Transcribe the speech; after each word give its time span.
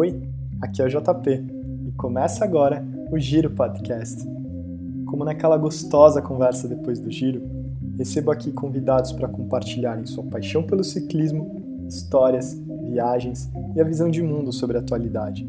Oi, 0.00 0.16
aqui 0.60 0.80
é 0.80 0.84
o 0.84 0.88
JP 0.88 1.44
e 1.88 1.90
começa 1.96 2.44
agora 2.44 2.86
o 3.10 3.18
Giro 3.18 3.50
Podcast. 3.50 4.24
Como 5.04 5.24
naquela 5.24 5.56
gostosa 5.56 6.22
conversa 6.22 6.68
depois 6.68 7.00
do 7.00 7.10
giro, 7.10 7.42
recebo 7.96 8.30
aqui 8.30 8.52
convidados 8.52 9.10
para 9.10 9.26
compartilharem 9.26 10.06
sua 10.06 10.22
paixão 10.22 10.62
pelo 10.62 10.84
ciclismo, 10.84 11.84
histórias, 11.88 12.56
viagens 12.84 13.50
e 13.74 13.80
a 13.80 13.84
visão 13.84 14.08
de 14.08 14.22
mundo 14.22 14.52
sobre 14.52 14.76
a 14.76 14.80
atualidade. 14.80 15.44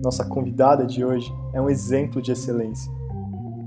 Nossa 0.00 0.24
convidada 0.24 0.86
de 0.86 1.04
hoje 1.04 1.28
é 1.52 1.60
um 1.60 1.68
exemplo 1.68 2.22
de 2.22 2.30
excelência. 2.30 2.92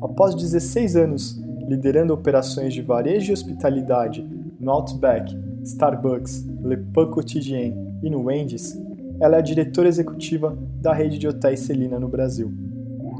Após 0.01 0.33
16 0.35 0.95
anos 0.95 1.43
liderando 1.67 2.13
operações 2.13 2.73
de 2.73 2.81
varejo 2.81 3.31
e 3.31 3.33
hospitalidade 3.33 4.25
no 4.57 4.71
Outback, 4.71 5.37
Starbucks, 5.63 6.45
Le 6.63 6.77
Pain 6.77 7.11
Quotidien 7.11 7.75
e 8.01 8.09
no 8.09 8.21
Wendy's, 8.21 8.79
ela 9.21 9.35
é 9.35 9.39
a 9.39 9.43
diretora 9.43 9.87
executiva 9.87 10.57
da 10.81 10.91
rede 10.93 11.19
de 11.19 11.27
hotéis 11.27 11.59
Celina 11.59 11.99
no 11.99 12.07
Brasil. 12.07 12.51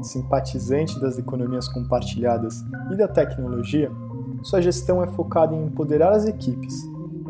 Simpatizante 0.02 1.00
das 1.00 1.16
economias 1.16 1.68
compartilhadas 1.68 2.64
e 2.90 2.96
da 2.96 3.06
tecnologia, 3.06 3.88
sua 4.42 4.60
gestão 4.60 5.00
é 5.00 5.06
focada 5.06 5.54
em 5.54 5.64
empoderar 5.64 6.10
as 6.10 6.26
equipes 6.26 6.74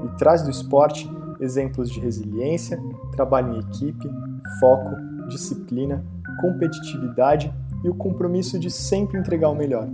e 0.02 0.16
traz 0.16 0.42
do 0.42 0.50
esporte 0.50 1.06
exemplos 1.38 1.90
de 1.90 2.00
resiliência, 2.00 2.82
trabalho 3.12 3.56
em 3.56 3.58
equipe, 3.58 4.08
foco, 4.58 4.96
disciplina, 5.28 6.02
competitividade 6.40 7.52
e 7.84 7.90
o 7.90 7.94
compromisso 7.94 8.58
de 8.58 8.70
sempre 8.70 9.18
entregar 9.18 9.50
o 9.50 9.54
melhor. 9.54 9.86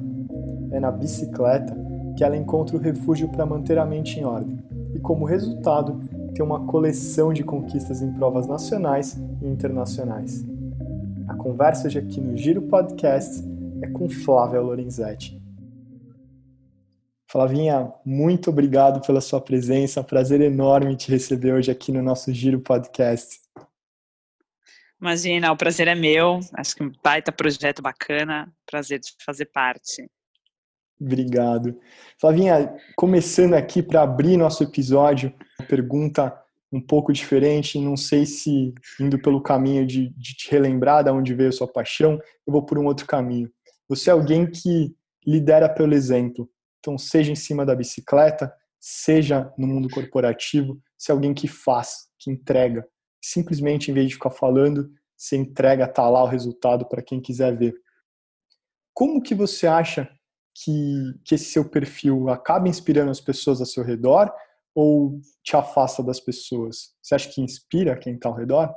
É 0.71 0.79
na 0.79 0.93
bicicleta 0.93 1.77
que 2.17 2.23
ela 2.23 2.37
encontra 2.37 2.77
o 2.77 2.81
refúgio 2.81 3.29
para 3.29 3.45
manter 3.45 3.77
a 3.77 3.85
mente 3.85 4.21
em 4.21 4.25
ordem 4.25 4.57
e, 4.95 5.01
como 5.01 5.25
resultado, 5.25 6.01
tem 6.39 6.47
uma 6.47 6.65
coleção 6.67 7.33
de 7.33 7.43
conquistas 7.43 8.01
em 8.01 8.13
provas 8.13 8.47
nacionais 8.47 9.15
e 9.43 9.47
internacionais. 9.47 10.45
A 11.27 11.35
conversa 11.35 11.89
de 11.89 11.99
aqui 11.99 12.21
no 12.21 12.37
Giro 12.37 12.63
Podcast 12.63 13.43
é 13.83 13.89
com 13.89 14.09
Flávia 14.09 14.61
Lorenzetti. 14.61 15.37
Flavinha, 17.27 17.93
muito 18.05 18.51
obrigado 18.51 19.05
pela 19.05 19.21
sua 19.21 19.41
presença. 19.41 20.05
Prazer 20.05 20.41
enorme 20.41 20.95
te 20.95 21.11
receber 21.11 21.55
hoje 21.55 21.73
aqui 21.73 21.91
no 21.91 22.05
nosso 22.05 22.33
Giro 22.33 22.61
Podcast. 22.61 23.41
Imagina, 25.01 25.51
o 25.51 25.57
prazer 25.57 25.89
é 25.89 25.97
meu. 25.97 26.39
Acho 26.55 26.77
que 26.77 26.85
um 26.85 26.93
baita 27.03 27.33
projeto 27.33 27.83
bacana. 27.83 28.49
Prazer 28.65 29.01
de 29.01 29.13
fazer 29.27 29.47
parte. 29.47 30.09
Obrigado. 31.01 31.79
Flavinha, 32.21 32.75
começando 32.97 33.55
aqui 33.55 33.83
para 33.83 34.03
abrir 34.03 34.37
nosso 34.37 34.65
episódio, 34.65 35.33
pergunta 35.69 36.37
um 36.73 36.81
pouco 36.81 37.13
diferente, 37.13 37.81
não 37.81 37.97
sei 37.97 38.27
se 38.27 38.75
indo 39.01 39.19
pelo 39.21 39.43
caminho 39.43 39.87
de, 39.87 40.11
de 40.11 40.35
te 40.35 40.51
relembrar 40.51 41.03
de 41.03 41.11
onde 41.11 41.35
veio 41.35 41.49
a 41.49 41.53
sua 41.53 41.69
paixão, 41.69 42.19
eu 42.47 42.53
vou 42.53 42.65
por 42.65 42.79
um 42.79 42.87
outro 42.87 43.07
caminho. 43.07 43.51
Você 43.89 44.11
é 44.11 44.13
alguém 44.13 44.51
que 44.51 44.95
lidera 45.27 45.69
pelo 45.69 45.95
exemplo. 45.95 46.51
Então, 46.79 46.99
seja 46.99 47.33
em 47.33 47.37
cima 47.37 47.65
da 47.65 47.75
bicicleta, 47.75 48.53
seja 48.79 49.53
no 49.57 49.67
mundo 49.67 49.89
corporativo, 49.89 50.79
se 50.97 51.11
é 51.11 51.15
alguém 51.15 51.33
que 51.33 51.49
faz, 51.49 52.09
que 52.19 52.31
entrega. 52.31 52.87
Simplesmente, 53.23 53.91
em 53.91 53.95
vez 53.95 54.09
de 54.09 54.15
ficar 54.15 54.31
falando, 54.31 54.91
você 55.17 55.37
entrega, 55.37 55.89
tá 55.89 56.09
lá 56.09 56.23
o 56.23 56.29
resultado 56.29 56.87
para 56.89 57.03
quem 57.03 57.21
quiser 57.21 57.57
ver. 57.57 57.75
Como 58.93 59.23
que 59.23 59.35
você 59.35 59.67
acha 59.67 60.09
que, 60.65 61.15
que 61.25 61.35
esse 61.35 61.47
seu 61.47 61.69
perfil 61.69 62.29
acaba 62.29 62.69
inspirando 62.69 63.11
as 63.11 63.21
pessoas 63.21 63.61
ao 63.61 63.67
seu 63.67 63.85
redor 63.85 64.33
ou 64.75 65.21
te 65.43 65.57
afasta 65.57 66.03
das 66.03 66.21
pessoas? 66.21 66.95
Você 67.03 67.15
acha 67.15 67.31
que 67.31 67.41
inspira 67.41 67.99
quem 67.99 68.15
está 68.15 68.29
ao 68.29 68.35
redor? 68.35 68.75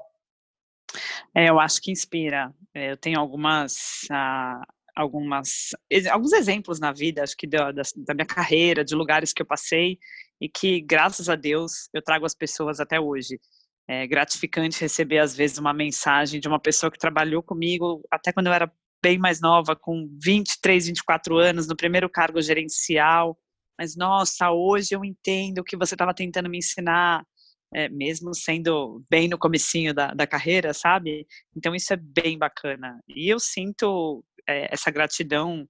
É, 1.36 1.50
eu 1.50 1.60
acho 1.60 1.82
que 1.82 1.92
inspira. 1.92 2.54
É, 2.74 2.92
eu 2.92 2.98
tenho 2.98 3.20
algumas, 3.20 4.06
ah, 4.12 4.62
algumas, 4.96 5.70
alguns 6.12 6.34
exemplos 6.34 6.80
na 6.80 6.92
vida, 6.92 7.24
acho 7.24 7.36
que 7.36 7.48
da, 7.48 7.72
da, 7.72 8.14
minha 8.14 8.26
carreira, 8.26 8.84
de 8.84 8.96
lugares 8.96 9.34
que 9.34 9.42
eu 9.42 9.46
passei 9.46 9.98
e 10.40 10.50
que, 10.50 10.82
graças 10.82 11.30
a 11.30 11.36
Deus, 11.36 11.90
eu 11.94 12.02
trago 12.02 12.26
as 12.26 12.36
pessoas 12.36 12.80
até 12.80 13.00
hoje. 13.00 13.40
É 13.88 14.06
gratificante 14.08 14.80
receber, 14.80 15.20
às 15.20 15.36
vezes, 15.36 15.58
uma 15.58 15.74
mensagem 15.74 16.40
de 16.40 16.48
uma 16.48 16.60
pessoa 16.60 16.92
que 16.92 17.00
trabalhou 17.00 17.42
comigo 17.42 18.02
até 18.12 18.32
quando 18.32 18.48
eu 18.48 18.54
era 18.54 18.72
bem 19.02 19.18
mais 19.18 19.42
nova, 19.42 19.76
com 19.76 20.08
23, 20.24 20.88
24 20.88 21.38
anos, 21.38 21.68
no 21.68 21.76
primeiro 21.76 22.10
cargo 22.10 22.42
gerencial, 22.42 23.38
mas 23.78 23.96
nossa, 23.96 24.52
hoje 24.52 24.94
eu 24.94 25.04
entendo 25.04 25.60
o 25.60 25.64
que 25.64 25.76
você 25.76 25.96
estava 25.96 26.14
tentando 26.14 26.50
me 26.50 26.60
ensinar, 26.60 27.26
é, 27.74 27.90
mesmo 27.90 28.34
sendo 28.36 29.04
bem 29.10 29.28
no 29.28 29.38
comecinho 29.38 29.94
da, 29.94 30.14
da 30.14 30.28
carreira, 30.28 30.74
sabe? 30.74 31.26
Então 31.56 31.74
isso 31.74 31.94
é 31.94 31.98
bem 31.98 32.38
bacana. 32.38 33.00
E 33.08 33.28
eu 33.28 33.40
sinto 33.40 34.24
é, 34.48 34.72
essa 34.72 34.92
gratidão 34.92 35.68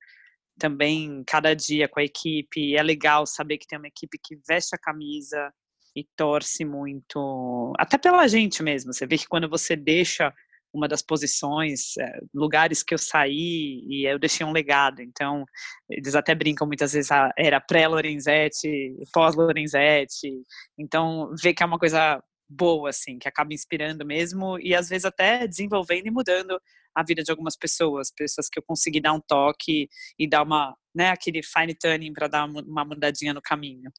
também 0.60 1.24
cada 1.26 1.54
dia 1.54 1.88
com 1.88 2.00
a 2.00 2.04
equipe. 2.04 2.76
É 2.76 2.84
legal 2.84 3.26
saber 3.26 3.58
que 3.58 3.68
tem 3.68 3.80
uma 3.80 3.88
equipe 3.88 4.20
que 4.22 4.38
veste 4.48 4.76
a 4.76 4.80
camisa 4.80 5.52
e 5.96 6.04
torce 6.16 6.66
muito, 6.66 7.74
até 7.78 7.98
pela 7.98 8.28
gente 8.28 8.64
mesmo. 8.64 8.94
Você 8.94 9.06
vê 9.06 9.18
que 9.18 9.28
quando 9.28 9.50
você 9.50 9.76
deixa 9.76 10.34
uma 10.74 10.88
das 10.88 11.02
posições, 11.02 11.98
é, 11.98 12.20
lugares 12.34 12.84
que 12.84 12.94
eu 12.94 12.98
saí 12.98 13.84
e 13.88 14.06
eu 14.06 14.18
deixei 14.18 14.46
um 14.46 14.52
legado. 14.52 15.02
Então, 15.02 15.46
eles 15.90 16.16
até 16.16 16.34
brincam 16.34 16.68
muitas 16.68 16.94
vezes, 16.94 17.12
ah, 17.12 17.32
era 17.38 17.60
pré-Lorenzetti, 17.60 18.96
pós-Lorenzetti. 19.14 20.32
Então, 20.78 21.34
ver 21.42 21.54
que 21.54 21.64
é 21.64 21.66
uma 21.66 21.80
coisa 21.80 22.22
boa, 22.50 22.90
assim, 22.90 23.18
que 23.18 23.28
acaba 23.28 23.54
inspirando 23.54 24.06
mesmo 24.06 24.60
e 24.60 24.76
às 24.76 24.90
vezes 24.90 25.06
até 25.06 25.48
desenvolvendo 25.48 26.08
e 26.08 26.12
mudando 26.12 26.60
a 26.94 27.04
vida 27.04 27.24
de 27.24 27.32
algumas 27.32 27.56
pessoas, 27.56 28.12
pessoas 28.12 28.50
que 28.50 28.60
eu 28.60 28.64
consegui 28.64 29.00
dar 29.00 29.14
um 29.14 29.22
toque 29.22 29.88
e 30.20 30.28
dar 30.28 30.44
uma, 30.44 30.76
né, 30.94 31.10
aquele 31.10 31.42
fine 31.42 31.74
tuning 31.74 32.12
para 32.12 32.28
dar 32.28 32.46
uma 32.46 32.84
mudadinha 32.84 33.34
no 33.34 33.42
caminho. 33.42 33.90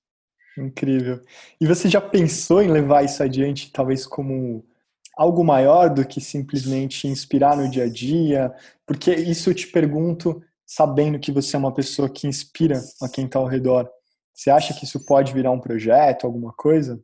Incrível. 0.58 1.22
E 1.58 1.66
você 1.66 1.88
já 1.88 2.00
pensou 2.00 2.60
em 2.62 2.70
levar 2.70 3.04
isso 3.04 3.22
adiante, 3.22 3.72
talvez 3.72 4.06
como 4.06 4.62
algo 5.16 5.44
maior 5.44 5.90
do 5.90 6.06
que 6.06 6.20
simplesmente 6.20 7.06
inspirar 7.06 7.56
no 7.56 7.70
dia 7.70 7.84
a 7.84 7.88
dia? 7.88 8.54
Porque 8.86 9.12
isso 9.14 9.50
eu 9.50 9.54
te 9.54 9.66
pergunto 9.66 10.42
sabendo 10.66 11.18
que 11.18 11.30
você 11.30 11.56
é 11.56 11.58
uma 11.58 11.74
pessoa 11.74 12.08
que 12.08 12.26
inspira 12.26 12.80
a 13.00 13.08
quem 13.08 13.26
está 13.26 13.38
ao 13.38 13.46
redor. 13.46 13.90
Você 14.32 14.50
acha 14.50 14.72
que 14.72 14.84
isso 14.84 15.04
pode 15.04 15.32
virar 15.32 15.50
um 15.50 15.60
projeto, 15.60 16.26
alguma 16.26 16.52
coisa? 16.52 17.02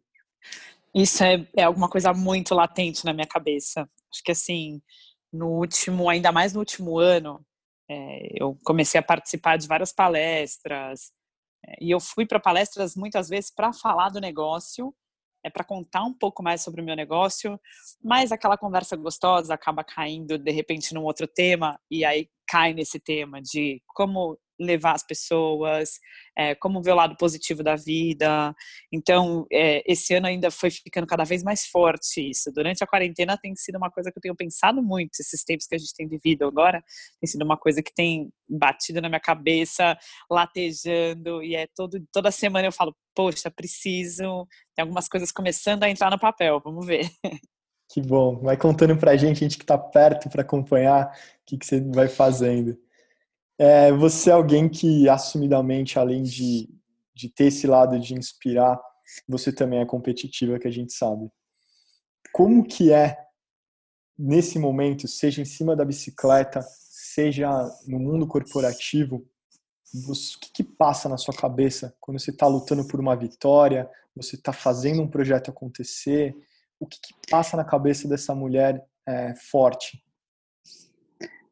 Isso 0.94 1.22
é, 1.22 1.46
é 1.54 1.64
alguma 1.64 1.88
coisa 1.88 2.12
muito 2.14 2.54
latente 2.54 3.04
na 3.04 3.12
minha 3.12 3.26
cabeça. 3.26 3.88
Acho 4.10 4.22
que 4.24 4.32
assim, 4.32 4.80
no 5.32 5.48
último, 5.48 6.08
ainda 6.08 6.32
mais 6.32 6.54
no 6.54 6.60
último 6.60 6.98
ano, 6.98 7.44
é, 7.90 8.42
eu 8.42 8.56
comecei 8.64 8.98
a 8.98 9.02
participar 9.02 9.58
de 9.58 9.68
várias 9.68 9.92
palestras. 9.92 11.12
É, 11.66 11.76
e 11.80 11.90
eu 11.90 12.00
fui 12.00 12.26
para 12.26 12.40
palestras 12.40 12.96
muitas 12.96 13.28
vezes 13.28 13.50
para 13.50 13.72
falar 13.72 14.08
do 14.08 14.20
negócio 14.20 14.94
é 15.44 15.50
para 15.50 15.64
contar 15.64 16.04
um 16.04 16.12
pouco 16.12 16.42
mais 16.42 16.62
sobre 16.62 16.80
o 16.80 16.84
meu 16.84 16.96
negócio, 16.96 17.60
mas 18.02 18.32
aquela 18.32 18.56
conversa 18.56 18.96
gostosa 18.96 19.54
acaba 19.54 19.84
caindo 19.84 20.38
de 20.38 20.50
repente 20.50 20.94
num 20.94 21.04
outro 21.04 21.26
tema 21.26 21.78
e 21.90 22.04
aí 22.04 22.28
cai 22.46 22.72
nesse 22.72 22.98
tema 22.98 23.40
de 23.40 23.82
como 23.88 24.38
levar 24.58 24.92
as 24.92 25.04
pessoas, 25.04 25.98
é, 26.36 26.54
como 26.54 26.82
ver 26.82 26.92
o 26.92 26.96
lado 26.96 27.16
positivo 27.16 27.62
da 27.62 27.76
vida. 27.76 28.54
Então, 28.92 29.46
é, 29.52 29.82
esse 29.90 30.14
ano 30.14 30.26
ainda 30.26 30.50
foi 30.50 30.70
ficando 30.70 31.06
cada 31.06 31.24
vez 31.24 31.42
mais 31.42 31.66
forte 31.66 32.30
isso. 32.30 32.50
Durante 32.52 32.82
a 32.82 32.86
quarentena 32.86 33.36
tem 33.36 33.54
sido 33.56 33.76
uma 33.76 33.90
coisa 33.90 34.10
que 34.10 34.18
eu 34.18 34.22
tenho 34.22 34.36
pensado 34.36 34.82
muito, 34.82 35.20
esses 35.20 35.44
tempos 35.44 35.66
que 35.66 35.74
a 35.74 35.78
gente 35.78 35.94
tem 35.94 36.08
vivido 36.08 36.44
agora, 36.44 36.82
tem 37.20 37.28
sido 37.28 37.42
uma 37.44 37.56
coisa 37.56 37.82
que 37.82 37.92
tem 37.94 38.30
batido 38.48 39.00
na 39.00 39.08
minha 39.08 39.20
cabeça, 39.20 39.96
latejando, 40.30 41.42
e 41.42 41.54
é 41.54 41.66
todo, 41.74 42.02
toda 42.12 42.30
semana 42.30 42.66
eu 42.66 42.72
falo, 42.72 42.94
poxa, 43.14 43.50
preciso, 43.50 44.46
tem 44.74 44.82
algumas 44.82 45.08
coisas 45.08 45.32
começando 45.32 45.82
a 45.84 45.90
entrar 45.90 46.10
no 46.10 46.18
papel, 46.18 46.60
vamos 46.64 46.86
ver. 46.86 47.10
Que 47.90 48.02
bom. 48.02 48.36
Vai 48.40 48.56
contando 48.56 48.96
pra 48.98 49.16
gente, 49.16 49.40
gente 49.40 49.56
que 49.56 49.64
tá 49.64 49.78
perto 49.78 50.28
para 50.28 50.42
acompanhar, 50.42 51.06
o 51.06 51.10
que, 51.46 51.56
que 51.56 51.64
você 51.64 51.80
vai 51.80 52.06
fazendo. 52.06 52.78
É, 53.58 53.92
você 53.92 54.30
é 54.30 54.32
alguém 54.32 54.68
que, 54.68 55.08
assumidamente, 55.08 55.98
além 55.98 56.22
de, 56.22 56.68
de 57.14 57.28
ter 57.28 57.46
esse 57.46 57.66
lado 57.66 57.98
de 57.98 58.14
inspirar, 58.14 58.80
você 59.28 59.52
também 59.52 59.80
é 59.80 59.86
competitiva, 59.86 60.58
que 60.58 60.68
a 60.68 60.70
gente 60.70 60.92
sabe. 60.92 61.28
Como 62.32 62.64
que 62.64 62.92
é, 62.92 63.18
nesse 64.16 64.58
momento, 64.58 65.08
seja 65.08 65.42
em 65.42 65.44
cima 65.44 65.74
da 65.74 65.84
bicicleta, 65.84 66.60
seja 66.62 67.50
no 67.86 67.98
mundo 67.98 68.28
corporativo, 68.28 69.26
o 69.94 70.12
que, 70.40 70.52
que 70.52 70.62
passa 70.62 71.08
na 71.08 71.16
sua 71.16 71.34
cabeça 71.34 71.94
quando 71.98 72.20
você 72.20 72.30
está 72.30 72.46
lutando 72.46 72.86
por 72.86 73.00
uma 73.00 73.16
vitória, 73.16 73.90
você 74.14 74.36
está 74.36 74.52
fazendo 74.52 75.02
um 75.02 75.08
projeto 75.08 75.50
acontecer? 75.50 76.36
O 76.78 76.86
que, 76.86 77.00
que 77.00 77.14
passa 77.28 77.56
na 77.56 77.64
cabeça 77.64 78.06
dessa 78.06 78.34
mulher 78.34 78.86
é, 79.06 79.34
forte? 79.34 80.04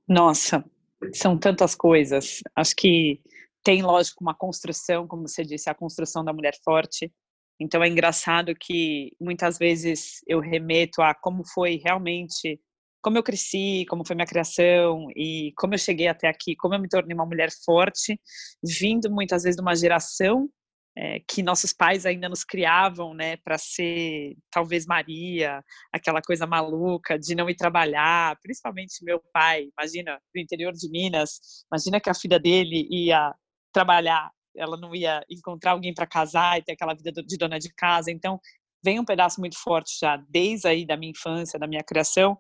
Nossa, 0.07 0.65
são 1.13 1.39
tantas 1.39 1.75
coisas. 1.75 2.41
Acho 2.55 2.75
que 2.77 3.21
tem, 3.63 3.83
lógico, 3.83 4.23
uma 4.23 4.35
construção, 4.35 5.07
como 5.07 5.27
você 5.27 5.45
disse, 5.45 5.69
a 5.69 5.75
construção 5.75 6.25
da 6.25 6.33
mulher 6.33 6.55
forte. 6.65 7.13
Então 7.59 7.83
é 7.83 7.89
engraçado 7.89 8.55
que 8.55 9.13
muitas 9.21 9.59
vezes 9.59 10.21
eu 10.27 10.41
remeto 10.41 11.01
a 11.03 11.15
como 11.15 11.43
foi 11.45 11.81
realmente, 11.83 12.61
como 13.03 13.17
eu 13.17 13.23
cresci, 13.23 13.85
como 13.89 14.07
foi 14.07 14.15
minha 14.15 14.27
criação 14.27 15.09
e 15.17 15.53
como 15.57 15.75
eu 15.75 15.79
cheguei 15.79 16.07
até 16.07 16.29
aqui, 16.29 16.55
como 16.57 16.75
eu 16.75 16.81
me 16.81 16.89
tornei 16.89 17.15
uma 17.15 17.27
mulher 17.27 17.49
forte, 17.65 18.21
vindo 18.63 19.11
muitas 19.11 19.43
vezes 19.43 19.57
de 19.57 19.63
uma 19.63 19.75
geração 19.75 20.49
é, 20.97 21.21
que 21.29 21.43
nossos 21.43 21.73
pais 21.73 22.07
ainda 22.07 22.29
nos 22.29 22.43
criavam, 22.43 23.13
né, 23.13 23.37
para 23.37 23.59
ser 23.59 24.35
talvez 24.51 24.87
Maria, 24.87 25.63
aquela 25.93 26.23
coisa 26.23 26.47
maluca 26.47 27.19
de 27.19 27.35
não 27.35 27.51
ir 27.51 27.55
trabalhar, 27.55 28.39
principalmente 28.43 29.05
meu 29.05 29.21
pai, 29.33 29.69
imagina, 29.79 30.19
do 30.35 30.41
interior 30.41 30.73
de 30.73 30.89
Minas, 30.91 31.65
imagina 31.71 32.01
que 32.01 32.09
a 32.09 32.15
filha 32.15 32.39
dele 32.39 32.89
ia 32.91 33.35
trabalhar, 33.73 34.31
ela 34.57 34.79
não 34.79 34.95
ia 34.95 35.23
encontrar 35.31 35.73
alguém 35.73 35.93
para 35.93 36.07
casar 36.07 36.59
e 36.59 36.63
ter 36.63 36.73
aquela 36.73 36.95
vida 36.95 37.13
de 37.23 37.37
dona 37.37 37.59
de 37.59 37.69
casa, 37.75 38.11
então 38.11 38.41
vem 38.83 38.99
um 38.99 39.05
pedaço 39.05 39.39
muito 39.39 39.59
forte 39.59 39.99
já 40.01 40.17
desde 40.31 40.67
aí 40.67 40.87
da 40.87 40.97
minha 40.97 41.11
infância, 41.11 41.59
da 41.59 41.67
minha 41.67 41.85
criação, 41.85 42.39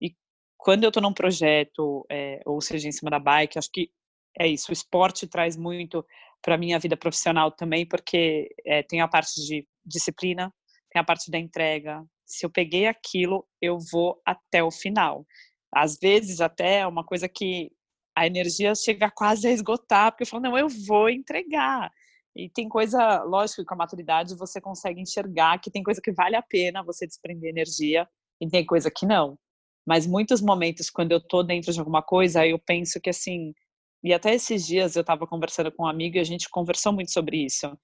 e 0.00 0.14
quando 0.56 0.84
eu 0.84 0.88
estou 0.88 1.02
num 1.02 1.12
projeto, 1.12 2.06
é, 2.08 2.40
ou 2.46 2.60
seja, 2.60 2.86
em 2.86 2.92
cima 2.92 3.10
da 3.10 3.18
bike, 3.18 3.58
acho 3.58 3.70
que 3.72 3.90
é 4.38 4.46
isso, 4.46 4.70
o 4.70 4.72
esporte 4.72 5.26
traz 5.26 5.56
muito 5.56 6.04
para 6.42 6.58
minha 6.58 6.78
vida 6.78 6.96
profissional 6.96 7.50
também, 7.50 7.86
porque 7.86 8.48
é, 8.64 8.82
tem 8.82 9.00
a 9.00 9.08
parte 9.08 9.34
de 9.46 9.66
disciplina, 9.84 10.52
tem 10.92 11.00
a 11.00 11.04
parte 11.04 11.30
da 11.30 11.38
entrega. 11.38 12.04
Se 12.24 12.44
eu 12.44 12.50
peguei 12.50 12.86
aquilo, 12.86 13.46
eu 13.60 13.78
vou 13.92 14.20
até 14.24 14.62
o 14.62 14.70
final. 14.70 15.26
Às 15.74 15.96
vezes, 16.00 16.40
até 16.40 16.78
é 16.80 16.86
uma 16.86 17.04
coisa 17.04 17.28
que 17.28 17.70
a 18.16 18.26
energia 18.26 18.74
chega 18.74 19.10
quase 19.10 19.46
a 19.46 19.50
esgotar, 19.50 20.12
porque 20.12 20.22
eu 20.22 20.26
falo, 20.26 20.42
não, 20.42 20.56
eu 20.56 20.68
vou 20.86 21.10
entregar. 21.10 21.90
E 22.34 22.50
tem 22.50 22.68
coisa, 22.68 23.22
lógico, 23.24 23.62
que 23.62 23.66
com 23.66 23.74
a 23.74 23.78
maturidade 23.78 24.36
você 24.36 24.60
consegue 24.60 25.00
enxergar 25.00 25.58
que 25.58 25.70
tem 25.70 25.82
coisa 25.82 26.00
que 26.02 26.12
vale 26.12 26.36
a 26.36 26.42
pena 26.42 26.82
você 26.82 27.06
desprender 27.06 27.50
energia 27.50 28.06
e 28.40 28.48
tem 28.48 28.64
coisa 28.64 28.90
que 28.90 29.06
não. 29.06 29.38
Mas 29.86 30.06
muitos 30.06 30.40
momentos, 30.40 30.90
quando 30.90 31.12
eu 31.12 31.20
tô 31.20 31.42
dentro 31.42 31.72
de 31.72 31.78
alguma 31.78 32.02
coisa, 32.02 32.46
eu 32.46 32.58
penso 32.58 33.00
que, 33.00 33.10
assim, 33.10 33.54
e 34.02 34.12
até 34.12 34.34
esses 34.34 34.66
dias 34.66 34.96
eu 34.96 35.00
estava 35.00 35.26
conversando 35.26 35.72
com 35.72 35.84
um 35.84 35.86
amigo 35.88 36.16
e 36.16 36.20
a 36.20 36.24
gente 36.24 36.48
conversou 36.48 36.92
muito 36.92 37.12
sobre 37.12 37.44
isso. 37.44 37.76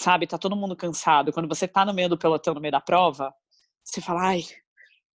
Sabe, 0.00 0.26
tá 0.26 0.38
todo 0.38 0.56
mundo 0.56 0.74
cansado. 0.76 1.32
Quando 1.32 1.48
você 1.48 1.68
tá 1.68 1.84
no 1.84 1.92
meio 1.92 2.08
do 2.08 2.18
pelotão, 2.18 2.54
no 2.54 2.60
meio 2.60 2.72
da 2.72 2.80
prova, 2.80 3.32
você 3.84 4.00
fala, 4.00 4.28
ai, 4.28 4.42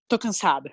tô 0.08 0.20
cansada. 0.20 0.72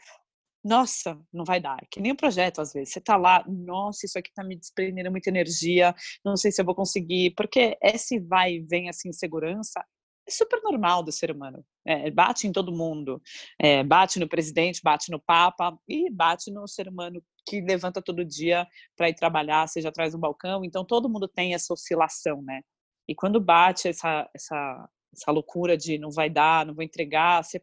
Nossa, 0.64 1.18
não 1.32 1.44
vai 1.44 1.60
dar. 1.60 1.76
É 1.82 1.86
que 1.90 2.00
nem 2.00 2.12
um 2.12 2.16
projeto, 2.16 2.60
às 2.60 2.72
vezes. 2.72 2.92
Você 2.92 3.00
tá 3.00 3.16
lá, 3.16 3.44
nossa, 3.48 4.06
isso 4.06 4.18
aqui 4.18 4.30
tá 4.32 4.44
me 4.44 4.56
desprendendo 4.56 5.10
muita 5.10 5.28
energia, 5.30 5.94
não 6.24 6.36
sei 6.36 6.52
se 6.52 6.60
eu 6.60 6.64
vou 6.64 6.74
conseguir. 6.74 7.32
Porque 7.36 7.76
esse 7.82 8.20
vai 8.20 8.54
e 8.54 8.60
vem, 8.60 8.88
assim, 8.88 9.08
insegurança, 9.08 9.84
é 10.26 10.30
super 10.30 10.60
normal 10.62 11.02
do 11.02 11.10
ser 11.10 11.30
humano. 11.30 11.64
É, 11.84 12.10
bate 12.10 12.46
em 12.46 12.52
todo 12.52 12.72
mundo. 12.72 13.20
É, 13.58 13.82
bate 13.82 14.18
no 14.20 14.28
presidente, 14.28 14.80
bate 14.82 15.10
no 15.10 15.20
papa 15.20 15.76
e 15.88 16.10
bate 16.10 16.50
no 16.50 16.66
ser 16.68 16.88
humano 16.88 17.22
que 17.46 17.60
levanta 17.60 18.00
todo 18.00 18.24
dia 18.24 18.66
para 18.96 19.08
ir 19.08 19.14
trabalhar, 19.14 19.68
seja 19.68 19.88
atrás 19.88 20.12
do 20.12 20.18
balcão. 20.18 20.64
Então, 20.64 20.84
todo 20.84 21.08
mundo 21.08 21.26
tem 21.26 21.54
essa 21.54 21.72
oscilação, 21.72 22.40
né? 22.42 22.62
E 23.08 23.14
quando 23.14 23.40
bate 23.40 23.88
essa, 23.88 24.28
essa, 24.34 24.88
essa 25.12 25.30
loucura 25.32 25.76
de 25.76 25.98
não 25.98 26.10
vai 26.10 26.30
dar, 26.30 26.64
não 26.64 26.74
vou 26.74 26.84
entregar, 26.84 27.42
você, 27.42 27.60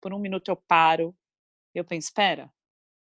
por 0.00 0.12
um 0.12 0.18
minuto 0.18 0.50
eu 0.50 0.56
paro, 0.56 1.16
eu 1.74 1.84
penso, 1.84 2.08
espera, 2.08 2.52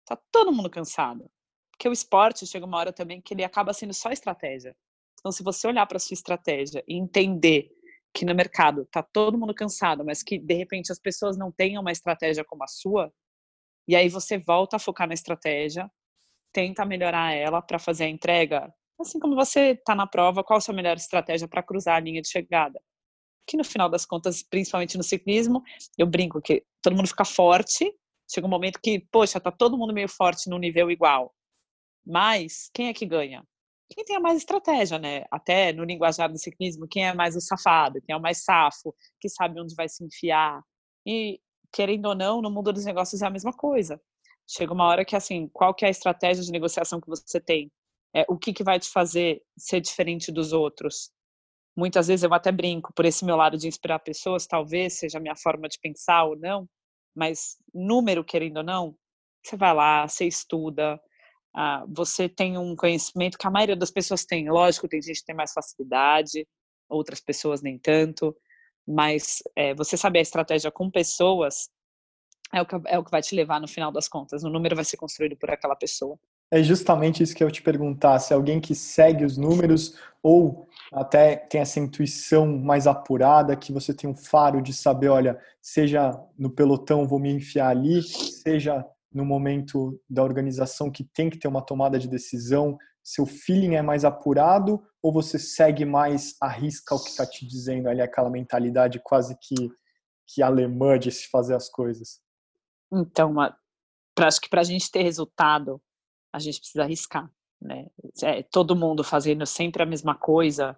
tá 0.07 0.17
todo 0.31 0.53
mundo 0.53 0.71
cansado. 0.71 1.29
Porque 1.73 1.89
o 1.89 1.93
esporte 1.93 2.47
chega 2.47 2.65
uma 2.65 2.79
hora 2.79 2.93
também 2.93 3.21
que 3.21 3.35
ele 3.35 3.43
acaba 3.43 3.73
sendo 3.73 3.93
só 3.93 4.13
estratégia. 4.13 4.77
Então, 5.19 5.33
se 5.33 5.43
você 5.43 5.67
olhar 5.67 5.87
para 5.87 5.99
sua 5.99 6.15
estratégia 6.15 6.85
e 6.87 6.97
entender 6.97 7.74
que 8.15 8.25
no 8.25 8.35
mercado 8.35 8.87
tá 8.93 9.03
todo 9.03 9.37
mundo 9.37 9.53
cansado, 9.53 10.05
mas 10.05 10.23
que 10.23 10.39
de 10.39 10.55
repente 10.55 10.93
as 10.93 11.01
pessoas 11.01 11.37
não 11.37 11.51
tenham 11.51 11.83
uma 11.83 11.91
estratégia 11.91 12.45
como 12.45 12.63
a 12.63 12.69
sua, 12.69 13.13
e 13.89 13.97
aí 13.97 14.09
você 14.09 14.39
volta 14.39 14.77
a 14.77 14.79
focar 14.79 15.09
na 15.09 15.15
estratégia, 15.15 15.91
tenta 16.53 16.85
melhorar 16.87 17.35
ela 17.35 17.61
para 17.61 17.79
fazer 17.79 18.05
a 18.05 18.09
entrega. 18.09 18.73
Assim 18.99 19.19
como 19.19 19.35
você 19.35 19.73
está 19.73 19.95
na 19.95 20.07
prova, 20.07 20.45
qual 20.45 20.59
a 20.59 20.61
sua 20.61 20.73
melhor 20.73 20.97
estratégia 20.97 21.49
para 21.49 21.63
cruzar 21.63 21.97
a 21.97 22.01
linha 22.01 22.23
de 22.23 22.29
chegada? 22.29 22.81
Que 23.47 23.57
no 23.57 23.65
final 23.65 23.91
das 23.91 24.07
contas, 24.07 24.43
principalmente 24.43 24.97
no 24.97 25.03
ciclismo, 25.03 25.63
eu 25.99 26.07
brinco 26.07 26.41
que 26.41 26.65
todo 26.81 26.97
mundo 26.97 27.09
fica 27.09 27.25
forte, 27.25 27.93
chega 28.33 28.47
um 28.47 28.51
momento 28.51 28.81
que, 28.81 29.01
poxa, 29.11 29.41
tá 29.41 29.51
todo 29.51 29.77
mundo 29.77 29.93
meio 29.93 30.09
forte 30.09 30.49
no 30.49 30.57
nível 30.57 30.91
igual. 30.91 31.35
Mas 32.07 32.71
quem 32.73 32.89
é 32.89 32.95
que 32.95 33.05
ganha? 33.05 33.45
Quem 33.95 34.05
tem 34.05 34.17
a 34.17 34.21
mais 34.21 34.39
estratégia, 34.39 34.99
né? 34.99 35.25
Até 35.31 35.73
no 35.73 35.85
linguajar 35.85 36.29
do 36.31 36.37
ciclismo, 36.37 36.89
quem 36.89 37.07
é 37.07 37.15
mais 37.15 37.37
o 37.37 37.41
safado, 37.41 38.01
quem 38.03 38.13
é 38.13 38.17
o 38.17 38.21
mais 38.21 38.43
safo, 38.43 38.93
que 39.21 39.29
sabe 39.29 39.61
onde 39.61 39.75
vai 39.77 39.89
se 39.89 40.05
enfiar. 40.05 40.61
E 41.07 41.41
querendo 41.73 42.07
ou 42.07 42.15
não, 42.15 42.43
no 42.43 42.51
mundo 42.51 42.73
dos 42.73 42.85
negócios 42.85 43.23
é 43.23 43.27
a 43.27 43.31
mesma 43.31 43.53
coisa. 43.53 44.01
Chega 44.49 44.73
uma 44.73 44.87
hora 44.87 45.05
que, 45.05 45.15
assim, 45.15 45.49
qual 45.53 45.73
que 45.73 45.85
é 45.85 45.89
a 45.89 45.91
estratégia 45.93 46.43
de 46.43 46.51
negociação 46.51 47.01
que 47.01 47.09
você 47.09 47.41
tem? 47.41 47.71
É, 48.15 48.25
o 48.29 48.37
que, 48.37 48.53
que 48.53 48.65
vai 48.65 48.81
te 48.81 48.91
fazer 48.91 49.41
ser 49.57 49.81
diferente 49.81 50.33
dos 50.33 50.53
outros? 50.53 51.11
Muitas 51.77 52.09
vezes 52.09 52.25
eu 52.25 52.35
até 52.35 52.51
brinco, 52.51 52.93
por 52.95 53.05
esse 53.05 53.25
meu 53.25 53.37
lado 53.37 53.57
de 53.57 53.69
inspirar 53.69 54.01
pessoas, 54.01 54.47
talvez 54.47 54.99
seja 54.99 55.19
a 55.19 55.21
minha 55.21 55.37
forma 55.37 55.69
de 55.69 55.79
pensar 55.81 56.25
ou 56.25 56.37
não, 56.37 56.69
mas 57.15 57.57
número, 57.73 58.25
querendo 58.25 58.59
ou 58.59 58.63
não, 58.65 58.97
você 59.45 59.57
vai 59.57 59.75
lá, 59.75 60.07
você 60.09 60.27
estuda, 60.27 61.01
ah, 61.55 61.85
você 61.89 62.29
tem 62.29 62.59
um 62.59 62.75
conhecimento 62.75 63.39
que 63.39 63.47
a 63.47 63.51
maioria 63.51 63.77
das 63.77 63.91
pessoas 63.91 64.25
tem. 64.25 64.51
Lógico, 64.51 64.89
tem 64.89 65.01
gente 65.01 65.21
que 65.21 65.27
tem 65.27 65.37
mais 65.37 65.53
facilidade, 65.53 66.47
outras 66.89 67.21
pessoas 67.21 67.63
nem 67.63 67.79
tanto, 67.79 68.37
mas 68.87 69.43
é, 69.57 69.75
você 69.75 69.97
saber 69.97 70.19
a 70.19 70.23
estratégia 70.23 70.71
com 70.71 70.91
pessoas 70.91 71.69
é 72.53 72.61
o, 72.61 72.67
que, 72.67 72.77
é 72.87 72.99
o 72.99 73.05
que 73.05 73.11
vai 73.11 73.23
te 73.23 73.35
levar 73.35 73.61
no 73.61 73.69
final 73.69 73.91
das 73.91 74.09
contas. 74.09 74.45
O 74.45 74.51
número 74.51 74.77
vai 74.77 74.85
ser 74.85 74.97
construído 74.97 75.37
por 75.37 75.51
aquela 75.51 75.75
pessoa. 75.75 76.19
É 76.51 76.63
justamente 76.63 77.23
isso 77.23 77.35
que 77.35 77.43
eu 77.43 77.51
te 77.51 77.63
perguntar, 77.63 78.19
se 78.21 78.33
alguém 78.33 78.61
que 78.61 78.75
segue 78.75 79.25
os 79.25 79.37
números 79.37 79.99
ou 80.23 80.69
até 80.93 81.37
tem 81.37 81.61
essa 81.61 81.81
intuição 81.81 82.47
mais 82.47 82.87
apurada, 82.87 83.57
que 83.57 83.73
você 83.73 83.93
tem 83.93 84.09
um 84.09 84.15
faro 84.15 84.63
de 84.63 84.73
saber, 84.73 85.09
olha, 85.09 85.41
seja 85.61 86.13
no 86.39 86.51
pelotão 86.51 87.09
vou 87.09 87.19
me 87.19 87.33
enfiar 87.33 87.71
ali, 87.71 88.03
seja 88.03 88.87
no 89.15 89.25
momento 89.25 89.99
da 90.11 90.23
organização 90.23 90.91
que 90.91 91.05
tem 91.05 91.31
que 91.31 91.39
ter 91.39 91.47
uma 91.47 91.65
tomada 91.65 91.99
de 91.99 92.09
decisão, 92.09 92.77
seu 93.03 93.25
feeling 93.25 93.77
é 93.77 93.83
mais 93.83 94.05
apurado 94.05 94.83
ou 95.01 95.13
você 95.13 95.39
segue 95.39 95.85
mais, 95.85 96.35
arrisca 96.41 96.95
o 96.95 97.03
que 97.03 97.11
está 97.11 97.25
te 97.25 97.47
dizendo 97.47 97.89
ali, 97.89 98.01
aquela 98.01 98.29
mentalidade 98.29 99.01
quase 99.05 99.37
que, 99.41 99.71
que 100.27 100.43
alemã 100.43 100.99
de 100.99 101.13
se 101.13 101.29
fazer 101.29 101.55
as 101.55 101.69
coisas? 101.69 102.21
Então, 102.93 103.35
pra, 104.15 104.27
acho 104.27 104.41
que 104.41 104.49
para 104.49 104.63
a 104.63 104.65
gente 104.65 104.91
ter 104.91 105.03
resultado, 105.03 105.81
a 106.33 106.39
gente 106.39 106.59
precisa 106.59 106.83
arriscar. 106.83 107.31
Né? 107.61 107.87
É, 108.23 108.43
todo 108.43 108.75
mundo 108.75 109.05
fazendo 109.05 109.47
sempre 109.47 109.83
a 109.83 109.87
mesma 109.87 110.15
coisa 110.15 110.77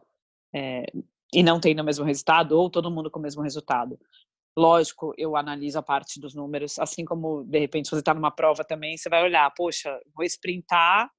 é, 0.54 0.84
e 1.32 1.42
não 1.42 1.60
tendo 1.60 1.80
o 1.80 1.84
mesmo 1.84 2.04
resultado, 2.04 2.58
ou 2.58 2.68
todo 2.68 2.90
mundo 2.90 3.10
com 3.10 3.18
o 3.18 3.22
mesmo 3.22 3.42
resultado. 3.42 3.98
Lógico, 4.56 5.12
eu 5.18 5.36
analiso 5.36 5.78
a 5.78 5.82
parte 5.82 6.18
dos 6.18 6.34
números, 6.34 6.78
assim 6.78 7.04
como, 7.04 7.44
de 7.44 7.58
repente, 7.58 7.90
você 7.90 7.98
está 7.98 8.14
numa 8.14 8.30
prova 8.30 8.64
também, 8.64 8.96
você 8.96 9.08
vai 9.08 9.22
olhar, 9.22 9.52
poxa, 9.54 10.00
vou 10.14 10.24
sprintar 10.24 11.10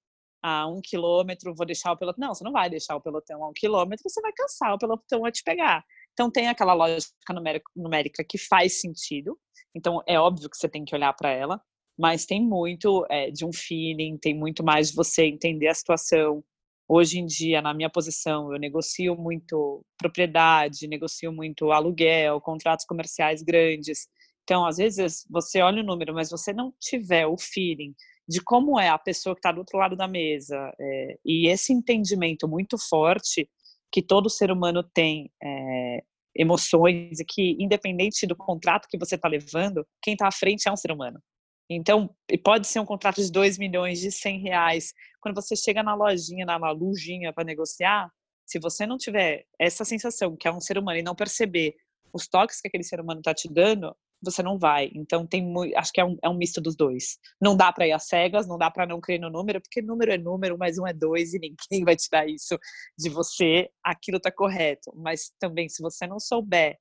a 0.41 0.67
um 0.67 0.81
quilômetro, 0.83 1.53
vou 1.55 1.65
deixar 1.65 1.91
o 1.91 1.97
pelotão. 1.97 2.27
Não, 2.27 2.33
você 2.33 2.43
não 2.43 2.51
vai 2.51 2.69
deixar 2.69 2.95
o 2.95 3.01
pelotão 3.01 3.43
a 3.43 3.49
um 3.49 3.53
quilômetro, 3.53 4.09
você 4.09 4.21
vai 4.21 4.31
cansar, 4.33 4.73
o 4.73 4.77
pelotão 4.79 5.21
vai 5.21 5.31
te 5.31 5.43
pegar. 5.43 5.83
Então, 6.13 6.31
tem 6.31 6.47
aquela 6.47 6.73
lógica 6.73 7.13
numérica, 7.31 7.71
numérica 7.75 8.23
que 8.27 8.37
faz 8.39 8.81
sentido, 8.81 9.37
então, 9.75 10.01
é 10.07 10.19
óbvio 10.19 10.49
que 10.49 10.57
você 10.57 10.67
tem 10.67 10.83
que 10.83 10.95
olhar 10.95 11.13
para 11.13 11.29
ela, 11.29 11.61
mas 11.97 12.25
tem 12.25 12.41
muito 12.41 13.05
é, 13.09 13.29
de 13.29 13.45
um 13.45 13.53
feeling, 13.53 14.17
tem 14.17 14.33
muito 14.35 14.63
mais 14.63 14.89
de 14.89 14.95
você 14.95 15.25
entender 15.25 15.67
a 15.67 15.73
situação. 15.73 16.43
Hoje 16.89 17.19
em 17.19 17.25
dia, 17.25 17.61
na 17.61 17.73
minha 17.73 17.89
posição, 17.89 18.53
eu 18.53 18.59
negocio 18.59 19.15
muito 19.15 19.83
propriedade, 19.97 20.87
negocio 20.87 21.33
muito 21.33 21.71
aluguel, 21.71 22.39
contratos 22.39 22.85
comerciais 22.85 23.43
grandes. 23.43 24.07
Então, 24.43 24.65
às 24.65 24.77
vezes, 24.77 25.25
você 25.29 25.61
olha 25.61 25.81
o 25.81 25.85
número, 25.85 26.13
mas 26.13 26.29
você 26.29 26.53
não 26.53 26.73
tiver 26.79 27.27
o 27.27 27.37
feeling 27.37 27.93
de 28.27 28.41
como 28.41 28.79
é 28.79 28.89
a 28.89 28.97
pessoa 28.97 29.35
que 29.35 29.39
está 29.39 29.51
do 29.51 29.59
outro 29.59 29.77
lado 29.77 29.95
da 29.95 30.07
mesa 30.07 30.73
é, 30.79 31.17
e 31.25 31.47
esse 31.47 31.73
entendimento 31.73 32.47
muito 32.47 32.77
forte 32.77 33.49
que 33.91 34.01
todo 34.01 34.29
ser 34.29 34.51
humano 34.51 34.83
tem 34.83 35.31
é, 35.41 36.03
emoções 36.35 37.19
e 37.19 37.25
que, 37.25 37.57
independente 37.59 38.27
do 38.27 38.35
contrato 38.35 38.87
que 38.89 38.97
você 38.97 39.15
está 39.15 39.27
levando, 39.27 39.85
quem 40.01 40.13
está 40.13 40.27
à 40.27 40.31
frente 40.31 40.67
é 40.67 40.71
um 40.71 40.77
ser 40.77 40.91
humano. 40.91 41.19
Então, 41.69 42.09
pode 42.43 42.67
ser 42.67 42.79
um 42.79 42.85
contrato 42.85 43.21
de 43.21 43.31
2 43.31 43.57
milhões, 43.57 43.99
de 43.99 44.11
100 44.11 44.39
reais. 44.39 44.93
Quando 45.19 45.35
você 45.35 45.55
chega 45.55 45.83
na 45.83 45.95
lojinha, 45.95 46.45
na 46.45 46.57
lojinha 46.71 47.33
para 47.33 47.43
negociar, 47.43 48.09
se 48.45 48.59
você 48.59 48.85
não 48.85 48.97
tiver 48.97 49.45
essa 49.59 49.83
sensação 49.83 50.35
que 50.37 50.47
é 50.47 50.51
um 50.51 50.61
ser 50.61 50.77
humano 50.77 50.99
e 50.99 51.03
não 51.03 51.13
perceber 51.13 51.75
os 52.13 52.27
toques 52.27 52.61
que 52.61 52.69
aquele 52.69 52.83
ser 52.83 53.01
humano 53.01 53.19
está 53.19 53.33
te 53.33 53.51
dando, 53.51 53.93
você 54.21 54.41
não 54.41 54.57
vai. 54.57 54.89
Então 54.95 55.27
tem 55.27 55.43
muito, 55.43 55.75
acho 55.77 55.91
que 55.91 56.01
é 56.01 56.05
um, 56.05 56.17
é 56.23 56.29
um 56.29 56.37
misto 56.37 56.61
dos 56.61 56.75
dois. 56.75 57.17
Não 57.41 57.55
dá 57.55 57.71
para 57.71 57.87
ir 57.87 57.91
às 57.91 58.07
cegas, 58.07 58.47
não 58.47 58.57
dá 58.57 58.71
para 58.71 58.85
não 58.85 58.99
crer 58.99 59.19
no 59.19 59.29
número, 59.29 59.61
porque 59.61 59.81
número 59.81 60.11
é 60.11 60.17
número, 60.17 60.57
mas 60.57 60.77
um 60.77 60.87
é 60.87 60.93
dois 60.93 61.33
e 61.33 61.39
ninguém 61.39 61.83
vai 61.85 61.95
tirar 61.95 62.27
isso 62.27 62.57
de 62.97 63.09
você. 63.09 63.69
Aquilo 63.83 64.19
tá 64.19 64.31
correto. 64.31 64.91
Mas 64.95 65.31
também 65.39 65.69
se 65.69 65.81
você 65.81 66.07
não 66.07 66.19
souber 66.19 66.77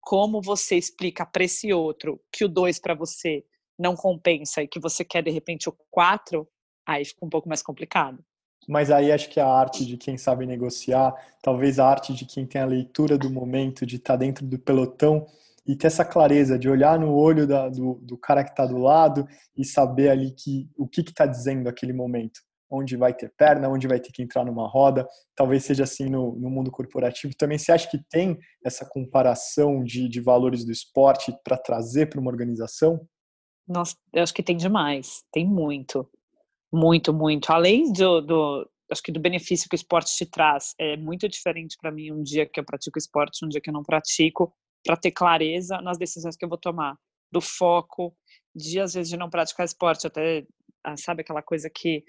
como 0.00 0.40
você 0.40 0.76
explica 0.76 1.26
para 1.26 1.44
esse 1.44 1.72
outro 1.72 2.20
que 2.32 2.44
o 2.44 2.48
dois 2.48 2.78
para 2.78 2.94
você 2.94 3.44
não 3.78 3.94
compensa 3.94 4.62
e 4.62 4.68
que 4.68 4.80
você 4.80 5.04
quer 5.04 5.22
de 5.22 5.30
repente 5.30 5.68
o 5.68 5.76
quatro, 5.90 6.48
aí 6.86 7.04
fica 7.04 7.24
um 7.24 7.30
pouco 7.30 7.48
mais 7.48 7.62
complicado. 7.62 8.22
Mas 8.68 8.90
aí 8.90 9.10
acho 9.10 9.30
que 9.30 9.40
a 9.40 9.46
arte 9.46 9.86
de 9.86 9.96
quem 9.96 10.18
sabe 10.18 10.44
negociar, 10.44 11.14
talvez 11.42 11.78
a 11.78 11.86
arte 11.86 12.12
de 12.12 12.26
quem 12.26 12.44
tem 12.46 12.60
a 12.60 12.66
leitura 12.66 13.16
do 13.16 13.30
momento, 13.30 13.86
de 13.86 13.96
estar 13.96 14.14
tá 14.14 14.18
dentro 14.18 14.44
do 14.44 14.58
pelotão 14.58 15.26
e 15.66 15.76
ter 15.76 15.86
essa 15.86 16.04
clareza 16.04 16.58
de 16.58 16.68
olhar 16.68 16.98
no 16.98 17.14
olho 17.14 17.46
da, 17.46 17.68
do, 17.68 17.94
do, 18.02 18.16
cara 18.16 18.42
que 18.42 18.50
está 18.50 18.66
do 18.66 18.78
lado 18.78 19.26
e 19.56 19.64
saber 19.64 20.08
ali 20.08 20.32
que, 20.32 20.68
o 20.76 20.88
que 20.88 21.00
está 21.00 21.26
dizendo 21.26 21.68
aquele 21.68 21.92
momento. 21.92 22.40
Onde 22.70 22.96
vai 22.96 23.14
ter 23.14 23.32
perna, 23.36 23.68
onde 23.68 23.88
vai 23.88 23.98
ter 23.98 24.12
que 24.12 24.22
entrar 24.22 24.44
numa 24.44 24.68
roda. 24.68 25.06
Talvez 25.34 25.64
seja 25.64 25.84
assim 25.84 26.10
no, 26.10 26.36
no 26.36 26.50
mundo 26.50 26.70
corporativo. 26.70 27.34
Também 27.34 27.56
você 27.56 27.72
acha 27.72 27.88
que 27.90 27.98
tem 28.10 28.38
essa 28.62 28.84
comparação 28.84 29.82
de, 29.82 30.08
de 30.08 30.20
valores 30.20 30.64
do 30.64 30.72
esporte 30.72 31.34
para 31.42 31.56
trazer 31.56 32.10
para 32.10 32.20
uma 32.20 32.30
organização? 32.30 33.00
Nossa, 33.68 33.96
eu 34.12 34.22
acho 34.22 34.32
que 34.32 34.42
tem 34.42 34.56
demais, 34.56 35.22
tem 35.32 35.46
muito, 35.46 36.08
muito, 36.72 37.12
muito. 37.12 37.50
Além 37.52 37.92
do, 37.92 38.20
do, 38.20 38.70
acho 38.90 39.02
que 39.02 39.12
do 39.12 39.20
benefício 39.20 39.68
que 39.68 39.74
o 39.74 39.76
esporte 39.76 40.16
te 40.16 40.26
traz, 40.26 40.74
é 40.78 40.96
muito 40.96 41.28
diferente 41.28 41.76
para 41.80 41.92
mim 41.92 42.10
um 42.12 42.22
dia 42.22 42.46
que 42.46 42.58
eu 42.58 42.64
pratico 42.64 42.98
esporte, 42.98 43.44
um 43.44 43.48
dia 43.48 43.60
que 43.60 43.70
eu 43.70 43.74
não 43.74 43.82
pratico, 43.82 44.54
para 44.84 44.96
ter 44.96 45.10
clareza 45.10 45.80
nas 45.82 45.98
decisões 45.98 46.36
que 46.36 46.44
eu 46.44 46.48
vou 46.48 46.58
tomar, 46.58 46.96
do 47.30 47.40
foco, 47.40 48.16
de 48.54 48.80
às 48.80 48.94
vezes 48.94 49.10
de 49.10 49.16
não 49.16 49.28
praticar 49.28 49.66
esporte, 49.66 50.06
até 50.06 50.46
ah, 50.84 50.96
sabe 50.96 51.20
aquela 51.20 51.42
coisa 51.42 51.68
que 51.68 52.04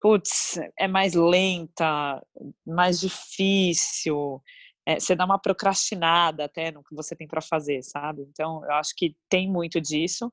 putz, 0.00 0.58
é 0.78 0.86
mais 0.88 1.14
lenta, 1.14 2.22
mais 2.66 3.00
difícil, 3.00 4.40
é, 4.86 5.00
você 5.00 5.16
dá 5.16 5.24
uma 5.24 5.38
procrastinada 5.38 6.44
até 6.44 6.70
no 6.70 6.82
que 6.84 6.94
você 6.94 7.16
tem 7.16 7.26
para 7.26 7.40
fazer, 7.40 7.82
sabe? 7.82 8.22
Então, 8.22 8.64
eu 8.64 8.72
acho 8.74 8.94
que 8.96 9.16
tem 9.28 9.50
muito 9.50 9.80
disso. 9.80 10.32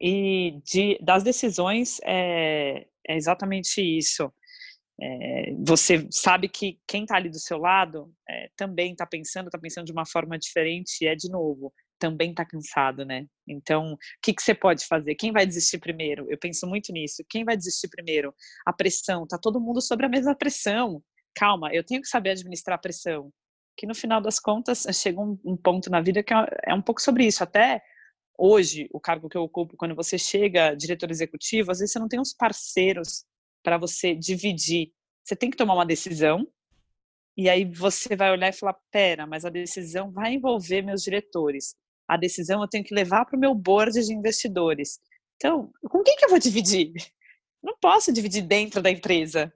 E 0.00 0.60
de, 0.64 0.98
das 1.02 1.22
decisões 1.22 2.00
é, 2.04 2.86
é 3.06 3.16
exatamente 3.16 3.80
isso. 3.80 4.32
É, 4.98 5.52
você 5.64 6.08
sabe 6.10 6.48
que 6.48 6.78
quem 6.86 7.02
está 7.02 7.16
ali 7.16 7.28
do 7.28 7.38
seu 7.38 7.58
lado 7.58 8.10
é, 8.28 8.48
também 8.56 8.92
está 8.92 9.06
pensando, 9.06 9.46
está 9.46 9.58
pensando 9.58 9.84
de 9.84 9.92
uma 9.92 10.06
forma 10.06 10.38
diferente 10.38 11.02
e 11.02 11.06
é 11.06 11.14
de 11.14 11.30
novo, 11.30 11.72
também 11.98 12.30
está 12.30 12.44
cansado, 12.44 13.04
né? 13.04 13.26
Então, 13.46 13.92
o 13.92 13.98
que, 14.22 14.32
que 14.32 14.42
você 14.42 14.54
pode 14.54 14.86
fazer? 14.86 15.14
Quem 15.14 15.32
vai 15.32 15.46
desistir 15.46 15.78
primeiro? 15.78 16.26
Eu 16.30 16.38
penso 16.38 16.66
muito 16.66 16.92
nisso. 16.92 17.24
Quem 17.28 17.44
vai 17.44 17.56
desistir 17.56 17.88
primeiro? 17.88 18.34
A 18.64 18.72
pressão, 18.72 19.26
tá 19.26 19.38
todo 19.38 19.60
mundo 19.60 19.80
sobre 19.80 20.06
a 20.06 20.08
mesma 20.08 20.34
pressão. 20.34 21.02
Calma, 21.34 21.72
eu 21.74 21.84
tenho 21.84 22.00
que 22.00 22.08
saber 22.08 22.30
administrar 22.30 22.76
a 22.76 22.80
pressão. 22.80 23.30
Que 23.76 23.86
no 23.86 23.94
final 23.94 24.20
das 24.20 24.38
contas 24.40 24.86
chega 24.94 25.20
um, 25.20 25.38
um 25.44 25.56
ponto 25.56 25.90
na 25.90 26.00
vida 26.00 26.22
que 26.22 26.32
é, 26.32 26.46
é 26.68 26.74
um 26.74 26.82
pouco 26.82 27.00
sobre 27.00 27.26
isso. 27.26 27.42
Até 27.42 27.82
hoje, 28.38 28.88
o 28.92 29.00
cargo 29.00 29.28
que 29.28 29.36
eu 29.36 29.42
ocupo, 29.42 29.76
quando 29.76 29.94
você 29.94 30.18
chega 30.18 30.74
diretor 30.74 31.10
executivo, 31.10 31.70
às 31.70 31.78
vezes 31.78 31.92
você 31.92 31.98
não 31.98 32.08
tem 32.08 32.20
uns 32.20 32.34
parceiros 32.34 33.24
para 33.62 33.78
você 33.78 34.14
dividir. 34.14 34.92
Você 35.24 35.34
tem 35.34 35.50
que 35.50 35.56
tomar 35.56 35.74
uma 35.74 35.86
decisão 35.86 36.46
e 37.36 37.50
aí 37.50 37.64
você 37.64 38.16
vai 38.16 38.30
olhar 38.30 38.48
e 38.48 38.52
falar: 38.52 38.76
pera, 38.90 39.26
mas 39.26 39.44
a 39.44 39.50
decisão 39.50 40.10
vai 40.10 40.34
envolver 40.34 40.82
meus 40.82 41.02
diretores. 41.02 41.74
A 42.08 42.16
decisão 42.16 42.62
eu 42.62 42.68
tenho 42.68 42.84
que 42.84 42.94
levar 42.94 43.24
para 43.24 43.36
o 43.36 43.40
meu 43.40 43.54
board 43.54 44.00
de 44.00 44.14
investidores. 44.14 45.00
Então, 45.36 45.70
com 45.90 46.02
quem 46.02 46.16
que 46.16 46.24
eu 46.24 46.30
vou 46.30 46.38
dividir? 46.38 46.92
Não 47.62 47.76
posso 47.80 48.12
dividir 48.12 48.42
dentro 48.42 48.80
da 48.80 48.90
empresa. 48.90 49.52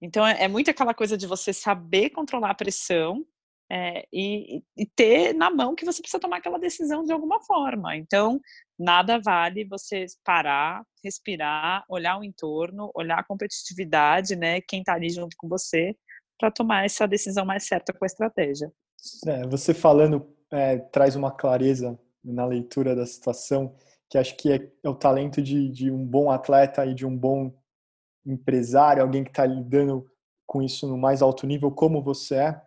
Então, 0.00 0.26
é, 0.26 0.44
é 0.44 0.48
muito 0.48 0.70
aquela 0.70 0.94
coisa 0.94 1.16
de 1.16 1.26
você 1.26 1.52
saber 1.52 2.10
controlar 2.10 2.50
a 2.50 2.54
pressão 2.54 3.24
é, 3.72 4.04
e, 4.12 4.62
e, 4.76 4.84
ter 4.84 5.32
na 5.32 5.50
mão 5.50 5.74
que 5.74 5.86
você 5.86 6.02
precisa 6.02 6.20
tomar 6.20 6.36
aquela 6.36 6.58
decisão 6.58 7.04
de 7.04 7.12
alguma 7.12 7.40
forma. 7.40 7.96
Então, 7.96 8.38
nada 8.78 9.18
vale 9.18 9.64
você 9.64 10.04
parar, 10.22 10.84
respirar, 11.02 11.82
olhar 11.88 12.18
o 12.18 12.24
entorno, 12.24 12.90
olhar 12.94 13.18
a 13.18 13.24
competitividade, 13.24 14.36
né? 14.36 14.60
Quem 14.60 14.80
está 14.80 14.92
ali 14.92 15.08
junto 15.08 15.34
com 15.38 15.48
você, 15.48 15.96
para 16.38 16.50
tomar 16.50 16.84
essa 16.84 17.08
decisão 17.08 17.46
mais 17.46 17.66
certa 17.66 17.94
com 17.94 18.04
a 18.04 18.06
estratégia. 18.06 18.70
É, 19.26 19.46
você 19.46 19.72
falando 19.72 20.28
é, 20.50 20.76
traz 20.76 21.16
uma 21.16 21.30
clareza 21.30 21.98
na 22.22 22.44
leitura 22.44 22.94
da 22.94 23.06
situação 23.06 23.74
que 24.10 24.18
acho 24.18 24.36
que 24.36 24.52
é, 24.52 24.70
é 24.84 24.88
o 24.90 24.94
talento 24.94 25.40
de, 25.40 25.70
de 25.70 25.90
um 25.90 26.04
bom 26.04 26.30
atleta 26.30 26.84
e 26.84 26.92
de 26.92 27.06
um 27.06 27.16
bom 27.16 27.50
empresário, 28.26 29.02
alguém 29.02 29.24
que 29.24 29.30
está 29.30 29.46
lidando 29.46 30.06
com 30.46 30.60
isso 30.60 30.86
no 30.86 30.98
mais 30.98 31.22
alto 31.22 31.46
nível, 31.46 31.70
como 31.70 32.02
você 32.02 32.34
é, 32.34 32.62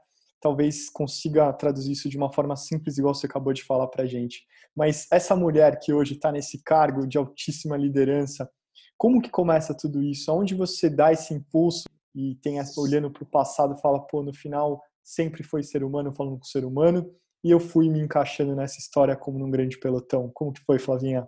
talvez 0.45 0.91
consiga 0.91 1.51
traduzir 1.53 1.93
isso 1.93 2.07
de 2.07 2.15
uma 2.15 2.31
forma 2.31 2.55
simples, 2.55 2.99
igual 2.99 3.15
você 3.15 3.25
acabou 3.25 3.51
de 3.51 3.63
falar 3.63 3.87
para 3.87 4.05
gente. 4.05 4.45
Mas 4.77 5.07
essa 5.11 5.35
mulher 5.35 5.79
que 5.79 5.91
hoje 5.91 6.13
está 6.13 6.31
nesse 6.31 6.61
cargo 6.61 7.07
de 7.07 7.17
altíssima 7.17 7.75
liderança, 7.75 8.47
como 8.95 9.19
que 9.19 9.31
começa 9.31 9.75
tudo 9.75 10.03
isso? 10.03 10.29
Aonde 10.29 10.53
você 10.53 10.87
dá 10.87 11.11
esse 11.11 11.33
impulso 11.33 11.85
e 12.13 12.35
tem 12.43 12.59
olhando 12.77 13.09
para 13.09 13.23
o 13.23 13.25
passado, 13.25 13.75
fala, 13.81 14.05
pô, 14.05 14.21
no 14.21 14.35
final 14.35 14.79
sempre 15.03 15.41
foi 15.41 15.63
ser 15.63 15.83
humano 15.83 16.13
falando 16.15 16.37
com 16.37 16.45
ser 16.45 16.63
humano, 16.63 17.11
e 17.43 17.49
eu 17.49 17.59
fui 17.59 17.89
me 17.89 17.99
encaixando 17.99 18.55
nessa 18.55 18.77
história 18.77 19.15
como 19.15 19.39
num 19.39 19.49
grande 19.49 19.79
pelotão. 19.79 20.29
Como 20.31 20.53
que 20.53 20.61
foi, 20.61 20.77
Flavinha? 20.77 21.27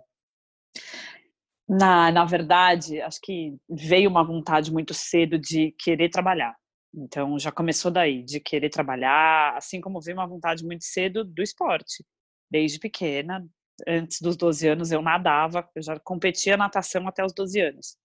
Na, 1.68 2.12
na 2.12 2.24
verdade, 2.24 3.00
acho 3.00 3.18
que 3.20 3.56
veio 3.68 4.08
uma 4.08 4.24
vontade 4.24 4.72
muito 4.72 4.94
cedo 4.94 5.36
de 5.40 5.74
querer 5.76 6.08
trabalhar. 6.08 6.54
Então 6.94 7.38
já 7.38 7.52
começou 7.52 7.90
daí, 7.90 8.22
de 8.22 8.40
querer 8.40 8.70
trabalhar, 8.70 9.56
assim 9.56 9.80
como 9.80 10.00
veio 10.00 10.16
uma 10.16 10.26
vontade 10.26 10.64
muito 10.64 10.84
cedo 10.84 11.24
do 11.24 11.42
esporte. 11.42 12.04
Desde 12.50 12.78
pequena, 12.78 13.46
antes 13.86 14.20
dos 14.20 14.36
12 14.36 14.68
anos 14.68 14.90
eu 14.90 15.02
nadava, 15.02 15.68
eu 15.74 15.82
já 15.82 15.98
competia 16.00 16.56
natação 16.56 17.06
até 17.06 17.24
os 17.24 17.32
12 17.34 17.60
anos. 17.60 17.96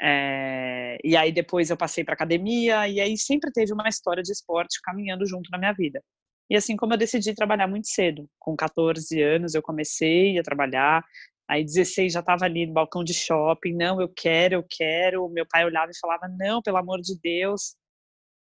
É, 0.00 0.98
e 1.04 1.16
aí 1.16 1.32
depois 1.32 1.70
eu 1.70 1.76
passei 1.76 2.04
para 2.04 2.14
academia 2.14 2.88
e 2.88 3.00
aí 3.00 3.16
sempre 3.16 3.50
teve 3.52 3.72
uma 3.72 3.88
história 3.88 4.22
de 4.22 4.32
esporte 4.32 4.80
caminhando 4.82 5.26
junto 5.26 5.50
na 5.50 5.58
minha 5.58 5.72
vida. 5.72 6.02
E 6.50 6.56
assim 6.56 6.76
como 6.76 6.92
eu 6.94 6.98
decidi 6.98 7.34
trabalhar 7.34 7.66
muito 7.66 7.88
cedo, 7.88 8.28
com 8.38 8.56
14 8.56 9.20
anos 9.22 9.54
eu 9.54 9.62
comecei 9.62 10.38
a 10.38 10.42
trabalhar, 10.42 11.02
aí 11.48 11.64
16 11.64 12.12
já 12.12 12.20
estava 12.20 12.44
ali 12.44 12.66
no 12.66 12.74
balcão 12.74 13.02
de 13.02 13.14
shopping, 13.14 13.74
não, 13.74 14.00
eu 14.00 14.08
quero, 14.08 14.54
eu 14.56 14.64
quero. 14.68 15.28
Meu 15.30 15.46
pai 15.46 15.64
olhava 15.64 15.90
e 15.90 15.98
falava, 15.98 16.28
não, 16.28 16.62
pelo 16.62 16.76
amor 16.76 17.00
de 17.00 17.18
Deus, 17.20 17.76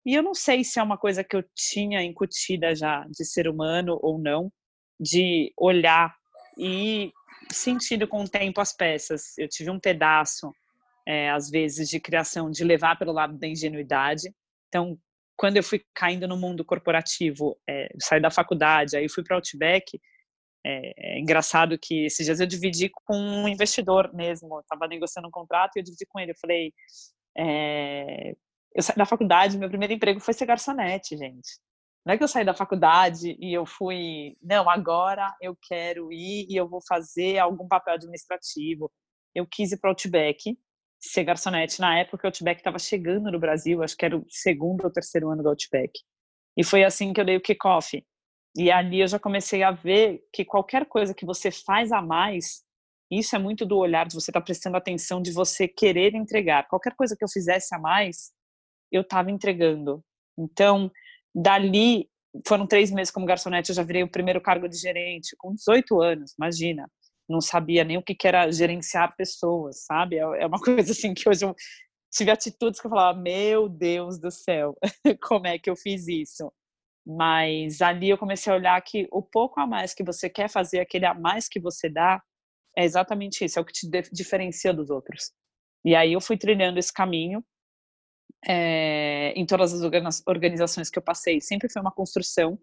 e 0.06 0.16
eu 0.16 0.24
não 0.24 0.34
sei 0.34 0.64
se 0.64 0.80
é 0.80 0.84
uma 0.84 0.98
coisa 0.98 1.24
que 1.24 1.36
eu 1.36 1.44
tinha 1.56 2.02
incutida 2.04 2.74
já 2.76 3.06
de 3.10 3.26
ser 3.26 3.48
humano 3.48 4.00
ou 4.02 4.18
não, 4.18 4.52
de 5.00 5.54
olhar 5.58 6.16
e 6.58 7.12
sentindo 7.52 8.08
com 8.08 8.24
o 8.24 8.30
tempo 8.30 8.62
as 8.62 8.74
peças. 8.74 9.38
Eu 9.38 9.48
tive 9.48 9.70
um 9.70 9.80
pedaço, 9.80 10.54
é, 11.08 11.30
às 11.30 11.50
vezes, 11.50 11.90
de 11.90 12.00
criação, 12.00 12.50
de 12.50 12.64
levar 12.64 12.98
pelo 12.98 13.12
lado 13.12 13.38
da 13.38 13.48
ingenuidade. 13.48 14.34
Então, 14.68 14.98
quando 15.38 15.58
eu 15.58 15.64
fui 15.64 15.82
caindo 15.94 16.28
no 16.28 16.38
mundo 16.38 16.66
corporativo, 16.66 17.58
é, 17.68 17.90
saí 18.02 18.22
da 18.22 18.30
faculdade, 18.30 18.98
aí 18.98 19.10
fui 19.10 19.24
para 19.24 19.38
Outback, 19.38 20.00
é, 20.66 20.94
é, 20.98 21.20
engraçado 21.20 21.80
que 21.80 22.06
esses 22.06 22.26
dias 22.26 22.40
eu 22.40 22.46
dividi 22.46 22.90
com 23.06 23.16
um 23.16 23.48
investidor 23.48 24.14
mesmo, 24.14 24.60
estava 24.60 24.88
negociando 24.88 25.28
um 25.28 25.32
contrato 25.32 25.76
e 25.76 25.80
eu 25.80 25.84
dividi 25.84 26.06
com 26.08 26.20
ele. 26.20 26.32
Eu 26.32 26.40
falei, 26.40 26.74
é, 27.38 28.36
eu 28.74 28.84
saí 28.84 28.96
da 28.96 29.06
faculdade, 29.06 29.58
meu 29.58 29.70
primeiro 29.70 29.94
emprego 29.94 30.20
foi 30.20 30.34
ser 30.34 30.46
garçonete, 30.46 31.18
gente. 31.18 31.60
Não 32.06 32.14
é 32.14 32.18
que 32.18 32.24
eu 32.24 32.28
saí 32.28 32.46
da 32.46 32.54
faculdade 32.54 33.36
e 33.40 33.54
eu 33.54 33.66
fui, 33.66 34.38
não, 34.42 34.70
agora 34.70 35.36
eu 35.42 35.56
quero 35.62 36.12
ir 36.12 36.48
e 36.50 36.56
eu 36.56 36.68
vou 36.68 36.82
fazer 36.88 37.38
algum 37.38 37.68
papel 37.68 37.96
administrativo. 37.96 38.92
Eu 39.36 39.46
quis 39.46 39.72
ir 39.72 39.78
para 39.80 39.90
o 39.90 39.92
Outback, 39.92 40.58
ser 41.00 41.24
garçonete. 41.24 41.80
Na 41.80 42.00
época, 42.00 42.26
o 42.26 42.28
Outback 42.28 42.60
estava 42.60 42.80
chegando 42.80 43.32
no 43.32 43.40
Brasil, 43.40 43.84
acho 43.84 43.96
que 43.96 44.06
era 44.06 44.18
o 44.18 44.26
segundo 44.30 44.84
ou 44.84 44.92
terceiro 44.92 45.30
ano 45.30 45.44
do 45.44 45.50
Outback. 45.50 45.92
E 46.58 46.64
foi 46.64 46.84
assim 46.84 47.14
que 47.14 47.22
eu 47.22 47.26
dei 47.26 47.38
o 47.38 47.42
kickoff. 47.42 48.04
E 48.58 48.72
ali 48.72 49.02
eu 49.02 49.08
já 49.08 49.20
comecei 49.20 49.64
a 49.64 49.72
ver 49.72 50.22
que 50.34 50.44
qualquer 50.44 50.86
coisa 50.86 51.14
que 51.14 51.26
você 51.26 51.52
faz 51.52 51.92
a 51.92 52.02
mais, 52.02 52.64
isso 53.12 53.36
é 53.36 53.40
muito 53.40 53.66
do 53.66 53.78
olhar 53.78 54.06
de 54.06 54.16
você 54.16 54.32
estar 54.32 54.42
tá 54.42 54.46
prestando 54.46 54.78
atenção, 54.78 55.22
de 55.22 55.32
você 55.32 55.68
querer 55.68 56.16
entregar. 56.16 56.68
Qualquer 56.68 56.96
coisa 56.96 57.16
que 57.16 57.24
eu 57.24 57.30
fizesse 57.30 57.74
a 57.74 57.80
mais, 57.80 58.32
eu 58.92 59.02
estava 59.02 59.32
entregando. 59.32 60.04
Então, 60.38 60.92
dali, 61.34 62.10
foram 62.48 62.68
três 62.68 62.92
meses 62.92 63.12
como 63.12 63.26
garçonete, 63.26 63.70
eu 63.70 63.76
já 63.76 63.84
virei 63.84 64.04
o 64.04 64.12
primeiro 64.12 64.42
cargo 64.42 64.68
de 64.68 64.78
gerente, 64.78 65.36
com 65.38 65.54
18 65.54 66.02
anos, 66.02 66.34
imagina. 66.38 66.90
Não 67.28 67.42
sabia 67.42 67.84
nem 67.84 67.98
o 67.98 68.04
que 68.04 68.16
era 68.28 68.52
gerenciar 68.52 69.16
pessoas, 69.16 69.84
sabe? 69.86 70.18
É, 70.18 70.22
é 70.22 70.48
uma 70.48 70.60
coisa 70.62 70.92
assim 70.92 71.14
que 71.14 71.28
hoje 71.30 71.46
eu 71.46 71.56
tive 72.12 72.32
atitudes 72.32 72.80
que 72.80 72.88
eu 72.88 72.92
falava, 72.92 73.20
meu 73.20 73.70
Deus 73.70 74.20
do 74.20 74.32
céu, 74.32 74.76
como 75.22 75.48
é 75.48 75.60
que 75.60 75.70
eu 75.70 75.76
fiz 75.76 76.08
isso? 76.08 76.52
Mas 77.06 77.82
ali 77.82 78.10
eu 78.10 78.18
comecei 78.18 78.52
a 78.52 78.56
olhar 78.56 78.82
que 78.82 79.08
o 79.12 79.22
pouco 79.22 79.60
a 79.60 79.68
mais 79.68 79.94
que 79.94 80.04
você 80.04 80.30
quer 80.30 80.50
fazer, 80.50 80.80
aquele 80.80 81.06
a 81.06 81.14
mais 81.14 81.48
que 81.48 81.60
você 81.60 81.90
dá, 81.90 82.22
é 82.78 82.84
exatamente 82.84 83.44
isso, 83.46 83.58
é 83.58 83.62
o 83.62 83.66
que 83.66 83.74
te 83.74 83.90
diferencia 84.12 84.74
dos 84.74 84.90
outros. 84.90 85.32
E 85.84 85.96
aí 85.96 86.14
eu 86.14 86.22
fui 86.22 86.38
trilhando 86.38 86.78
esse 86.78 86.94
caminho 86.94 87.44
é, 88.48 89.34
em 89.36 89.46
todas 89.46 89.74
as 89.74 89.82
organizações 90.26 90.90
que 90.90 90.98
eu 90.98 91.04
passei. 91.04 91.42
Sempre 91.42 91.70
foi 91.70 91.82
uma 91.82 91.92
construção, 91.92 92.58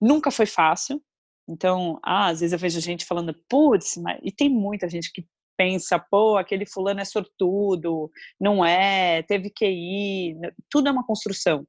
nunca 0.00 0.30
foi 0.30 0.46
fácil. 0.46 1.02
Então, 1.48 1.98
ah, 2.04 2.28
às 2.28 2.40
vezes 2.40 2.52
eu 2.52 2.58
vejo 2.58 2.80
gente 2.80 3.04
falando, 3.04 3.34
putz, 3.48 3.96
e 4.22 4.30
tem 4.30 4.48
muita 4.48 4.88
gente 4.88 5.12
que 5.12 5.26
pensa, 5.56 5.98
pô, 5.98 6.36
aquele 6.36 6.64
fulano 6.64 7.00
é 7.00 7.04
sortudo, 7.04 8.10
não 8.40 8.64
é, 8.64 9.22
teve 9.24 9.50
que 9.50 9.66
ir, 9.66 10.36
tudo 10.70 10.88
é 10.88 10.92
uma 10.92 11.04
construção. 11.04 11.66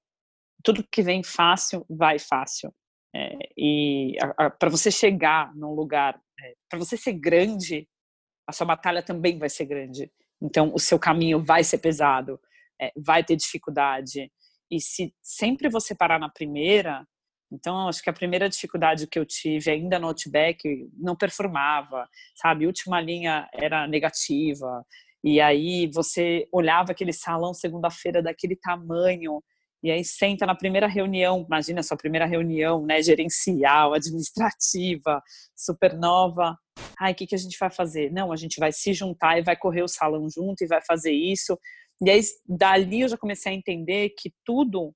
Tudo 0.63 0.87
que 0.89 1.01
vem 1.01 1.23
fácil, 1.23 1.85
vai 1.89 2.19
fácil. 2.19 2.73
É, 3.13 3.37
e 3.57 4.15
para 4.59 4.69
você 4.69 4.89
chegar 4.89 5.53
num 5.55 5.73
lugar, 5.73 6.21
é, 6.39 6.53
para 6.69 6.79
você 6.79 6.95
ser 6.95 7.13
grande, 7.13 7.87
a 8.47 8.53
sua 8.53 8.65
batalha 8.65 9.03
também 9.03 9.37
vai 9.37 9.49
ser 9.49 9.65
grande. 9.65 10.11
Então, 10.41 10.71
o 10.73 10.79
seu 10.79 10.97
caminho 10.97 11.43
vai 11.43 11.63
ser 11.63 11.79
pesado, 11.79 12.39
é, 12.81 12.91
vai 12.95 13.23
ter 13.23 13.35
dificuldade. 13.35 14.31
E 14.69 14.79
se 14.79 15.13
sempre 15.21 15.69
você 15.69 15.93
parar 15.93 16.19
na 16.19 16.29
primeira, 16.29 17.05
então, 17.51 17.87
acho 17.89 18.01
que 18.01 18.09
a 18.09 18.13
primeira 18.13 18.47
dificuldade 18.47 19.07
que 19.07 19.19
eu 19.19 19.25
tive 19.25 19.69
ainda 19.69 19.99
no 19.99 20.07
Outback 20.07 20.89
não 20.97 21.17
performava, 21.17 22.07
sabe? 22.35 22.65
Última 22.65 23.01
linha 23.01 23.49
era 23.53 23.85
negativa. 23.87 24.85
E 25.23 25.41
aí 25.41 25.89
você 25.93 26.47
olhava 26.51 26.93
aquele 26.93 27.11
salão 27.11 27.53
segunda-feira 27.53 28.23
daquele 28.23 28.55
tamanho, 28.55 29.43
e 29.83 29.91
aí 29.91 30.03
senta 30.03 30.45
na 30.45 30.55
primeira 30.55 30.87
reunião, 30.87 31.43
imagina 31.45 31.79
a 31.79 31.83
sua 31.83 31.97
primeira 31.97 32.25
reunião, 32.25 32.85
né, 32.85 33.01
gerencial, 33.01 33.93
administrativa, 33.93 35.21
super 35.55 35.97
nova. 35.97 36.55
Ai, 36.99 37.13
o 37.13 37.15
que, 37.15 37.27
que 37.27 37.35
a 37.35 37.37
gente 37.37 37.57
vai 37.59 37.69
fazer? 37.71 38.11
Não, 38.11 38.31
a 38.31 38.35
gente 38.35 38.59
vai 38.59 38.71
se 38.71 38.93
juntar 38.93 39.39
e 39.39 39.43
vai 39.43 39.55
correr 39.55 39.81
o 39.81 39.87
salão 39.87 40.27
junto 40.29 40.63
e 40.63 40.67
vai 40.67 40.81
fazer 40.85 41.11
isso. 41.11 41.57
E 42.03 42.09
aí, 42.09 42.21
dali 42.47 43.01
eu 43.01 43.07
já 43.07 43.17
comecei 43.17 43.51
a 43.51 43.55
entender 43.55 44.09
que 44.17 44.33
tudo 44.43 44.93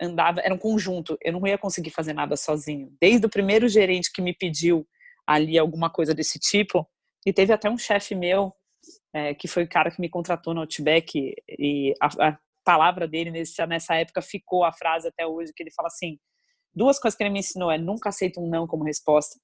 andava, 0.00 0.40
era 0.40 0.52
um 0.52 0.58
conjunto, 0.58 1.16
eu 1.22 1.32
não 1.32 1.46
ia 1.46 1.56
conseguir 1.56 1.90
fazer 1.90 2.12
nada 2.12 2.36
sozinho. 2.36 2.92
Desde 3.00 3.24
o 3.26 3.30
primeiro 3.30 3.68
gerente 3.68 4.10
que 4.12 4.20
me 4.20 4.34
pediu 4.34 4.86
ali 5.26 5.56
alguma 5.56 5.88
coisa 5.88 6.14
desse 6.14 6.38
tipo, 6.38 6.86
e 7.24 7.32
teve 7.32 7.52
até 7.52 7.70
um 7.70 7.78
chefe 7.78 8.14
meu, 8.14 8.52
é, 9.14 9.34
que 9.34 9.46
foi 9.46 9.62
o 9.62 9.68
cara 9.68 9.90
que 9.90 10.00
me 10.00 10.08
contratou 10.08 10.52
no 10.52 10.62
Outback, 10.62 11.34
e 11.48 11.94
a, 12.00 12.30
a 12.30 12.38
palavra 12.64 13.06
dele 13.06 13.30
nesse, 13.30 13.64
nessa 13.66 13.94
época 13.94 14.20
ficou 14.20 14.64
a 14.64 14.72
frase 14.72 15.06
até 15.06 15.24
hoje, 15.24 15.52
que 15.54 15.62
ele 15.62 15.70
fala 15.70 15.86
assim, 15.86 16.18
duas 16.74 16.98
coisas 16.98 17.16
que 17.16 17.22
ele 17.22 17.30
me 17.30 17.38
ensinou 17.38 17.70
é 17.70 17.78
nunca 17.78 18.08
aceita 18.08 18.40
um 18.40 18.48
não 18.48 18.66
como 18.66 18.84
resposta, 18.84 19.38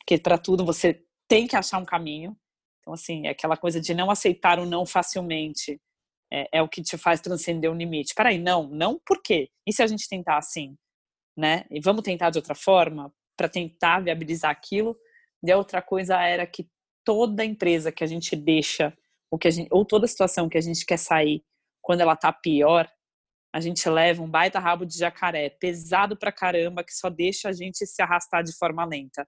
porque 0.00 0.18
para 0.18 0.38
tudo 0.38 0.64
você 0.64 1.04
tem 1.28 1.46
que 1.46 1.54
achar 1.54 1.78
um 1.78 1.84
caminho, 1.84 2.36
então 2.80 2.92
assim, 2.92 3.28
é 3.28 3.30
aquela 3.30 3.56
coisa 3.56 3.80
de 3.80 3.94
não 3.94 4.10
aceitar 4.10 4.58
o 4.58 4.66
não 4.66 4.84
facilmente, 4.84 5.80
é, 6.32 6.58
é, 6.58 6.62
o 6.62 6.68
que 6.68 6.82
te 6.82 6.96
faz 6.96 7.20
transcender 7.20 7.70
o 7.70 7.74
limite. 7.74 8.14
Peraí, 8.14 8.38
não, 8.38 8.68
não 8.68 9.00
por 9.04 9.22
quê? 9.22 9.50
E 9.66 9.72
se 9.72 9.82
a 9.82 9.86
gente 9.86 10.08
tentar 10.08 10.38
assim, 10.38 10.76
né? 11.36 11.64
E 11.70 11.80
vamos 11.80 12.02
tentar 12.02 12.30
de 12.30 12.38
outra 12.38 12.54
forma 12.54 13.12
para 13.36 13.48
tentar 13.48 14.00
viabilizar 14.00 14.50
aquilo. 14.50 14.96
E 15.42 15.50
a 15.50 15.56
outra 15.56 15.80
coisa 15.82 16.20
era 16.20 16.46
que 16.46 16.68
toda 17.04 17.44
empresa 17.44 17.90
que 17.90 18.04
a 18.04 18.06
gente 18.06 18.36
deixa, 18.36 18.96
ou, 19.30 19.38
que 19.38 19.48
a 19.48 19.50
gente, 19.50 19.68
ou 19.70 19.84
toda 19.84 20.06
situação 20.06 20.48
que 20.48 20.58
a 20.58 20.60
gente 20.60 20.84
quer 20.84 20.98
sair, 20.98 21.42
quando 21.82 22.02
ela 22.02 22.14
tá 22.14 22.32
pior, 22.32 22.88
a 23.52 23.60
gente 23.60 23.88
leva 23.88 24.22
um 24.22 24.30
baita 24.30 24.60
rabo 24.60 24.84
de 24.84 24.96
jacaré, 24.96 25.50
pesado 25.50 26.16
pra 26.16 26.30
caramba, 26.30 26.84
que 26.84 26.92
só 26.92 27.10
deixa 27.10 27.48
a 27.48 27.52
gente 27.52 27.84
se 27.84 28.00
arrastar 28.00 28.44
de 28.44 28.56
forma 28.56 28.84
lenta. 28.84 29.26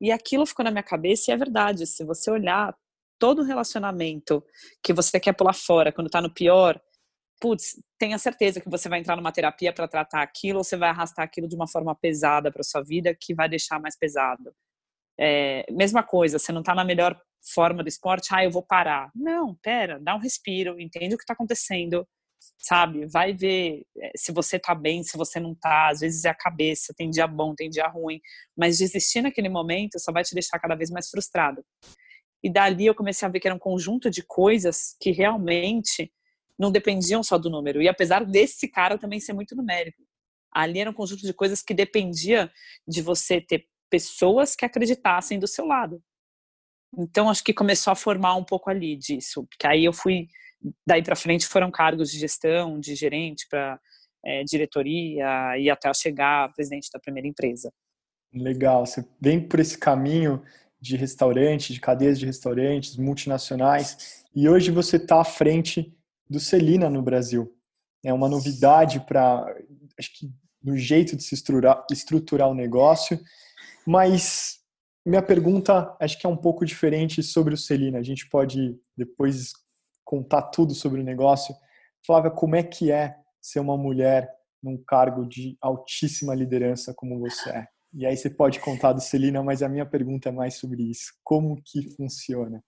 E 0.00 0.12
aquilo 0.12 0.46
ficou 0.46 0.64
na 0.64 0.70
minha 0.70 0.82
cabeça 0.82 1.30
e 1.30 1.34
é 1.34 1.36
verdade. 1.36 1.86
Se 1.86 2.04
você 2.04 2.30
olhar 2.30 2.76
todo 3.18 3.42
relacionamento 3.42 4.44
que 4.82 4.92
você 4.92 5.18
quer 5.18 5.32
pular 5.32 5.54
fora 5.54 5.92
quando 5.92 6.10
tá 6.10 6.20
no 6.20 6.32
pior, 6.32 6.80
putz, 7.40 7.80
tenha 7.98 8.18
certeza 8.18 8.60
que 8.60 8.68
você 8.68 8.88
vai 8.88 9.00
entrar 9.00 9.16
numa 9.16 9.32
terapia 9.32 9.72
para 9.72 9.88
tratar 9.88 10.22
aquilo 10.22 10.58
ou 10.58 10.64
você 10.64 10.76
vai 10.76 10.88
arrastar 10.88 11.24
aquilo 11.24 11.48
de 11.48 11.56
uma 11.56 11.68
forma 11.68 11.94
pesada 11.94 12.50
para 12.50 12.62
sua 12.62 12.82
vida 12.82 13.14
que 13.18 13.34
vai 13.34 13.48
deixar 13.48 13.80
mais 13.80 13.96
pesado. 13.96 14.52
É, 15.18 15.66
mesma 15.72 16.02
coisa, 16.02 16.38
você 16.38 16.52
não 16.52 16.62
tá 16.62 16.74
na 16.74 16.84
melhor 16.84 17.20
forma 17.54 17.82
do 17.82 17.88
esporte, 17.88 18.28
ah, 18.32 18.44
eu 18.44 18.50
vou 18.50 18.62
parar. 18.62 19.10
Não, 19.14 19.54
pera, 19.62 19.98
dá 20.00 20.14
um 20.14 20.20
respiro, 20.20 20.80
entende 20.80 21.14
o 21.14 21.18
que 21.18 21.24
tá 21.24 21.32
acontecendo, 21.32 22.06
sabe? 22.58 23.06
Vai 23.06 23.32
ver 23.32 23.82
é, 23.98 24.12
se 24.16 24.32
você 24.32 24.58
tá 24.58 24.74
bem, 24.74 25.02
se 25.02 25.16
você 25.16 25.40
não 25.40 25.54
tá. 25.54 25.88
Às 25.88 26.00
vezes 26.00 26.24
é 26.24 26.28
a 26.28 26.34
cabeça, 26.34 26.94
tem 26.96 27.10
dia 27.10 27.26
bom, 27.26 27.54
tem 27.54 27.68
dia 27.70 27.88
ruim, 27.88 28.20
mas 28.56 28.78
desistir 28.78 29.22
naquele 29.22 29.48
momento 29.48 29.98
só 29.98 30.12
vai 30.12 30.22
te 30.22 30.34
deixar 30.34 30.58
cada 30.58 30.74
vez 30.74 30.90
mais 30.90 31.08
frustrado. 31.08 31.64
E 32.42 32.50
dali 32.50 32.86
eu 32.86 32.94
comecei 32.94 33.26
a 33.26 33.30
ver 33.30 33.40
que 33.40 33.48
era 33.48 33.54
um 33.54 33.58
conjunto 33.58 34.10
de 34.10 34.22
coisas 34.22 34.96
que 35.00 35.10
realmente 35.10 36.12
não 36.58 36.70
dependiam 36.70 37.22
só 37.22 37.38
do 37.38 37.50
número. 37.50 37.80
E 37.82 37.88
apesar 37.88 38.24
desse 38.24 38.68
cara 38.68 38.98
também 38.98 39.20
ser 39.20 39.32
muito 39.32 39.54
numérico, 39.54 40.02
ali 40.52 40.80
era 40.80 40.90
um 40.90 40.94
conjunto 40.94 41.22
de 41.22 41.32
coisas 41.32 41.62
que 41.62 41.74
dependia 41.74 42.50
de 42.86 43.02
você 43.02 43.40
ter 43.40 43.66
pessoas 43.90 44.54
que 44.54 44.64
acreditassem 44.64 45.38
do 45.38 45.46
seu 45.46 45.66
lado. 45.66 46.02
Então 46.96 47.28
acho 47.28 47.44
que 47.44 47.52
começou 47.52 47.92
a 47.92 47.96
formar 47.96 48.34
um 48.36 48.44
pouco 48.44 48.70
ali 48.70 48.96
disso, 48.96 49.46
porque 49.46 49.66
aí 49.66 49.84
eu 49.84 49.92
fui 49.92 50.28
daí 50.86 51.02
para 51.02 51.14
frente 51.14 51.46
foram 51.46 51.70
cargos 51.70 52.10
de 52.10 52.18
gestão, 52.18 52.80
de 52.80 52.94
gerente 52.94 53.46
para 53.48 53.78
é, 54.24 54.42
diretoria 54.44 55.56
e 55.58 55.70
até 55.70 55.92
chegar 55.94 56.52
presidente 56.52 56.90
da 56.92 56.98
primeira 56.98 57.28
empresa. 57.28 57.72
Legal, 58.32 58.84
você 58.84 59.06
vem 59.20 59.40
por 59.40 59.60
esse 59.60 59.78
caminho 59.78 60.42
de 60.80 60.96
restaurantes, 60.96 61.74
de 61.74 61.80
cadeias 61.80 62.18
de 62.18 62.26
restaurantes 62.26 62.96
multinacionais, 62.96 64.24
e 64.34 64.48
hoje 64.48 64.70
você 64.70 64.96
está 64.96 65.20
à 65.20 65.24
frente 65.24 65.96
do 66.28 66.38
Celina 66.38 66.88
no 66.88 67.02
Brasil. 67.02 67.52
É 68.04 68.12
uma 68.12 68.28
novidade 68.28 69.00
para, 69.00 69.44
acho 69.98 70.12
que, 70.14 70.30
no 70.62 70.76
jeito 70.76 71.16
de 71.16 71.22
se 71.22 71.34
estruturar, 71.34 71.84
estruturar 71.90 72.48
o 72.48 72.54
negócio, 72.54 73.20
mas 73.86 74.58
minha 75.04 75.22
pergunta 75.22 75.96
acho 75.98 76.18
que 76.18 76.26
é 76.26 76.28
um 76.28 76.36
pouco 76.36 76.64
diferente 76.64 77.22
sobre 77.22 77.54
o 77.54 77.56
Celina. 77.56 77.98
A 77.98 78.02
gente 78.02 78.28
pode 78.28 78.78
depois 78.96 79.52
contar 80.04 80.42
tudo 80.42 80.74
sobre 80.74 81.00
o 81.00 81.04
negócio. 81.04 81.54
Flávia, 82.04 82.30
como 82.30 82.56
é 82.56 82.62
que 82.62 82.92
é 82.92 83.16
ser 83.40 83.60
uma 83.60 83.76
mulher 83.76 84.30
num 84.62 84.76
cargo 84.76 85.26
de 85.26 85.56
altíssima 85.60 86.34
liderança 86.34 86.92
como 86.94 87.18
você 87.18 87.50
é? 87.50 87.68
E 87.98 88.06
aí 88.06 88.16
você 88.16 88.30
pode 88.30 88.60
contar 88.60 88.92
do 88.92 89.00
Celina, 89.00 89.42
mas 89.42 89.60
a 89.60 89.68
minha 89.68 89.84
pergunta 89.84 90.28
é 90.28 90.32
mais 90.32 90.54
sobre 90.54 90.84
isso. 90.84 91.12
Como 91.24 91.60
que 91.60 91.90
funciona? 91.96 92.62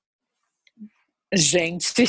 Gente, 1.33 2.03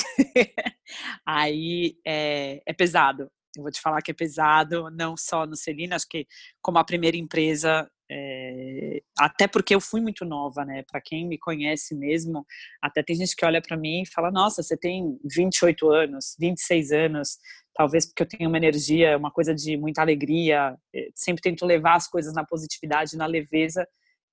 aí 1.23 1.99
é, 2.03 2.63
é, 2.65 2.73
pesado. 2.73 3.29
Eu 3.55 3.61
vou 3.61 3.71
te 3.71 3.79
falar 3.79 4.01
que 4.01 4.09
é 4.09 4.13
pesado, 4.15 4.89
não 4.89 5.15
só 5.15 5.45
no 5.45 5.55
Celina, 5.55 5.97
acho 5.97 6.07
que 6.09 6.25
como 6.63 6.79
a 6.79 6.83
primeira 6.83 7.15
empresa, 7.15 7.87
é, 8.13 9.01
até 9.17 9.47
porque 9.47 9.73
eu 9.73 9.79
fui 9.79 10.01
muito 10.01 10.25
nova, 10.25 10.65
né? 10.65 10.83
Para 10.83 10.99
quem 10.99 11.25
me 11.25 11.37
conhece 11.37 11.95
mesmo, 11.95 12.45
até 12.81 13.01
tem 13.01 13.15
gente 13.15 13.33
que 13.33 13.45
olha 13.45 13.61
para 13.61 13.77
mim 13.77 14.01
e 14.01 14.05
fala: 14.05 14.29
Nossa, 14.29 14.61
você 14.61 14.75
tem 14.75 15.17
28 15.23 15.89
anos, 15.89 16.35
26 16.37 16.91
anos, 16.91 17.37
talvez 17.73 18.05
porque 18.05 18.23
eu 18.23 18.27
tenho 18.27 18.49
uma 18.49 18.57
energia, 18.57 19.17
uma 19.17 19.31
coisa 19.31 19.55
de 19.55 19.77
muita 19.77 20.01
alegria, 20.01 20.77
eh, 20.93 21.07
sempre 21.15 21.41
tento 21.41 21.65
levar 21.65 21.95
as 21.95 22.07
coisas 22.09 22.33
na 22.33 22.45
positividade, 22.45 23.15
na 23.15 23.25
leveza, 23.25 23.87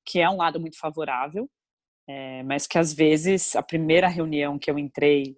que 0.05 0.19
é 0.21 0.29
um 0.29 0.38
lado 0.38 0.61
muito 0.61 0.79
favorável, 0.79 1.49
é, 2.09 2.43
mas 2.45 2.67
que 2.67 2.79
às 2.79 2.93
vezes 2.93 3.55
a 3.57 3.62
primeira 3.62 4.09
reunião 4.09 4.59
que 4.59 4.71
eu 4.71 4.79
entrei, 4.79 5.37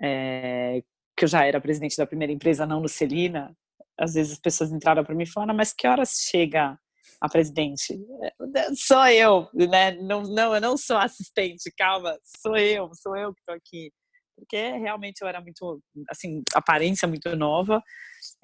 é, 0.00 0.82
que 1.16 1.24
eu 1.24 1.28
já 1.28 1.44
era 1.44 1.60
presidente 1.60 1.96
da 1.98 2.06
primeira 2.06 2.32
empresa, 2.32 2.66
não 2.66 2.80
no 2.80 2.88
Celina, 2.88 3.54
às 3.98 4.14
vezes 4.14 4.34
as 4.34 4.40
pessoas 4.40 4.72
entraram 4.72 5.04
para 5.04 5.14
mim 5.14 5.24
e 5.24 5.26
falaram, 5.26 5.54
mas 5.54 5.72
que 5.72 5.86
horas 5.86 6.18
chega 6.30 6.78
a 7.20 7.28
presidente? 7.28 7.98
Sou 8.76 9.06
eu, 9.08 9.48
né? 9.54 9.92
Não, 9.92 10.22
não, 10.22 10.54
eu 10.54 10.60
não 10.60 10.76
sou 10.76 10.96
assistente, 10.96 11.72
calma, 11.76 12.18
sou 12.40 12.56
eu, 12.56 12.90
sou 12.94 13.16
eu 13.16 13.32
que 13.34 13.40
estou 13.40 13.54
aqui 13.54 13.92
porque 14.38 14.56
realmente 14.56 15.20
eu 15.20 15.28
era 15.28 15.40
muito, 15.40 15.82
assim, 16.08 16.42
aparência 16.54 17.08
muito 17.08 17.34
nova. 17.36 17.82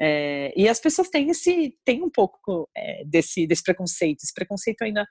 É, 0.01 0.53
e 0.57 0.69
as 0.69 0.81
pessoas 0.81 1.09
têm 1.09 1.31
esse, 1.31 1.77
têm 1.85 2.03
um 2.03 2.11
pouco 2.11 2.69
é, 2.77 3.05
desse, 3.05 3.47
desse 3.47 3.63
preconceito. 3.63 4.23
Esse 4.23 4.35
preconceito 4.35 4.83
ainda 4.83 5.07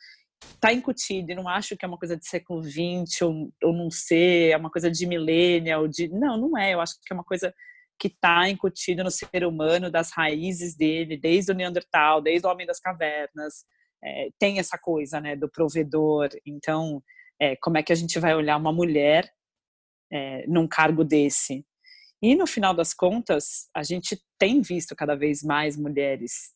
está 0.56 0.74
incutido 0.74 1.32
e 1.32 1.36
não 1.36 1.48
acho 1.48 1.78
que 1.78 1.86
é 1.86 1.88
uma 1.88 1.98
coisa 1.98 2.18
de 2.18 2.28
século 2.28 2.62
XX 2.62 3.22
ou, 3.22 3.52
ou 3.64 3.74
não 3.74 3.90
ser, 3.90 4.52
é 4.52 4.58
uma 4.58 4.70
coisa 4.70 4.92
de 4.92 5.06
millennial, 5.06 5.88
de 5.88 6.10
não, 6.10 6.38
não 6.38 6.58
é. 6.58 6.74
Eu 6.74 6.82
acho 6.82 6.96
que 7.02 7.14
é 7.14 7.16
uma 7.16 7.24
coisa 7.24 7.54
que 8.04 8.10
está 8.10 8.50
incutido 8.50 9.02
no 9.02 9.10
ser 9.10 9.46
humano, 9.46 9.90
das 9.90 10.12
raízes 10.12 10.76
dele, 10.76 11.16
desde 11.16 11.54
o 11.54 11.56
Neandertal, 11.56 12.22
desde 12.22 12.46
o 12.46 12.52
Homem 12.52 12.68
das 12.68 12.78
Cavernas. 12.78 13.64
É, 14.04 14.28
tem 14.38 14.60
essa 14.60 14.78
coisa, 14.78 15.22
né, 15.22 15.38
do 15.38 15.50
provedor. 15.50 16.28
Então, 16.46 17.02
é, 17.40 17.56
como 17.56 17.78
é 17.78 17.84
que 17.84 17.94
a 17.94 17.96
gente 17.96 18.20
vai 18.20 18.36
olhar 18.36 18.58
uma 18.58 18.74
mulher 18.74 19.32
é, 20.12 20.46
num 20.48 20.68
cargo 20.68 21.02
desse. 21.06 21.66
E 22.22 22.36
no 22.36 22.46
final 22.46 22.74
das 22.74 22.94
contas, 22.94 23.70
a 23.74 23.84
gente 23.84 24.22
tem 24.38 24.60
visto 24.60 24.98
cada 24.98 25.16
vez 25.16 25.42
mais 25.42 25.78
mulheres 25.78 26.52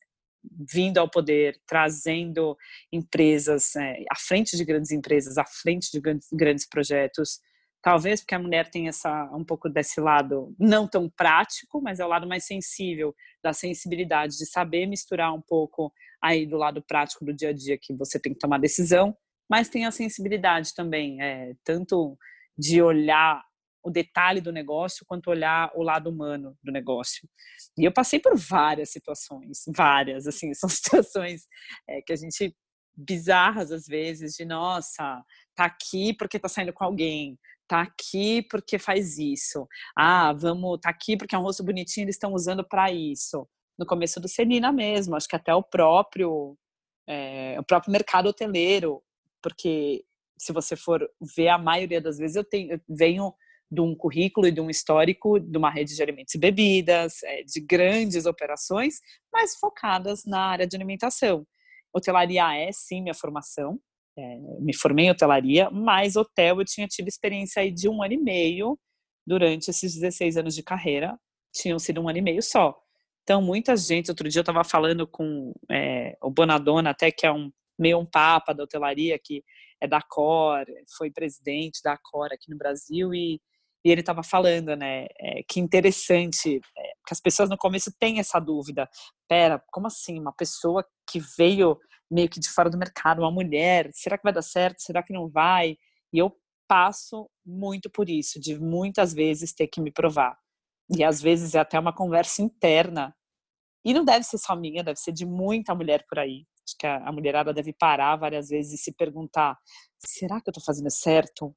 vindo 0.69 0.97
ao 0.97 1.09
poder, 1.09 1.57
trazendo 1.65 2.57
empresas 2.91 3.73
é, 3.77 4.03
à 4.11 4.17
frente 4.17 4.57
de 4.57 4.65
grandes 4.65 4.91
empresas, 4.91 5.37
à 5.37 5.45
frente 5.45 5.89
de 5.93 6.01
grandes, 6.01 6.27
grandes 6.33 6.67
projetos. 6.67 7.39
Talvez 7.87 8.19
porque 8.19 8.35
a 8.35 8.39
mulher 8.39 8.69
tem 8.69 8.89
essa 8.89 9.33
um 9.33 9.45
pouco 9.45 9.69
desse 9.69 10.01
lado 10.01 10.53
não 10.59 10.85
tão 10.85 11.09
prático, 11.09 11.81
mas 11.81 12.01
é 12.01 12.05
o 12.05 12.09
lado 12.09 12.27
mais 12.27 12.43
sensível 12.43 13.15
da 13.41 13.53
sensibilidade 13.53 14.35
de 14.37 14.45
saber 14.45 14.85
misturar 14.87 15.33
um 15.33 15.41
pouco 15.41 15.93
aí 16.21 16.45
do 16.45 16.57
lado 16.57 16.83
prático 16.85 17.23
do 17.23 17.33
dia 17.33 17.51
a 17.51 17.53
dia 17.53 17.77
que 17.81 17.95
você 17.95 18.19
tem 18.19 18.33
que 18.33 18.39
tomar 18.39 18.59
decisão, 18.59 19.15
mas 19.49 19.69
tem 19.69 19.85
a 19.85 19.91
sensibilidade 19.91 20.75
também, 20.75 21.21
é, 21.21 21.53
tanto 21.63 22.17
de 22.57 22.81
olhar 22.81 23.41
o 23.81 23.89
detalhe 23.89 24.41
do 24.41 24.51
negócio 24.51 25.05
quanto 25.07 25.29
olhar 25.29 25.71
o 25.73 25.81
lado 25.81 26.09
humano 26.09 26.57
do 26.61 26.73
negócio. 26.73 27.25
E 27.77 27.85
eu 27.85 27.93
passei 27.93 28.19
por 28.19 28.35
várias 28.35 28.91
situações, 28.91 29.63
várias, 29.73 30.27
assim, 30.27 30.51
são 30.59 30.67
situações 30.67 31.47
é, 31.87 32.01
que 32.01 32.11
a 32.11 32.17
gente 32.17 32.53
bizarras 32.97 33.71
às 33.71 33.85
vezes 33.85 34.33
de 34.33 34.43
nossa, 34.43 35.23
tá 35.55 35.65
aqui 35.65 36.13
porque 36.13 36.39
tá 36.39 36.49
saindo 36.49 36.73
com 36.73 36.83
alguém, 36.83 37.37
tá 37.67 37.81
aqui 37.81 38.41
porque 38.49 38.79
faz 38.79 39.17
isso. 39.17 39.67
Ah, 39.97 40.33
vamos, 40.33 40.79
tá 40.81 40.89
aqui 40.89 41.17
porque 41.17 41.35
é 41.35 41.37
um 41.37 41.43
rosto 41.43 41.63
bonitinho, 41.63 42.05
eles 42.05 42.15
estão 42.15 42.33
usando 42.33 42.63
para 42.67 42.91
isso. 42.91 43.47
No 43.77 43.85
começo 43.85 44.19
do 44.19 44.27
Celina 44.27 44.71
mesmo, 44.71 45.15
acho 45.15 45.27
que 45.27 45.35
até 45.35 45.53
o 45.53 45.63
próprio 45.63 46.57
é, 47.07 47.57
o 47.59 47.63
próprio 47.63 47.91
mercado 47.91 48.27
hoteleiro, 48.27 49.01
porque 49.41 50.03
se 50.37 50.51
você 50.51 50.75
for 50.75 51.07
ver 51.35 51.49
a 51.49 51.57
maioria 51.57 52.01
das 52.01 52.17
vezes 52.17 52.35
eu 52.35 52.43
tenho 52.43 52.73
eu 52.73 52.81
venho 52.89 53.33
de 53.69 53.81
um 53.81 53.95
currículo 53.95 54.47
e 54.47 54.51
de 54.51 54.61
um 54.61 54.69
histórico 54.69 55.39
de 55.39 55.57
uma 55.57 55.69
rede 55.69 55.95
de 55.95 56.01
alimentos 56.01 56.33
e 56.33 56.37
bebidas, 56.37 57.21
é, 57.23 57.43
de 57.43 57.59
grandes 57.59 58.25
operações, 58.25 58.99
mas 59.31 59.55
focadas 59.55 60.23
na 60.25 60.39
área 60.39 60.65
de 60.65 60.75
alimentação. 60.75 61.45
Hotelaria 61.93 62.55
é 62.55 62.71
sim 62.71 63.01
minha 63.01 63.13
formação, 63.13 63.79
é, 64.17 64.37
me 64.59 64.75
formei 64.75 65.05
em 65.05 65.11
hotelaria, 65.11 65.69
mas 65.69 66.15
hotel 66.15 66.59
eu 66.59 66.65
tinha 66.65 66.87
tido 66.87 67.07
experiência 67.07 67.61
aí 67.61 67.71
de 67.71 67.87
um 67.87 68.01
ano 68.01 68.13
e 68.13 68.17
meio 68.17 68.77
durante 69.25 69.69
esses 69.69 69.93
16 69.93 70.37
anos 70.37 70.55
de 70.55 70.63
carreira, 70.63 71.17
tinham 71.53 71.77
sido 71.77 72.01
um 72.01 72.09
ano 72.09 72.17
e 72.17 72.21
meio 72.21 72.41
só. 72.41 72.75
Então, 73.23 73.41
muita 73.41 73.75
gente, 73.75 74.09
outro 74.09 74.29
dia 74.29 74.39
eu 74.39 74.43
estava 74.43 74.63
falando 74.63 75.05
com 75.05 75.53
é, 75.69 76.17
o 76.21 76.31
Bonadona, 76.31 76.91
até 76.91 77.11
que 77.11 77.25
é 77.25 77.31
um 77.31 77.51
meio 77.77 77.99
um 77.99 78.05
papa 78.05 78.53
da 78.53 78.63
hotelaria, 78.63 79.19
que 79.21 79.43
é 79.81 79.87
da 79.87 80.01
Cor, 80.01 80.65
foi 80.97 81.11
presidente 81.11 81.81
da 81.83 81.97
Cor 81.97 82.27
aqui 82.31 82.49
no 82.49 82.57
Brasil, 82.57 83.13
e 83.13 83.39
e 83.87 83.89
ele 83.89 84.01
estava 84.01 84.21
falando, 84.21 84.75
né, 84.75 85.05
é, 85.17 85.43
que 85.47 85.61
interessante, 85.61 86.59
é, 86.77 86.81
que 87.07 87.13
as 87.13 87.21
pessoas 87.21 87.49
no 87.49 87.57
começo 87.57 87.89
têm 87.97 88.19
essa 88.19 88.37
dúvida. 88.37 88.89
Pera, 89.29 89.63
como 89.71 89.87
assim? 89.87 90.19
Uma 90.19 90.33
pessoa 90.33 90.85
que 91.09 91.21
veio 91.37 91.79
meio 92.11 92.27
que 92.27 92.37
de 92.37 92.49
fora 92.49 92.69
do 92.69 92.77
mercado, 92.77 93.19
uma 93.19 93.31
mulher, 93.31 93.89
será 93.93 94.17
que 94.17 94.25
vai 94.25 94.33
dar 94.33 94.41
certo? 94.41 94.81
Será 94.81 95.01
que 95.01 95.13
não 95.13 95.29
vai? 95.29 95.77
E 96.11 96.17
eu 96.17 96.37
passo 96.67 97.29
muito 97.45 97.89
por 97.89 98.09
isso, 98.09 98.41
de 98.41 98.59
muitas 98.59 99.13
vezes 99.13 99.53
ter 99.53 99.67
que 99.67 99.79
me 99.79 99.89
provar. 99.89 100.37
E 100.93 101.01
às 101.01 101.21
vezes 101.21 101.55
é 101.55 101.59
até 101.59 101.79
uma 101.79 101.95
conversa 101.95 102.41
interna. 102.41 103.15
E 103.85 103.93
não 103.93 104.03
deve 104.03 104.25
ser 104.25 104.37
só 104.37 104.53
minha, 104.53 104.83
deve 104.83 104.99
ser 104.99 105.13
de 105.13 105.25
muita 105.25 105.73
mulher 105.73 106.03
por 106.09 106.19
aí. 106.19 106.45
Acho 106.67 106.75
que 106.77 106.85
a, 106.85 107.07
a 107.07 107.11
mulherada 107.13 107.53
deve 107.53 107.71
parar 107.71 108.17
várias 108.17 108.49
vezes 108.49 108.73
e 108.73 108.83
se 108.83 108.91
perguntar: 108.91 109.57
será 109.97 110.41
que 110.41 110.49
eu 110.49 110.51
estou 110.51 110.63
fazendo 110.65 110.91
certo? 110.91 111.55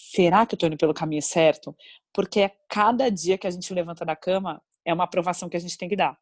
Será 0.00 0.46
que 0.46 0.54
eu 0.54 0.56
estou 0.56 0.66
indo 0.68 0.78
pelo 0.78 0.94
caminho 0.94 1.22
certo? 1.22 1.76
Porque 2.12 2.40
é 2.40 2.52
cada 2.68 3.10
dia 3.10 3.36
que 3.36 3.46
a 3.46 3.50
gente 3.50 3.72
levanta 3.74 4.04
da 4.04 4.16
cama 4.16 4.62
é 4.84 4.94
uma 4.94 5.04
aprovação 5.04 5.48
que 5.48 5.56
a 5.56 5.60
gente 5.60 5.76
tem 5.76 5.88
que 5.88 5.96
dar. 5.96 6.16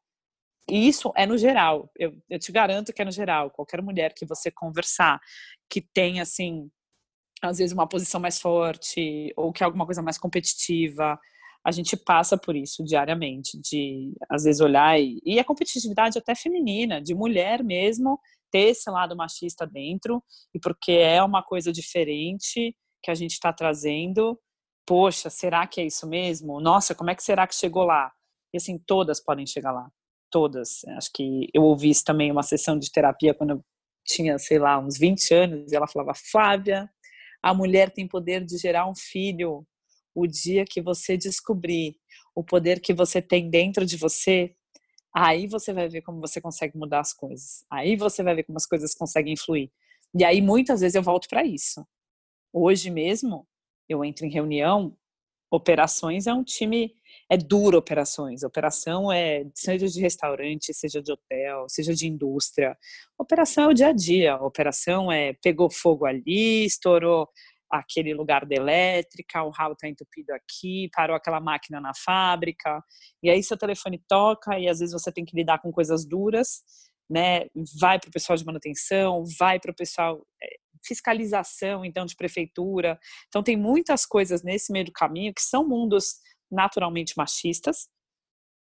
E 0.68 0.88
isso 0.88 1.12
é 1.16 1.24
no 1.24 1.38
geral. 1.38 1.90
Eu, 1.96 2.12
eu 2.28 2.38
te 2.38 2.52
garanto 2.52 2.92
que 2.92 3.00
é 3.00 3.04
no 3.04 3.12
geral. 3.12 3.50
Qualquer 3.50 3.80
mulher 3.80 4.12
que 4.14 4.26
você 4.26 4.50
conversar, 4.50 5.18
que 5.70 5.80
tem, 5.80 6.20
assim, 6.20 6.68
às 7.40 7.58
vezes 7.58 7.72
uma 7.72 7.88
posição 7.88 8.20
mais 8.20 8.40
forte, 8.40 9.32
ou 9.36 9.52
que 9.52 9.62
é 9.62 9.66
alguma 9.66 9.86
coisa 9.86 10.02
mais 10.02 10.18
competitiva, 10.18 11.18
a 11.64 11.70
gente 11.70 11.96
passa 11.96 12.36
por 12.36 12.56
isso 12.56 12.84
diariamente, 12.84 13.58
de 13.60 14.12
às 14.28 14.44
vezes 14.44 14.60
olhar 14.60 15.00
e, 15.00 15.20
e 15.24 15.38
a 15.38 15.44
competitividade 15.44 16.18
até 16.18 16.34
feminina, 16.34 17.00
de 17.00 17.14
mulher 17.14 17.62
mesmo, 17.62 18.18
ter 18.50 18.70
esse 18.70 18.90
lado 18.90 19.16
machista 19.16 19.66
dentro, 19.66 20.22
e 20.54 20.58
porque 20.58 20.92
é 20.92 21.22
uma 21.22 21.42
coisa 21.42 21.72
diferente, 21.72 22.74
que 23.02 23.10
a 23.10 23.14
gente 23.14 23.32
está 23.32 23.52
trazendo, 23.52 24.38
poxa, 24.86 25.30
será 25.30 25.66
que 25.66 25.80
é 25.80 25.86
isso 25.86 26.06
mesmo? 26.08 26.60
Nossa, 26.60 26.94
como 26.94 27.10
é 27.10 27.14
que 27.14 27.22
será 27.22 27.46
que 27.46 27.54
chegou 27.54 27.84
lá? 27.84 28.12
E 28.52 28.56
assim, 28.56 28.78
todas 28.78 29.22
podem 29.22 29.46
chegar 29.46 29.72
lá, 29.72 29.90
todas. 30.30 30.84
Acho 30.96 31.10
que 31.12 31.48
eu 31.52 31.62
ouvi 31.62 31.90
isso 31.90 32.04
também 32.04 32.32
uma 32.32 32.42
sessão 32.42 32.78
de 32.78 32.90
terapia 32.90 33.34
quando 33.34 33.50
eu 33.50 33.64
tinha, 34.04 34.38
sei 34.38 34.58
lá, 34.58 34.78
uns 34.78 34.98
20 34.98 35.34
anos, 35.34 35.70
e 35.70 35.76
ela 35.76 35.86
falava: 35.86 36.12
Flávia, 36.14 36.90
a 37.42 37.52
mulher 37.54 37.90
tem 37.90 38.08
poder 38.08 38.44
de 38.44 38.56
gerar 38.56 38.88
um 38.88 38.94
filho. 38.94 39.66
O 40.14 40.26
dia 40.26 40.64
que 40.64 40.80
você 40.80 41.16
descobrir 41.16 41.96
o 42.34 42.42
poder 42.42 42.80
que 42.80 42.92
você 42.94 43.22
tem 43.22 43.48
dentro 43.50 43.86
de 43.86 43.96
você, 43.96 44.54
aí 45.14 45.46
você 45.46 45.72
vai 45.72 45.88
ver 45.88 46.02
como 46.02 46.20
você 46.20 46.40
consegue 46.40 46.76
mudar 46.76 47.00
as 47.00 47.12
coisas. 47.12 47.64
Aí 47.70 47.94
você 47.96 48.22
vai 48.22 48.34
ver 48.34 48.44
como 48.44 48.56
as 48.56 48.66
coisas 48.66 48.94
conseguem 48.94 49.34
influir. 49.34 49.70
E 50.18 50.24
aí 50.24 50.40
muitas 50.40 50.80
vezes 50.80 50.94
eu 50.94 51.02
volto 51.02 51.28
para 51.28 51.44
isso. 51.44 51.86
Hoje 52.52 52.90
mesmo, 52.90 53.46
eu 53.88 54.04
entro 54.04 54.26
em 54.26 54.30
reunião, 54.30 54.96
operações 55.50 56.26
é 56.26 56.32
um 56.32 56.44
time, 56.44 56.94
é 57.30 57.36
duro 57.36 57.78
operações. 57.78 58.42
Operação 58.42 59.10
é, 59.12 59.46
seja 59.54 59.88
de 59.88 60.00
restaurante, 60.00 60.72
seja 60.74 61.02
de 61.02 61.12
hotel, 61.12 61.66
seja 61.68 61.94
de 61.94 62.06
indústria. 62.06 62.76
Operação 63.18 63.64
é 63.64 63.68
o 63.68 63.74
dia 63.74 63.88
a 63.88 63.92
dia. 63.92 64.36
Operação 64.36 65.10
é 65.10 65.32
pegou 65.42 65.70
fogo 65.70 66.06
ali, 66.06 66.64
estourou 66.64 67.28
aquele 67.70 68.14
lugar 68.14 68.46
da 68.46 68.54
elétrica, 68.56 69.42
o 69.42 69.50
ralo 69.50 69.74
está 69.74 69.88
entupido 69.88 70.32
aqui, 70.32 70.88
parou 70.94 71.14
aquela 71.14 71.40
máquina 71.40 71.80
na 71.80 71.92
fábrica, 71.94 72.82
e 73.22 73.28
aí 73.28 73.42
seu 73.42 73.58
telefone 73.58 74.02
toca 74.08 74.58
e 74.58 74.66
às 74.68 74.78
vezes 74.78 74.92
você 74.94 75.12
tem 75.12 75.24
que 75.24 75.36
lidar 75.36 75.60
com 75.60 75.70
coisas 75.70 76.06
duras, 76.06 76.62
né? 77.10 77.46
Vai 77.78 77.98
para 77.98 78.08
o 78.08 78.12
pessoal 78.12 78.36
de 78.36 78.44
manutenção, 78.44 79.22
vai 79.38 79.60
para 79.60 79.70
o 79.70 79.74
pessoal 79.74 80.26
é, 80.42 80.56
fiscalização, 80.84 81.84
então, 81.84 82.06
de 82.06 82.16
prefeitura. 82.16 82.98
Então, 83.28 83.42
tem 83.42 83.56
muitas 83.56 84.04
coisas 84.06 84.42
nesse 84.42 84.72
meio 84.72 84.86
do 84.86 84.92
caminho 84.92 85.34
que 85.34 85.42
são 85.42 85.66
mundos 85.66 86.16
naturalmente 86.50 87.14
machistas, 87.16 87.88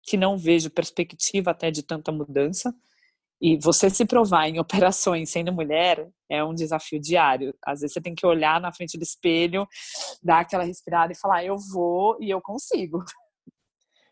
que 0.03 0.17
não 0.17 0.37
vejo 0.37 0.69
perspectiva 0.69 1.51
até 1.51 1.71
de 1.71 1.83
tanta 1.83 2.11
mudança. 2.11 2.73
E 3.41 3.57
você 3.57 3.89
se 3.89 4.05
provar 4.05 4.47
em 4.47 4.59
operações 4.59 5.29
sendo 5.29 5.51
mulher 5.51 6.07
é 6.29 6.43
um 6.43 6.53
desafio 6.53 6.99
diário. 6.99 7.53
Às 7.63 7.81
vezes 7.81 7.93
você 7.93 8.01
tem 8.01 8.15
que 8.15 8.25
olhar 8.25 8.59
na 8.59 8.73
frente 8.73 8.97
do 8.97 9.03
espelho, 9.03 9.67
dar 10.23 10.39
aquela 10.39 10.63
respirada 10.63 11.11
e 11.11 11.17
falar: 11.17 11.43
eu 11.43 11.57
vou 11.57 12.17
e 12.21 12.29
eu 12.29 12.41
consigo. 12.41 13.03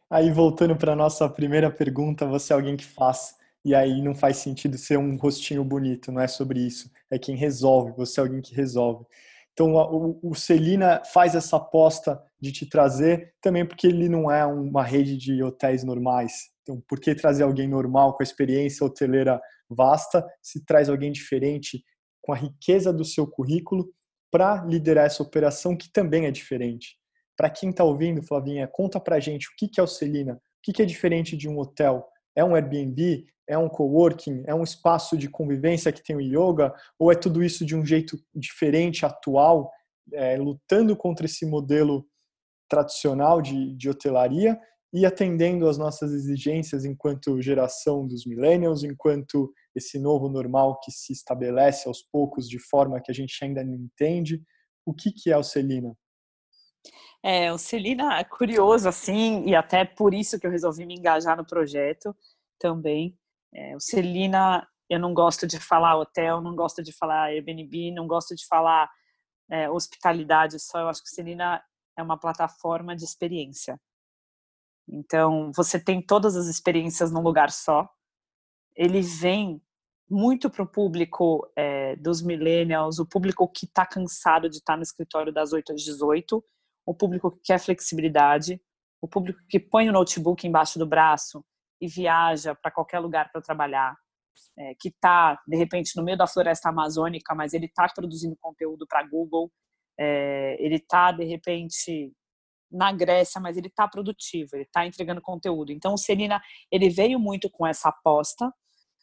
Aí, 0.10 0.32
voltando 0.32 0.76
para 0.76 0.94
a 0.94 0.96
nossa 0.96 1.28
primeira 1.28 1.72
pergunta, 1.72 2.28
você 2.28 2.54
é 2.54 2.56
alguém 2.56 2.78
que 2.78 2.86
faz 2.86 3.36
e 3.66 3.74
aí 3.74 4.02
não 4.02 4.14
faz 4.14 4.38
sentido 4.38 4.78
ser 4.78 4.98
um 4.98 5.16
rostinho 5.16 5.64
bonito, 5.64 6.12
não 6.12 6.22
é 6.22 6.28
sobre 6.28 6.60
isso. 6.60 6.92
É 7.10 7.18
quem 7.18 7.36
resolve, 7.36 7.94
você 7.96 8.20
é 8.20 8.24
alguém 8.24 8.42
que 8.42 8.54
resolve. 8.54 9.06
Então 9.54 9.76
o, 9.76 10.20
o 10.22 10.36
Celina 10.36 11.02
faz 11.06 11.36
essa 11.36 11.58
aposta 11.58 12.22
de 12.42 12.52
te 12.52 12.66
trazer 12.66 13.34
também 13.42 13.66
porque 13.66 13.88
ele 13.88 14.10
não 14.10 14.30
é 14.30 14.46
uma 14.46 14.84
rede 14.84 15.16
de 15.16 15.42
hotéis 15.44 15.84
normais. 15.84 16.52
Então, 16.62 16.82
por 16.88 17.00
que 17.00 17.14
trazer 17.14 17.44
alguém 17.44 17.68
normal 17.68 18.16
com 18.16 18.24
a 18.24 18.26
experiência 18.26 18.86
hoteleira 18.86 19.40
vasta, 19.70 20.26
se 20.42 20.66
traz 20.66 20.90
alguém 20.90 21.12
diferente 21.12 21.84
com 22.22 22.32
a 22.32 22.38
riqueza 22.38 22.92
do 22.92 23.04
seu 23.04 23.28
currículo 23.28 23.94
para 24.32 24.64
liderar 24.66 25.06
essa 25.06 25.22
operação 25.22 25.76
que 25.76 25.92
também 25.92 26.26
é 26.26 26.32
diferente? 26.32 26.98
Para 27.36 27.50
quem 27.50 27.70
está 27.70 27.84
ouvindo, 27.84 28.24
Flavinha, 28.24 28.68
conta 28.68 29.00
para 29.00 29.20
gente 29.20 29.48
o 29.48 29.52
que 29.58 29.80
é 29.80 29.84
o 29.84 29.88
Celina, 29.88 30.36
o 30.36 30.40
que 30.72 30.82
é 30.82 30.86
diferente 30.86 31.36
de 31.36 31.50
um 31.50 31.60
hotel, 31.60 32.08
é 32.36 32.44
um 32.44 32.56
Airbnb? 32.56 33.26
É 33.48 33.58
um 33.58 33.68
coworking? 33.68 34.44
É 34.46 34.56
um 34.56 34.64
espaço 34.64 35.18
de 35.18 35.30
convivência 35.30 35.92
que 35.92 36.04
tem 36.04 36.16
o 36.16 36.22
yoga? 36.22 36.74
Ou 36.98 37.12
é 37.12 37.16
tudo 37.16 37.44
isso 37.44 37.66
de 37.66 37.76
um 37.76 37.86
jeito 37.86 38.18
diferente, 38.34 39.06
atual, 39.06 39.72
é, 40.14 40.38
lutando 40.38 40.96
contra 40.96 41.26
esse 41.26 41.46
modelo 41.46 42.06
tradicional 42.70 43.42
de, 43.42 43.76
de 43.76 43.90
hotelaria 43.90 44.60
e 44.94 45.06
atendendo 45.06 45.68
às 45.68 45.78
nossas 45.78 46.12
exigências 46.12 46.86
enquanto 46.86 47.42
geração 47.42 48.08
dos 48.08 48.26
millennials, 48.26 48.84
enquanto 48.84 49.52
esse 49.76 50.00
novo 50.00 50.30
normal 50.30 50.80
que 50.80 50.92
se 50.92 51.12
estabelece 51.12 51.88
aos 51.88 52.04
poucos 52.04 52.48
de 52.48 52.60
forma 52.60 53.02
que 53.02 53.12
a 53.12 53.14
gente 53.14 53.36
ainda 53.44 53.64
não 53.64 53.74
entende. 53.74 54.42
O 54.86 54.94
que, 54.94 55.12
que 55.12 55.32
é 55.32 55.38
o 55.38 55.44
Celina? 55.44 55.96
É, 57.26 57.54
o 57.54 57.58
Celina 57.58 58.20
é 58.20 58.24
curioso, 58.26 58.90
assim, 58.90 59.46
e 59.46 59.56
até 59.56 59.86
por 59.86 60.14
isso 60.14 60.38
que 60.38 60.46
eu 60.46 60.52
resolvi 60.52 60.86
me 60.86 60.96
engajar 60.96 61.38
no 61.38 61.46
projeto 61.46 62.14
também. 62.60 63.18
É, 63.54 63.76
o 63.76 63.80
Celina, 63.80 64.68
eu 64.90 65.00
não 65.00 65.14
gosto 65.14 65.48
de 65.48 65.58
falar 65.58 65.98
hotel, 65.98 66.42
não 66.42 66.54
gosto 66.54 66.84
de 66.84 66.92
falar 66.92 67.30
Airbnb, 67.30 67.92
não 67.92 68.08
gosto 68.08 68.36
de 68.36 68.46
falar 68.46 68.92
é, 69.50 69.70
hospitalidade 69.70 70.60
só. 70.60 70.80
Eu 70.80 70.90
acho 70.90 71.02
que 71.02 71.10
o 71.10 71.14
Celina 71.14 71.64
é 71.98 72.04
uma 72.04 72.20
plataforma 72.20 72.94
de 72.94 73.06
experiência. 73.06 73.80
Então, 74.88 75.50
você 75.56 75.80
tem 75.80 76.02
todas 76.02 76.36
as 76.36 76.48
experiências 76.48 77.10
num 77.10 77.22
lugar 77.22 77.52
só. 77.52 77.90
ele 78.76 79.02
vem 79.02 79.62
muito 80.10 80.50
para 80.50 80.64
o 80.64 80.68
público 80.68 81.50
é, 81.56 81.96
dos 81.96 82.22
millennials, 82.22 83.00
o 83.00 83.06
público 83.06 83.48
que 83.48 83.66
está 83.66 83.86
cansado 83.86 84.50
de 84.50 84.58
estar 84.58 84.74
tá 84.74 84.78
no 84.78 84.84
escritório 84.84 85.34
das 85.34 85.54
8 85.54 85.74
às 85.74 85.82
18, 85.82 86.44
o 86.86 86.94
público 86.94 87.32
que 87.32 87.42
quer 87.44 87.60
flexibilidade, 87.60 88.62
o 89.02 89.08
público 89.08 89.40
que 89.50 89.60
põe 89.60 89.90
o 89.90 89.92
notebook 89.92 90.46
embaixo 90.48 90.80
do 90.80 90.86
braço 90.86 91.44
e 91.82 91.88
viaja 91.88 92.56
para 92.56 92.72
qualquer 92.72 93.00
lugar 93.00 93.32
para 93.32 93.42
trabalhar, 93.42 93.96
é, 94.58 94.76
que 94.76 94.90
está, 94.90 95.42
de 95.48 95.58
repente, 95.58 95.96
no 95.96 96.04
meio 96.04 96.18
da 96.18 96.28
floresta 96.28 96.70
amazônica, 96.70 97.36
mas 97.36 97.54
ele 97.54 97.66
está 97.66 97.88
produzindo 97.94 98.38
conteúdo 98.40 98.86
para 98.88 99.04
Google, 99.04 99.52
é, 100.00 100.56
ele 100.60 100.76
está, 100.76 101.12
de 101.12 101.24
repente, 101.26 102.14
na 102.72 102.92
Grécia, 102.92 103.40
mas 103.40 103.58
ele 103.58 103.68
está 103.68 103.88
produtivo, 103.88 104.50
ele 104.54 104.64
está 104.64 104.86
entregando 104.86 105.22
conteúdo. 105.22 105.72
Então, 105.72 105.94
o 105.94 105.98
Serena, 105.98 106.42
ele 106.72 106.90
veio 106.90 107.20
muito 107.20 107.50
com 107.50 107.68
essa 107.68 107.90
aposta 107.90 108.52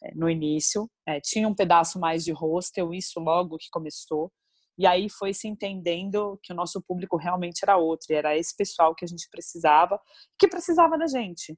é, 0.03 0.13
no 0.15 0.29
início, 0.29 0.89
é, 1.07 1.19
tinha 1.21 1.47
um 1.47 1.55
pedaço 1.55 1.99
mais 1.99 2.23
de 2.23 2.31
hostel, 2.31 2.93
isso 2.93 3.19
logo 3.19 3.57
que 3.57 3.69
começou, 3.71 4.31
e 4.77 4.87
aí 4.87 5.09
foi 5.09 5.33
se 5.33 5.47
entendendo 5.47 6.39
que 6.41 6.53
o 6.53 6.55
nosso 6.55 6.81
público 6.81 7.17
realmente 7.17 7.59
era 7.63 7.77
outro, 7.77 8.07
e 8.09 8.15
era 8.15 8.37
esse 8.37 8.55
pessoal 8.55 8.95
que 8.95 9.05
a 9.05 9.07
gente 9.07 9.27
precisava, 9.29 9.99
que 10.37 10.47
precisava 10.47 10.97
da 10.97 11.07
gente. 11.07 11.57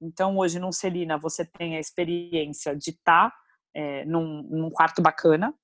Então, 0.00 0.36
hoje 0.36 0.58
no 0.58 0.72
Celina, 0.72 1.18
você 1.18 1.44
tem 1.44 1.76
a 1.76 1.80
experiência 1.80 2.76
de 2.76 2.90
estar 2.90 3.30
tá, 3.30 3.36
é, 3.74 4.04
num, 4.04 4.42
num 4.50 4.70
quarto 4.70 5.00
bacana, 5.00 5.54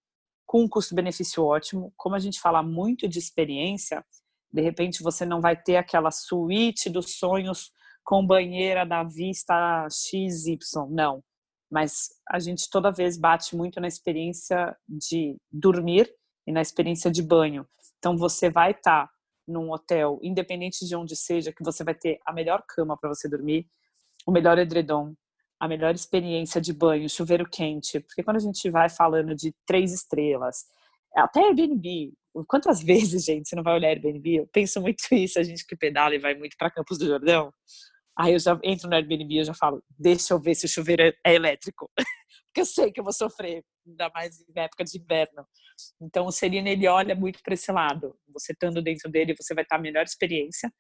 com 0.47 0.63
um 0.63 0.69
custo-benefício 0.69 1.45
ótimo. 1.45 1.93
Como 1.97 2.15
a 2.15 2.19
gente 2.19 2.41
fala 2.41 2.63
muito 2.63 3.09
de 3.09 3.19
experiência, 3.19 4.05
de 4.53 4.63
repente 4.63 5.03
você 5.03 5.25
não 5.25 5.41
vai 5.41 5.57
ter 5.57 5.77
aquela 5.77 6.11
suíte 6.11 6.91
dos 6.91 7.19
sonhos 7.19 7.71
com 8.03 8.27
banheira 8.27 8.85
da 8.85 9.05
vista 9.05 9.87
XY, 9.89 10.59
não. 10.89 11.23
Mas 11.71 12.09
a 12.29 12.41
gente 12.41 12.69
toda 12.69 12.91
vez 12.91 13.17
bate 13.17 13.55
muito 13.55 13.81
na 13.81 13.87
experiência 13.87 14.77
de 14.89 15.37
dormir 15.53 16.13
e 16.47 16.53
na 16.53 16.61
experiência 16.61 17.11
de 17.11 17.23
banho. 17.23 17.67
Então 17.99 18.17
você 18.17 18.51
vai 18.51 18.73
estar 18.73 19.07
tá 19.07 19.13
num 19.47 19.71
hotel, 19.73 20.19
independente 20.23 20.87
de 20.87 20.95
onde 20.97 21.17
seja, 21.17 21.53
que 21.53 21.65
você 21.65 21.83
vai 21.83 21.95
ter 21.95 22.21
a 22.25 22.33
melhor 22.33 22.63
cama 22.69 22.97
para 22.97 23.09
você 23.09 23.29
dormir, 23.29 23.67
o 24.27 24.33
melhor 24.33 24.59
edredom, 24.59 25.15
a 25.59 25.69
melhor 25.69 25.95
experiência 25.95 26.61
de 26.61 26.73
banho, 26.73 27.09
chuveiro 27.09 27.49
quente. 27.49 28.01
Porque 28.01 28.23
quando 28.23 28.37
a 28.37 28.41
gente 28.41 28.71
vai 28.71 28.89
falando 28.89 29.35
de 29.35 29.55
três 29.67 29.93
estrelas, 29.93 30.65
até 31.15 31.41
Airbnb, 31.41 32.13
quantas 32.47 32.81
vezes, 32.83 33.25
gente, 33.25 33.49
você 33.49 33.57
não 33.57 33.63
vai 33.63 33.75
olhar 33.75 33.89
Airbnb? 33.89 34.37
Eu 34.37 34.47
penso 34.53 34.81
muito 34.81 35.03
isso, 35.13 35.39
a 35.39 35.43
gente 35.43 35.67
que 35.67 35.77
pedala 35.77 36.15
e 36.15 36.19
vai 36.19 36.35
muito 36.35 36.57
para 36.57 36.71
Campos 36.71 36.99
do 36.99 37.07
Jordão. 37.07 37.53
Aí 38.19 38.33
eu 38.35 38.39
já 38.39 38.59
entro 38.63 38.89
no 38.89 38.95
Airbnb 38.95 39.41
e 39.41 39.45
já 39.45 39.55
falo, 39.55 39.83
deixa 39.99 40.35
eu 40.35 40.41
ver 40.41 40.55
se 40.55 40.67
o 40.67 40.69
chuveiro 40.69 41.03
é 41.03 41.35
elétrico. 41.35 41.91
Porque 42.47 42.61
eu 42.63 42.67
sei 42.67 42.91
que 42.91 42.99
eu 42.99 43.05
vou 43.05 43.13
sofrer, 43.13 43.65
ainda 43.87 44.11
mais 44.13 44.45
na 44.55 44.63
época 44.63 44.85
de 44.85 44.99
inverno. 44.99 45.47
Então 46.01 46.27
o 46.27 46.33
Serena, 46.33 46.69
ele 46.69 46.89
olha 46.89 47.15
muito 47.15 47.41
para 47.43 47.55
esse 47.55 47.71
lado. 47.71 48.17
Você 48.29 48.53
estando 48.53 48.83
dentro 48.83 49.11
dele, 49.11 49.37
você 49.39 49.55
vai 49.55 49.63
estar 49.63 49.77
a 49.77 49.81
melhor 49.81 50.05
experiência. 50.05 50.73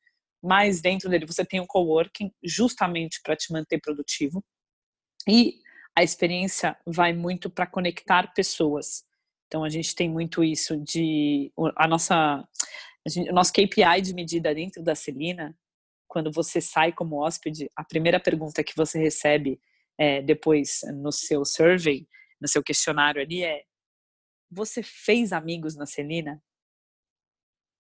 Mas 0.42 0.80
dentro 0.80 1.08
dele 1.08 1.26
você 1.26 1.44
tem 1.44 1.60
o 1.60 1.66
coworking 1.66 2.32
justamente 2.42 3.20
para 3.22 3.36
te 3.36 3.52
manter 3.52 3.80
produtivo. 3.80 4.44
E 5.28 5.60
a 5.96 6.02
experiência 6.02 6.76
vai 6.86 7.12
muito 7.12 7.48
para 7.48 7.66
conectar 7.66 8.32
pessoas. 8.34 9.04
Então 9.46 9.64
a 9.64 9.68
gente 9.68 9.94
tem 9.94 10.08
muito 10.08 10.42
isso 10.42 10.76
de 10.76 11.52
a 11.76 11.86
nossa 11.86 12.46
a 13.06 13.08
gente, 13.08 13.30
o 13.30 13.34
nosso 13.34 13.52
KPI 13.52 14.00
de 14.02 14.14
medida 14.14 14.54
dentro 14.54 14.82
da 14.82 14.94
Celina, 14.94 15.56
quando 16.10 16.32
você 16.32 16.60
sai 16.60 16.92
como 16.92 17.24
hóspede, 17.24 17.70
a 17.76 17.84
primeira 17.84 18.18
pergunta 18.18 18.64
que 18.64 18.76
você 18.76 18.98
recebe 18.98 19.60
é, 19.96 20.20
depois 20.20 20.80
no 20.92 21.12
seu 21.12 21.44
survey, 21.44 22.06
no 22.40 22.48
seu 22.48 22.62
questionário 22.62 23.22
ali 23.22 23.44
é: 23.44 23.62
você 24.50 24.82
fez 24.82 25.32
amigos 25.32 25.76
na 25.76 25.86
Celina? 25.86 26.42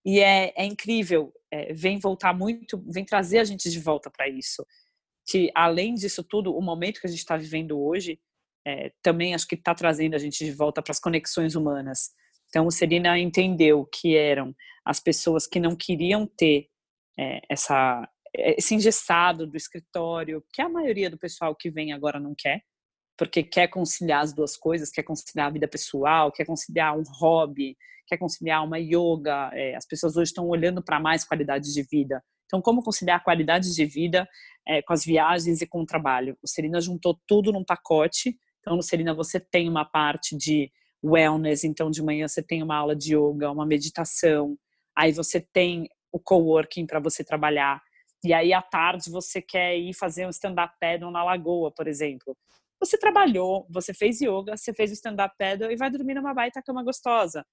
E 0.04 0.20
é, 0.20 0.54
é 0.56 0.64
incrível, 0.64 1.32
é, 1.50 1.74
vem 1.74 1.98
voltar 1.98 2.32
muito, 2.32 2.82
vem 2.88 3.04
trazer 3.04 3.40
a 3.40 3.44
gente 3.44 3.68
de 3.68 3.80
volta 3.80 4.10
para 4.10 4.28
isso. 4.28 4.64
Que 5.28 5.50
além 5.54 5.94
disso 5.94 6.22
tudo, 6.22 6.56
o 6.56 6.62
momento 6.62 7.00
que 7.00 7.06
a 7.06 7.10
gente 7.10 7.18
está 7.18 7.36
vivendo 7.36 7.78
hoje 7.78 8.18
é, 8.66 8.92
também 9.02 9.34
acho 9.34 9.46
que 9.46 9.56
está 9.56 9.74
trazendo 9.74 10.14
a 10.14 10.18
gente 10.18 10.44
de 10.44 10.52
volta 10.52 10.80
para 10.80 10.92
as 10.92 11.00
conexões 11.00 11.54
humanas. 11.54 12.12
Então, 12.48 12.66
o 12.66 12.70
Serena 12.70 13.18
entendeu 13.18 13.84
que 13.86 14.16
eram 14.16 14.54
as 14.84 15.00
pessoas 15.00 15.46
que 15.46 15.60
não 15.60 15.76
queriam 15.76 16.26
ter 16.26 16.68
é, 17.18 17.40
essa, 17.48 18.08
esse 18.34 18.74
engessado 18.74 19.46
do 19.46 19.56
escritório, 19.56 20.44
que 20.52 20.62
a 20.62 20.68
maioria 20.68 21.10
do 21.10 21.18
pessoal 21.18 21.54
que 21.54 21.70
vem 21.70 21.92
agora 21.92 22.20
não 22.20 22.34
quer, 22.36 22.60
porque 23.16 23.42
quer 23.42 23.68
conciliar 23.68 24.22
as 24.22 24.32
duas 24.32 24.56
coisas, 24.56 24.90
quer 24.90 25.02
conciliar 25.02 25.48
a 25.48 25.50
vida 25.50 25.68
pessoal, 25.68 26.32
quer 26.32 26.44
conciliar 26.44 26.96
um 26.96 27.02
hobby, 27.18 27.76
quer 28.06 28.16
conciliar 28.16 28.64
uma 28.64 28.78
yoga. 28.78 29.50
É, 29.52 29.76
as 29.76 29.86
pessoas 29.86 30.16
hoje 30.16 30.30
estão 30.30 30.48
olhando 30.48 30.82
para 30.82 30.98
mais 30.98 31.24
qualidade 31.24 31.72
de 31.72 31.82
vida. 31.82 32.22
Então, 32.46 32.62
como 32.62 32.82
conciliar 32.82 33.18
a 33.18 33.22
qualidade 33.22 33.74
de 33.74 33.84
vida 33.84 34.28
é, 34.66 34.82
com 34.82 34.92
as 34.92 35.04
viagens 35.04 35.60
e 35.60 35.66
com 35.66 35.82
o 35.82 35.86
trabalho? 35.86 36.36
O 36.42 36.48
Serena 36.48 36.80
juntou 36.80 37.20
tudo 37.26 37.52
num 37.52 37.64
pacote 37.64 38.36
então, 38.60 38.76
no 38.76 38.82
Serena, 38.82 39.14
você 39.14 39.40
tem 39.40 39.68
uma 39.68 39.84
parte 39.84 40.36
de 40.36 40.70
wellness, 41.02 41.64
então 41.64 41.90
de 41.90 42.02
manhã 42.02 42.28
você 42.28 42.42
tem 42.42 42.62
uma 42.62 42.76
aula 42.76 42.94
de 42.94 43.16
yoga, 43.16 43.50
uma 43.50 43.64
meditação, 43.64 44.56
aí 44.94 45.12
você 45.12 45.40
tem 45.40 45.88
o 46.12 46.20
coworking 46.20 46.86
para 46.86 47.00
você 47.00 47.24
trabalhar, 47.24 47.80
e 48.24 48.32
aí 48.32 48.52
à 48.52 48.62
tarde 48.62 49.10
você 49.10 49.40
quer 49.40 49.76
ir 49.76 49.94
fazer 49.94 50.26
um 50.26 50.30
stand-up 50.30 50.74
paddle 50.80 51.10
na 51.10 51.24
lagoa, 51.24 51.72
por 51.72 51.86
exemplo. 51.88 52.36
Você 52.78 52.98
trabalhou, 52.98 53.66
você 53.70 53.92
fez 53.92 54.20
yoga, 54.20 54.56
você 54.56 54.72
fez 54.72 54.90
o 54.90 54.94
stand-up 54.94 55.34
paddle 55.38 55.70
e 55.70 55.76
vai 55.76 55.90
dormir 55.90 56.14
numa 56.14 56.34
baita 56.34 56.62
cama 56.62 56.82
gostosa. 56.82 57.44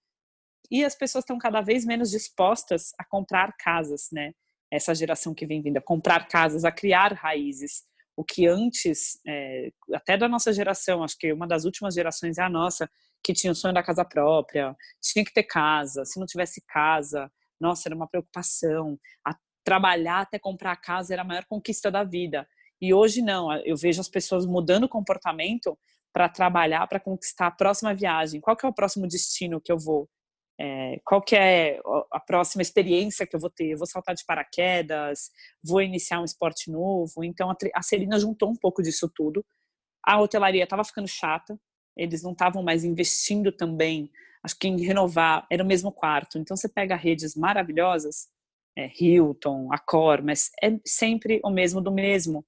E 0.72 0.84
as 0.84 0.96
pessoas 0.96 1.24
estão 1.24 1.38
cada 1.38 1.62
vez 1.62 1.86
menos 1.86 2.12
dispostas 2.12 2.92
a 2.98 3.06
comprar 3.06 3.56
casas, 3.58 4.10
né? 4.12 4.34
Essa 4.72 4.94
geração 4.94 5.34
que 5.34 5.46
vem 5.46 5.62
vindo, 5.62 5.78
a 5.78 5.82
comprar 5.82 6.28
casas, 6.28 6.66
a 6.66 6.72
criar 6.72 7.14
raízes 7.14 7.86
o 8.18 8.24
que 8.24 8.48
antes, 8.48 9.20
é, 9.28 9.72
até 9.94 10.18
da 10.18 10.28
nossa 10.28 10.52
geração, 10.52 11.04
acho 11.04 11.16
que 11.20 11.32
uma 11.32 11.48
das 11.48 11.66
últimas 11.66 11.94
gerações 11.94 12.40
é 12.40 12.42
a 12.42 12.50
nossa, 12.50 12.90
que 13.24 13.32
tinha 13.32 13.52
o 13.52 13.56
sonho 13.56 13.76
da 13.76 13.84
casa 13.84 14.04
própria, 14.04 14.76
tinha 15.00 15.24
que 15.24 15.32
ter 15.32 15.44
casa, 15.44 16.04
se 16.04 16.20
não 16.20 16.26
tivesse 16.26 16.60
casa, 16.68 17.32
nossa, 17.62 17.88
era 17.88 17.96
uma 17.96 18.08
preocupação. 18.08 19.00
A 19.24 19.36
trabalhar 19.68 20.22
até 20.22 20.40
comprar 20.40 20.72
a 20.72 20.78
casa 20.78 21.12
era 21.14 21.24
a 21.24 21.26
maior 21.26 21.44
conquista 21.44 21.92
da 21.92 22.02
vida. 22.02 22.48
E 22.82 22.94
hoje 22.94 23.22
não, 23.22 23.54
eu 23.66 23.76
vejo 23.76 24.00
as 24.00 24.08
pessoas 24.08 24.46
mudando 24.46 24.86
o 24.86 24.90
comportamento 24.90 25.78
para 26.14 26.30
trabalhar, 26.30 26.88
para 26.88 27.02
conquistar 27.02 27.48
a 27.48 27.52
próxima 27.52 27.94
viagem. 27.94 28.40
Qual 28.40 28.56
que 28.56 28.66
é 28.66 28.70
o 28.70 28.74
próximo 28.74 29.06
destino 29.06 29.60
que 29.60 29.70
eu 29.70 29.78
vou? 29.78 30.08
É, 30.58 31.02
qual 31.04 31.22
que 31.22 31.36
é 31.36 31.82
a 32.14 32.20
próxima 32.22 32.62
experiência 32.62 33.28
que 33.28 33.36
eu 33.36 33.42
vou 33.42 33.50
ter? 33.50 33.74
Eu 33.74 33.78
vou 33.78 33.86
saltar 33.86 34.16
de 34.16 34.24
paraquedas? 34.26 35.32
Vou 35.62 35.82
iniciar 35.82 36.22
um 36.22 36.26
esporte 36.26 36.72
novo? 36.72 37.22
Então, 37.26 37.54
a 37.76 37.82
Celina 37.82 38.18
juntou 38.18 38.50
um 38.50 38.56
pouco 38.56 38.82
disso 38.82 39.12
tudo. 39.14 39.46
A 40.02 40.18
hotelaria 40.22 40.64
estava 40.64 40.86
ficando 40.86 41.10
chata, 41.10 41.60
eles 41.98 42.24
não 42.24 42.32
estavam 42.32 42.64
mais 42.64 42.86
investindo 42.86 43.52
também, 43.52 44.10
acho 44.42 44.58
que 44.58 44.70
em 44.70 44.80
renovar, 44.82 45.46
era 45.52 45.62
o 45.62 45.68
mesmo 45.68 45.92
quarto. 45.92 46.38
Então, 46.38 46.56
você 46.56 46.70
pega 46.70 46.96
redes 46.96 47.36
maravilhosas, 47.36 48.30
é, 48.78 48.92
Hilton, 49.00 49.74
Accor, 49.74 50.24
mas 50.24 50.52
é 50.64 50.78
sempre 50.86 51.42
o 51.44 51.50
mesmo 51.50 51.82
do 51.82 51.92
mesmo. 51.92 52.46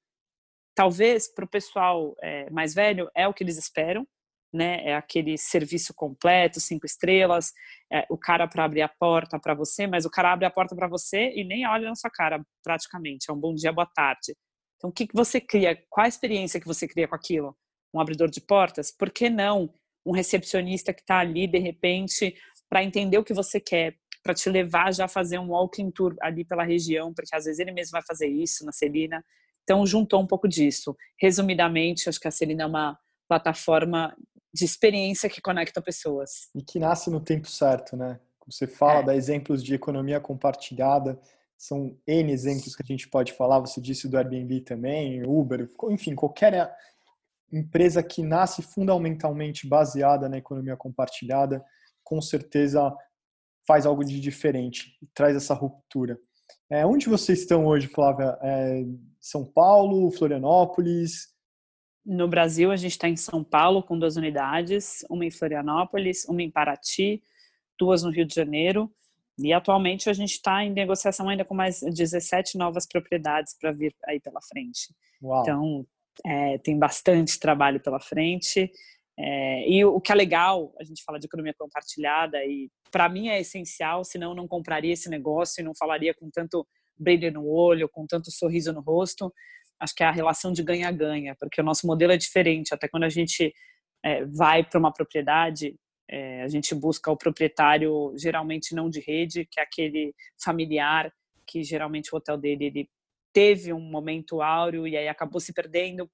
Talvez 0.76 1.28
para 1.34 1.44
o 1.44 1.50
pessoal 1.50 2.16
é, 2.22 2.50
mais 2.52 2.74
velho 2.76 3.10
é 3.16 3.28
o 3.28 3.34
que 3.34 3.44
eles 3.44 3.58
esperam, 3.58 4.08
né? 4.54 4.84
É 4.86 4.96
aquele 4.96 5.38
serviço 5.38 5.94
completo, 5.94 6.60
cinco 6.60 6.86
estrelas, 6.86 7.52
é 7.92 8.06
o 8.10 8.18
cara 8.18 8.48
para 8.48 8.64
abrir 8.64 8.84
a 8.84 8.88
porta 8.88 9.40
para 9.40 9.56
você, 9.56 9.88
mas 9.88 10.06
o 10.06 10.10
cara 10.10 10.32
abre 10.32 10.46
a 10.46 10.52
porta 10.52 10.76
para 10.76 10.88
você 10.88 11.32
e 11.36 11.44
nem 11.44 11.68
olha 11.68 11.90
na 11.90 11.96
sua 11.96 12.12
cara, 12.12 12.42
praticamente. 12.64 13.30
É 13.30 13.34
um 13.34 13.40
bom 13.40 13.54
dia, 13.56 13.74
boa 13.74 13.88
tarde. 13.88 14.36
Então, 14.78 14.92
o 14.92 14.94
que, 14.94 15.08
que 15.08 15.16
você 15.16 15.42
cria? 15.42 15.78
Qual 15.90 16.06
a 16.06 16.08
experiência 16.08 16.60
que 16.60 16.68
você 16.68 16.88
cria 16.88 17.08
com 17.08 17.16
aquilo? 17.16 17.58
Um 17.94 18.00
abridor 18.00 18.30
de 18.30 18.40
portas? 18.40 18.92
Por 18.92 19.10
que 19.10 19.30
não 19.30 19.74
um 20.06 20.12
recepcionista 20.12 20.94
que 20.94 21.02
está 21.02 21.20
ali, 21.20 21.48
de 21.48 21.60
repente, 21.60 22.36
para 22.70 22.84
entender 22.84 23.18
o 23.18 23.24
que 23.24 23.34
você 23.34 23.60
quer, 23.60 23.96
para 24.24 24.34
te 24.34 24.50
levar 24.50 24.94
já 24.94 25.06
a 25.06 25.10
fazer 25.10 25.40
um 25.40 25.50
walking 25.50 25.92
tour 25.92 26.16
ali 26.22 26.44
pela 26.44 26.64
região, 26.64 27.14
porque 27.14 27.36
às 27.36 27.46
vezes 27.46 27.60
ele 27.60 27.72
mesmo 27.72 27.92
vai 27.92 28.02
fazer 28.06 28.28
isso 28.28 28.66
na 28.66 28.72
Celina. 28.72 29.24
Então, 29.64 29.86
juntou 29.86 30.22
um 30.22 30.28
pouco 30.28 30.48
disso. 30.48 30.96
Resumidamente, 31.18 32.10
acho 32.10 32.20
que 32.20 32.28
a 32.28 32.32
Celina 32.32 32.64
é 32.64 32.66
uma 32.66 32.98
plataforma 33.28 34.16
de 34.54 34.66
experiência 34.66 35.30
que 35.30 35.42
conecta 35.42 35.82
pessoas. 35.82 36.50
E 36.56 36.62
que 36.62 36.80
nasce 36.80 37.10
no 37.10 37.20
tempo 37.20 37.48
certo, 37.48 37.96
né? 37.96 38.20
Você 38.48 38.66
fala, 38.66 39.02
é. 39.02 39.04
dá 39.04 39.16
exemplos 39.16 39.64
de 39.64 39.76
economia 39.76 40.20
compartilhada, 40.20 41.20
são 41.56 41.96
N 42.08 42.32
exemplos 42.32 42.76
que 42.76 42.82
a 42.82 42.86
gente 42.86 43.08
pode 43.08 43.34
falar, 43.34 43.60
você 43.60 43.80
disse 43.80 44.08
do 44.08 44.18
Airbnb 44.18 44.62
também, 44.62 45.24
Uber, 45.24 45.70
enfim, 45.90 46.16
qualquer 46.16 46.74
empresa 47.52 48.02
que 48.02 48.24
nasce 48.24 48.62
fundamentalmente 48.62 49.68
baseada 49.68 50.28
na 50.28 50.38
economia 50.38 50.76
compartilhada, 50.76 51.64
com 52.04 52.22
certeza 52.22 52.96
faz 53.70 53.86
algo 53.86 54.04
de 54.04 54.20
diferente, 54.20 54.98
traz 55.14 55.36
essa 55.36 55.54
ruptura. 55.54 56.20
É, 56.72 56.84
onde 56.88 57.08
vocês 57.08 57.42
estão 57.42 57.68
hoje, 57.68 57.86
Flávia? 57.86 58.36
É, 58.42 58.84
São 59.20 59.46
Paulo, 59.46 60.10
Florianópolis? 60.10 61.28
No 62.04 62.28
Brasil, 62.28 62.72
a 62.72 62.76
gente 62.76 62.94
está 62.94 63.08
em 63.08 63.16
São 63.16 63.44
Paulo 63.44 63.84
com 63.84 64.00
duas 64.00 64.18
unidades, 64.18 65.06
uma 65.08 65.24
em 65.24 65.30
Florianópolis, 65.30 66.26
uma 66.26 66.42
em 66.42 66.50
Paraty, 66.50 67.22
duas 67.78 68.02
no 68.02 68.10
Rio 68.10 68.26
de 68.26 68.34
Janeiro. 68.34 68.92
E 69.38 69.54
atualmente 69.54 70.10
a 70.10 70.14
gente 70.14 70.32
está 70.32 70.64
em 70.64 70.72
negociação 70.72 71.30
ainda 71.30 71.46
com 71.46 71.54
mais 71.54 71.80
17 71.80 72.58
novas 72.58 72.88
propriedades 72.88 73.56
para 73.56 73.72
vir 73.72 73.96
aí 74.08 74.20
pela 74.20 74.42
frente. 74.42 74.96
Uau. 75.22 75.44
Então, 75.44 75.88
é, 76.26 76.58
tem 76.58 76.76
bastante 76.76 77.40
trabalho 77.40 77.80
pela 77.80 78.00
frente. 78.00 78.72
É, 79.16 79.70
e 79.70 79.86
o 79.86 80.02
que 80.02 80.12
é 80.12 80.16
legal, 80.16 80.74
a 80.80 80.84
gente 80.84 81.04
fala 81.04 81.20
de 81.20 81.28
economia 81.28 81.54
compartilhada, 81.56 82.44
e 82.44 82.72
para 82.92 83.10
mim 83.10 83.30
é 83.30 83.40
essencial, 83.40 84.04
senão 84.04 84.32
eu 84.32 84.36
não 84.36 84.48
compraria 84.48 84.94
esse 84.94 85.10
negócio 85.10 85.62
e 85.62 85.64
não 85.64 85.74
falaria 85.76 86.14
com 86.14 86.30
tanto 86.30 86.68
brilho 86.98 87.32
no 87.32 87.48
olho, 87.48 87.90
com 87.90 88.06
tanto 88.06 88.32
sorriso 88.32 88.74
no 88.74 88.82
rosto. 88.82 89.34
Acho 89.80 89.96
que 89.96 90.04
é 90.04 90.08
a 90.08 90.12
relação 90.12 90.52
de 90.52 90.62
ganha-ganha, 90.62 91.36
porque 91.40 91.62
o 91.62 91.64
nosso 91.64 91.88
modelo 91.88 92.12
é 92.12 92.18
diferente. 92.18 92.74
Até 92.74 92.88
quando 92.88 93.06
a 93.06 93.10
gente 93.10 93.54
é, 94.04 94.26
vai 94.26 94.64
para 94.64 94.80
uma 94.80 94.92
propriedade, 94.92 95.76
é, 96.10 96.42
a 96.42 96.48
gente 96.48 96.74
busca 96.76 97.12
o 97.12 97.18
proprietário, 97.18 98.14
geralmente 98.18 98.74
não 98.74 98.90
de 98.90 99.00
rede, 99.00 99.48
que 99.50 99.60
é 99.60 99.64
aquele 99.64 100.14
familiar, 100.44 101.14
que 101.48 101.64
geralmente 101.64 102.14
o 102.14 102.18
hotel 102.18 102.38
dele 102.38 102.66
ele 102.66 102.90
teve 103.32 103.72
um 103.72 103.80
momento 103.80 104.42
áureo 104.42 104.88
e 104.88 104.98
aí 104.98 105.08
acabou 105.08 105.40
se 105.40 105.54
perdendo. 105.54 106.10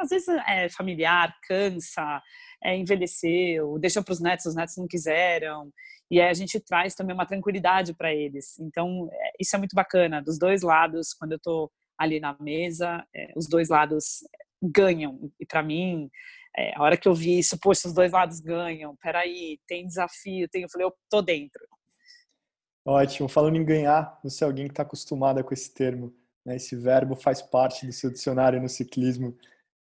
Às 0.00 0.10
vezes 0.10 0.28
é 0.46 0.68
familiar, 0.68 1.34
cansa, 1.42 2.22
é, 2.62 2.76
envelheceu, 2.76 3.78
deixa 3.78 4.02
para 4.02 4.12
os 4.12 4.20
netos, 4.20 4.46
os 4.46 4.54
netos 4.54 4.76
não 4.76 4.86
quiseram. 4.86 5.72
E 6.10 6.20
aí 6.20 6.28
a 6.28 6.34
gente 6.34 6.58
traz 6.58 6.94
também 6.94 7.14
uma 7.14 7.26
tranquilidade 7.26 7.92
para 7.94 8.14
eles. 8.14 8.58
Então, 8.58 9.08
é, 9.12 9.32
isso 9.40 9.54
é 9.54 9.58
muito 9.58 9.74
bacana. 9.74 10.22
Dos 10.22 10.38
dois 10.38 10.62
lados, 10.62 11.12
quando 11.12 11.32
eu 11.32 11.36
estou 11.36 11.70
ali 11.98 12.18
na 12.20 12.36
mesa, 12.40 13.04
é, 13.14 13.32
os 13.36 13.46
dois 13.46 13.68
lados 13.68 14.20
ganham. 14.62 15.30
E 15.38 15.44
para 15.44 15.62
mim, 15.62 16.10
é, 16.56 16.74
a 16.76 16.82
hora 16.82 16.96
que 16.96 17.06
eu 17.06 17.14
vi 17.14 17.38
isso, 17.38 17.58
poxa, 17.58 17.88
os 17.88 17.94
dois 17.94 18.12
lados 18.12 18.40
ganham. 18.40 18.96
Peraí, 18.96 19.58
tem 19.66 19.86
desafio, 19.86 20.48
tem. 20.48 20.62
Eu 20.62 20.68
falei, 20.70 20.86
eu 20.86 20.94
tô 21.10 21.20
dentro. 21.20 21.60
Ótimo. 22.84 23.28
Falando 23.28 23.56
em 23.56 23.64
ganhar, 23.64 24.18
você 24.24 24.44
é 24.44 24.46
alguém 24.46 24.66
que 24.66 24.72
está 24.72 24.82
acostumada 24.82 25.44
com 25.44 25.52
esse 25.52 25.72
termo. 25.74 26.14
Né? 26.44 26.56
Esse 26.56 26.74
verbo 26.74 27.14
faz 27.14 27.42
parte 27.42 27.84
do 27.84 27.92
seu 27.92 28.10
dicionário 28.10 28.62
no 28.62 28.68
ciclismo. 28.68 29.36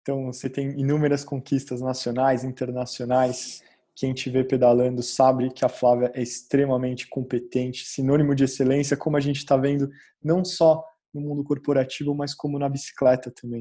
Então, 0.02 0.26
você 0.26 0.50
tem 0.50 0.78
inúmeras 0.80 1.24
conquistas 1.24 1.80
nacionais, 1.80 2.42
internacionais. 2.42 3.62
Quem 4.00 4.14
te 4.14 4.30
vê 4.30 4.42
pedalando 4.42 5.02
sabe 5.02 5.52
que 5.52 5.62
a 5.62 5.68
Flávia 5.68 6.10
é 6.14 6.22
extremamente 6.22 7.06
competente, 7.06 7.84
sinônimo 7.84 8.34
de 8.34 8.44
excelência, 8.44 8.96
como 8.96 9.18
a 9.18 9.20
gente 9.20 9.36
está 9.36 9.58
vendo 9.58 9.90
não 10.24 10.42
só 10.42 10.82
no 11.12 11.20
mundo 11.20 11.44
corporativo, 11.44 12.14
mas 12.14 12.32
como 12.34 12.58
na 12.58 12.66
bicicleta 12.66 13.30
também. 13.30 13.60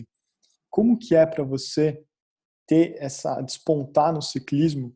Como 0.70 0.98
que 0.98 1.14
é 1.14 1.26
para 1.26 1.44
você 1.44 2.02
ter 2.66 2.96
essa 3.00 3.42
despontar 3.42 4.14
no 4.14 4.22
ciclismo? 4.22 4.96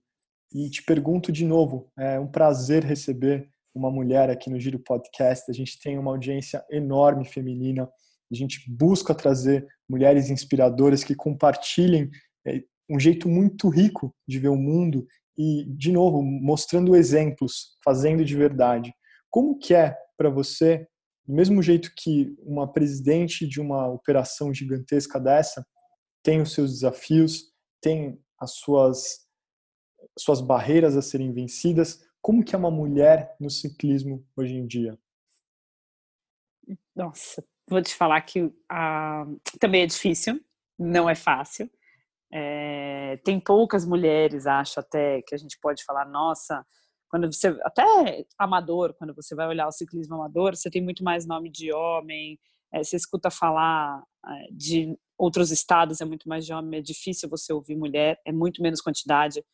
E 0.53 0.69
te 0.69 0.81
pergunto 0.81 1.29
de 1.29 1.43
novo, 1.43 1.91
é 1.99 2.17
um 2.17 2.31
prazer 2.31 2.85
receber 2.85 3.49
uma 3.75 3.91
mulher 3.91 4.29
aqui 4.29 4.49
no 4.49 4.57
Giro 4.57 4.79
Podcast. 4.79 5.51
A 5.51 5.53
gente 5.53 5.77
tem 5.77 5.99
uma 5.99 6.11
audiência 6.11 6.63
enorme 6.71 7.25
feminina. 7.25 7.83
A 8.31 8.33
gente 8.33 8.63
busca 8.71 9.13
trazer 9.13 9.67
mulheres 9.89 10.29
inspiradoras 10.29 11.03
que 11.03 11.13
compartilhem 11.13 12.09
é, 12.47 12.63
um 12.89 12.97
jeito 12.97 13.27
muito 13.27 13.67
rico 13.67 14.15
de 14.25 14.39
ver 14.39 14.47
o 14.47 14.55
mundo 14.55 15.05
e, 15.37 15.65
de 15.65 15.91
novo, 15.91 16.21
mostrando 16.21 16.95
exemplos, 16.95 17.77
fazendo 17.83 18.23
de 18.23 18.35
verdade. 18.35 18.93
Como 19.29 19.57
que 19.57 19.73
é 19.73 19.97
para 20.17 20.29
você, 20.29 20.87
do 21.25 21.33
mesmo 21.33 21.61
jeito 21.61 21.91
que 21.95 22.35
uma 22.39 22.71
presidente 22.71 23.47
de 23.47 23.59
uma 23.59 23.87
operação 23.87 24.53
gigantesca 24.53 25.19
dessa 25.19 25.65
tem 26.23 26.41
os 26.41 26.53
seus 26.53 26.71
desafios, 26.71 27.51
tem 27.81 28.19
as 28.39 28.55
suas 28.55 29.23
suas 30.17 30.41
barreiras 30.41 30.95
a 30.95 31.01
serem 31.01 31.33
vencidas, 31.33 31.99
como 32.21 32.43
que 32.43 32.55
é 32.55 32.57
uma 32.57 32.71
mulher 32.71 33.35
no 33.39 33.49
ciclismo 33.49 34.25
hoje 34.35 34.53
em 34.55 34.65
dia? 34.65 34.97
Nossa, 36.95 37.43
vou 37.67 37.81
te 37.81 37.93
falar 37.93 38.21
que 38.21 38.43
uh, 38.43 39.39
também 39.59 39.81
é 39.81 39.85
difícil, 39.85 40.39
não 40.79 41.09
é 41.09 41.15
fácil. 41.15 41.69
É, 42.35 43.17
tem 43.23 43.39
poucas 43.39 43.85
mulheres, 43.85 44.47
acho 44.47 44.79
até, 44.79 45.21
que 45.21 45.35
a 45.35 45.37
gente 45.37 45.59
pode 45.61 45.83
falar, 45.83 46.03
nossa, 46.03 46.65
quando 47.07 47.31
você, 47.31 47.55
até 47.61 48.25
amador, 48.39 48.95
quando 48.95 49.13
você 49.13 49.35
vai 49.35 49.47
olhar 49.47 49.67
o 49.67 49.71
ciclismo 49.71 50.15
amador, 50.15 50.55
você 50.55 50.67
tem 50.67 50.81
muito 50.81 51.03
mais 51.03 51.27
nome 51.27 51.47
de 51.51 51.71
homem, 51.71 52.39
é, 52.73 52.83
você 52.83 52.95
escuta 52.95 53.29
falar 53.29 54.01
é, 54.25 54.47
de 54.51 54.97
outros 55.15 55.51
estados, 55.51 56.01
é 56.01 56.05
muito 56.05 56.27
mais 56.27 56.43
de 56.43 56.51
homem, 56.51 56.79
é 56.79 56.81
difícil 56.81 57.29
você 57.29 57.53
ouvir 57.53 57.75
mulher, 57.75 58.19
é 58.25 58.31
muito 58.31 58.63
menos 58.63 58.81
quantidade. 58.81 59.45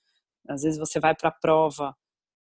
Às 0.47 0.61
vezes 0.61 0.79
você 0.79 1.01
vai 1.01 1.13
para 1.13 1.27
a 1.27 1.33
prova, 1.33 1.93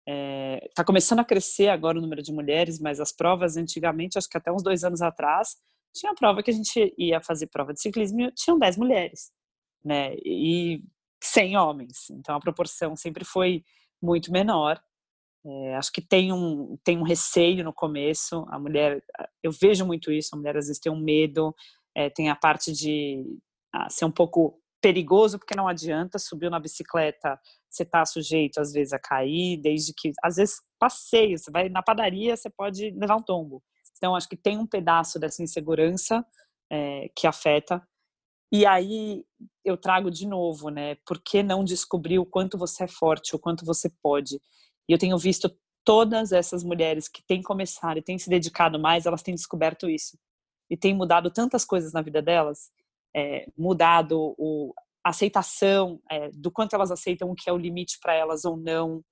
está 0.06 0.82
é, 0.82 0.84
começando 0.84 1.20
a 1.20 1.24
crescer 1.24 1.70
agora 1.70 1.98
o 1.98 2.02
número 2.02 2.22
de 2.22 2.30
mulheres, 2.30 2.78
mas 2.78 3.00
as 3.00 3.10
provas 3.10 3.56
antigamente, 3.56 4.18
acho 4.18 4.28
que 4.28 4.36
até 4.36 4.52
uns 4.52 4.62
dois 4.62 4.84
anos 4.84 5.00
atrás, 5.00 5.56
tinha 5.94 6.14
prova 6.14 6.42
que 6.42 6.50
a 6.50 6.54
gente 6.54 6.94
ia 6.98 7.22
fazer 7.22 7.46
prova 7.46 7.72
de 7.72 7.80
ciclismo 7.80 8.30
tinham 8.32 8.58
10 8.58 8.76
mulheres 8.76 9.30
né? 9.86 10.16
E 10.24 10.82
sem 11.22 11.56
homens. 11.56 12.10
Então 12.10 12.34
a 12.34 12.40
proporção 12.40 12.96
sempre 12.96 13.24
foi 13.24 13.64
muito 14.02 14.32
menor. 14.32 14.82
É, 15.46 15.76
acho 15.76 15.92
que 15.92 16.02
tem 16.02 16.32
um, 16.32 16.76
tem 16.82 16.98
um 16.98 17.04
receio 17.04 17.62
no 17.62 17.72
começo. 17.72 18.44
A 18.50 18.58
mulher, 18.58 19.02
eu 19.42 19.52
vejo 19.52 19.86
muito 19.86 20.10
isso. 20.10 20.30
A 20.34 20.36
mulher 20.36 20.56
às 20.56 20.66
vezes 20.66 20.80
tem 20.80 20.90
um 20.90 20.98
medo, 20.98 21.54
é, 21.94 22.10
tem 22.10 22.28
a 22.28 22.34
parte 22.34 22.72
de 22.72 23.24
ah, 23.72 23.88
ser 23.88 24.04
um 24.04 24.10
pouco 24.10 24.60
perigoso, 24.82 25.38
porque 25.38 25.56
não 25.56 25.68
adianta 25.68 26.18
subir 26.18 26.50
na 26.50 26.60
bicicleta, 26.60 27.40
você 27.68 27.82
está 27.82 28.04
sujeito 28.04 28.60
às 28.60 28.72
vezes 28.72 28.92
a 28.92 28.98
cair, 28.98 29.56
desde 29.56 29.92
que, 29.94 30.12
às 30.22 30.36
vezes, 30.36 30.60
passeio, 30.78 31.38
você 31.38 31.50
vai 31.50 31.68
na 31.68 31.82
padaria, 31.82 32.36
você 32.36 32.50
pode 32.50 32.90
levar 32.90 33.16
um 33.16 33.22
tombo. 33.22 33.62
Então, 33.96 34.14
acho 34.14 34.28
que 34.28 34.36
tem 34.36 34.58
um 34.58 34.66
pedaço 34.66 35.18
dessa 35.18 35.42
insegurança 35.42 36.24
é, 36.70 37.08
que 37.16 37.26
afeta. 37.26 37.82
E 38.52 38.64
aí 38.64 39.24
eu 39.64 39.76
trago 39.76 40.10
de 40.10 40.26
novo, 40.26 40.68
né? 40.68 40.96
Por 41.06 41.20
que 41.20 41.42
não 41.42 41.64
descobrir 41.64 42.18
o 42.18 42.26
quanto 42.26 42.56
você 42.56 42.84
é 42.84 42.88
forte, 42.88 43.34
o 43.34 43.38
quanto 43.38 43.64
você 43.64 43.90
pode? 44.02 44.40
E 44.88 44.92
eu 44.92 44.98
tenho 44.98 45.18
visto 45.18 45.50
todas 45.84 46.32
essas 46.32 46.64
mulheres 46.64 47.08
que 47.08 47.22
têm 47.22 47.42
começado 47.42 47.98
e 47.98 48.02
têm 48.02 48.18
se 48.18 48.28
dedicado 48.28 48.78
mais, 48.78 49.06
elas 49.06 49.22
têm 49.22 49.34
descoberto 49.34 49.88
isso. 49.88 50.18
E 50.70 50.76
têm 50.76 50.94
mudado 50.94 51.30
tantas 51.30 51.64
coisas 51.64 51.92
na 51.92 52.02
vida 52.02 52.20
delas, 52.22 52.70
é, 53.14 53.46
mudado 53.56 54.34
o, 54.36 54.72
a 55.04 55.10
aceitação 55.10 56.00
é, 56.10 56.30
do 56.32 56.50
quanto 56.50 56.74
elas 56.74 56.90
aceitam 56.90 57.30
o 57.30 57.34
que 57.34 57.48
é 57.48 57.52
o 57.52 57.56
limite 57.56 57.98
para 58.00 58.14
elas 58.14 58.44
ou 58.44 58.56
não. 58.56 59.02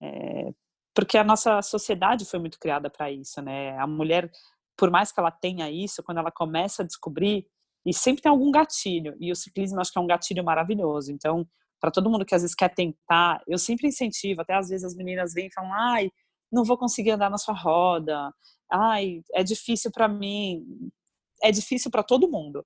É, 0.00 0.52
porque 0.94 1.18
a 1.18 1.24
nossa 1.24 1.60
sociedade 1.62 2.24
foi 2.24 2.38
muito 2.38 2.58
criada 2.58 2.88
para 2.90 3.10
isso, 3.10 3.40
né? 3.42 3.76
A 3.78 3.86
mulher, 3.86 4.30
por 4.76 4.90
mais 4.90 5.10
que 5.10 5.18
ela 5.18 5.30
tenha 5.30 5.70
isso, 5.70 6.02
quando 6.02 6.18
ela 6.18 6.30
começa 6.30 6.82
a 6.82 6.86
descobrir 6.86 7.46
e 7.84 7.92
sempre 7.92 8.22
tem 8.22 8.30
algum 8.30 8.50
gatilho. 8.50 9.16
E 9.20 9.32
o 9.32 9.36
ciclismo 9.36 9.80
acho 9.80 9.92
que 9.92 9.98
é 9.98 10.02
um 10.02 10.06
gatilho 10.06 10.44
maravilhoso. 10.44 11.12
Então, 11.12 11.46
para 11.80 11.90
todo 11.90 12.10
mundo 12.10 12.24
que 12.24 12.34
às 12.34 12.42
vezes 12.42 12.54
quer 12.54 12.72
tentar, 12.72 13.42
eu 13.46 13.58
sempre 13.58 13.88
incentivo. 13.88 14.42
Até 14.42 14.54
às 14.54 14.68
vezes 14.68 14.84
as 14.84 14.94
meninas 14.94 15.34
vêm 15.34 15.46
e 15.46 15.52
falam: 15.52 15.72
ai, 15.72 16.10
não 16.50 16.64
vou 16.64 16.78
conseguir 16.78 17.10
andar 17.12 17.30
na 17.30 17.38
sua 17.38 17.54
roda. 17.54 18.32
Ai, 18.70 19.22
é 19.34 19.42
difícil 19.42 19.90
para 19.90 20.08
mim. 20.08 20.64
É 21.42 21.50
difícil 21.50 21.90
para 21.90 22.02
todo 22.02 22.30
mundo. 22.30 22.64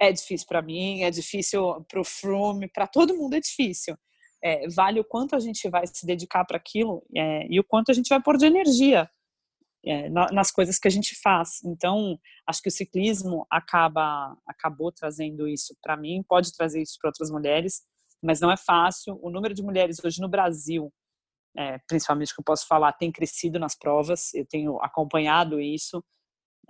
É 0.00 0.12
difícil 0.12 0.46
para 0.46 0.62
mim, 0.62 1.02
é 1.02 1.10
difícil 1.10 1.84
para 1.88 2.00
o 2.00 2.04
Froome, 2.04 2.68
para 2.68 2.86
todo 2.86 3.16
mundo 3.16 3.34
é 3.34 3.40
difícil. 3.40 3.96
É, 4.42 4.68
vale 4.68 5.00
o 5.00 5.04
quanto 5.04 5.34
a 5.34 5.40
gente 5.40 5.68
vai 5.68 5.84
se 5.88 6.06
dedicar 6.06 6.44
para 6.44 6.56
aquilo 6.56 7.04
é, 7.16 7.46
e 7.50 7.58
o 7.58 7.64
quanto 7.64 7.90
a 7.90 7.94
gente 7.94 8.08
vai 8.08 8.22
pôr 8.22 8.36
de 8.36 8.46
energia 8.46 9.10
é, 9.84 10.08
nas 10.08 10.50
coisas 10.50 10.78
que 10.78 10.88
a 10.88 10.90
gente 10.90 11.14
faz. 11.20 11.62
Então, 11.64 12.18
acho 12.46 12.62
que 12.62 12.68
o 12.68 12.72
ciclismo 12.72 13.46
acaba 13.50 14.36
acabou 14.46 14.90
trazendo 14.92 15.46
isso 15.46 15.76
para 15.82 15.96
mim, 15.96 16.22
pode 16.28 16.52
trazer 16.52 16.82
isso 16.82 16.96
para 17.00 17.08
outras 17.08 17.30
mulheres, 17.30 17.82
mas 18.22 18.40
não 18.40 18.50
é 18.50 18.56
fácil. 18.56 19.18
O 19.22 19.30
número 19.30 19.54
de 19.54 19.62
mulheres 19.62 20.02
hoje 20.04 20.20
no 20.20 20.28
Brasil, 20.28 20.92
é, 21.56 21.78
principalmente 21.86 22.34
que 22.34 22.40
eu 22.40 22.44
posso 22.44 22.66
falar, 22.66 22.92
tem 22.92 23.12
crescido 23.12 23.58
nas 23.58 23.76
provas. 23.76 24.34
Eu 24.34 24.46
tenho 24.46 24.78
acompanhado 24.82 25.60
isso. 25.60 26.02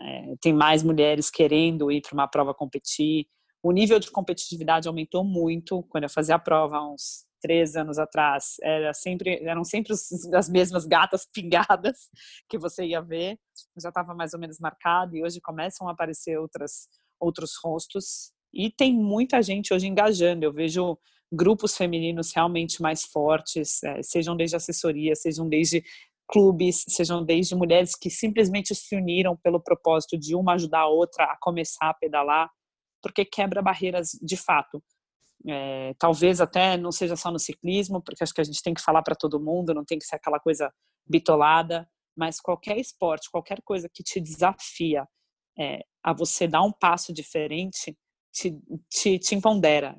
É, 0.01 0.35
tem 0.41 0.53
mais 0.53 0.83
mulheres 0.83 1.31
querendo 1.31 1.91
ir 1.91 2.03
para 2.03 2.15
uma 2.15 2.29
prova 2.29 2.55
competir. 2.55 3.27
O 3.63 3.73
nível 3.73 3.99
de 3.99 4.11
competitividade 4.11 4.87
aumentou 4.87 5.25
muito 5.25 5.83
quando 5.85 6.05
eu 6.05 6.11
fazia 6.11 6.37
a 6.37 6.39
prova 6.39 6.81
uns 6.81 7.28
três 7.41 7.77
anos 7.77 7.99
atrás, 7.99 8.57
era 8.63 8.93
sempre, 8.93 9.43
eram 9.45 9.65
sempre 9.65 9.93
as 10.35 10.49
mesmas 10.49 10.87
gatas 10.87 11.27
pingadas 11.33 12.09
que 12.49 12.59
você 12.59 12.85
ia 12.85 13.01
ver, 13.01 13.39
já 13.81 13.89
estava 13.89 14.15
mais 14.15 14.35
ou 14.35 14.41
menos 14.41 14.59
marcado, 14.59 15.17
e 15.17 15.23
hoje 15.23 15.41
começam 15.41 15.89
a 15.89 15.93
aparecer 15.93 16.39
outras, 16.39 16.89
outros 17.21 17.53
rostos, 17.63 18.33
e 18.53 18.71
tem 18.71 18.95
muita 18.95 19.43
gente 19.43 19.73
hoje 19.75 19.87
engajando, 19.87 20.45
eu 20.45 20.53
vejo 20.53 20.99
grupos 21.31 21.77
femininos 21.77 22.33
realmente 22.35 22.81
mais 22.81 23.05
fortes, 23.05 23.83
é, 23.83 24.03
sejam 24.03 24.37
desde 24.37 24.57
assessoria, 24.57 25.15
sejam 25.15 25.49
desde 25.49 25.85
clubes, 26.29 26.85
sejam 26.89 27.25
desde 27.25 27.55
mulheres 27.55 27.95
que 27.95 28.11
simplesmente 28.11 28.75
se 28.75 28.97
uniram 28.97 29.37
pelo 29.37 29.61
propósito 29.61 30.19
de 30.19 30.35
uma 30.35 30.55
ajudar 30.55 30.81
a 30.81 30.89
outra 30.89 31.25
a 31.25 31.37
começar 31.41 31.89
a 31.89 31.95
pedalar, 31.95 32.51
porque 33.03 33.25
quebra 33.25 33.63
barreiras 33.63 34.11
de 34.23 34.37
fato 34.37 34.83
É, 35.47 35.95
talvez 35.99 36.41
até 36.41 36.77
não 36.77 36.91
seja 36.91 37.17
só 37.17 37.31
no 37.31 37.39
ciclismo, 37.39 38.03
porque 38.03 38.23
acho 38.23 38.35
que 38.35 38.41
a 38.41 38.45
gente 38.45 38.63
tem 38.63 38.75
que 38.75 38.83
falar 38.83 39.03
para 39.03 39.15
todo 39.15 39.41
mundo, 39.41 39.75
não 39.75 39.85
tem 39.85 39.99
que 39.99 40.05
ser 40.05 40.17
aquela 40.17 40.41
coisa 40.41 40.73
bitolada, 41.07 41.89
mas 42.17 42.41
qualquer 42.41 42.79
esporte, 42.79 43.31
qualquer 43.31 43.63
coisa 43.63 43.89
que 43.93 44.03
te 44.03 44.21
desafia 44.21 45.07
é, 45.59 45.85
a 46.03 46.13
você 46.13 46.47
dar 46.47 46.63
um 46.63 46.73
passo 46.73 47.13
diferente, 47.13 47.97
te, 48.33 48.59
te, 48.91 49.19
te 49.19 49.35
empodera. 49.35 49.97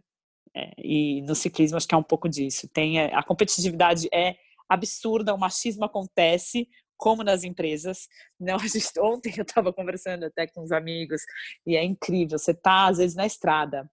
É, 0.56 0.72
e 0.78 1.22
no 1.22 1.36
ciclismo 1.36 1.78
acho 1.78 1.88
que 1.88 1.96
é 1.96 1.98
um 1.98 2.04
pouco 2.04 2.28
disso. 2.28 2.68
Tem 2.74 3.00
é, 3.00 3.14
a 3.14 3.24
competitividade 3.24 4.08
é 4.14 4.36
absurda, 4.68 5.34
o 5.34 5.38
machismo 5.38 5.86
acontece, 5.86 6.68
como 6.98 7.24
nas 7.24 7.44
empresas. 7.44 8.08
Não, 8.40 8.60
gente, 8.60 8.92
ontem 9.00 9.34
eu 9.38 9.44
estava 9.44 9.72
conversando 9.72 10.26
até 10.26 10.48
com 10.48 10.62
uns 10.62 10.72
amigos 10.72 11.22
e 11.66 11.76
é 11.76 11.84
incrível. 11.84 12.38
Você 12.38 12.54
tá 12.54 12.88
às 12.88 12.98
vezes 12.98 13.16
na 13.16 13.26
estrada, 13.26 13.90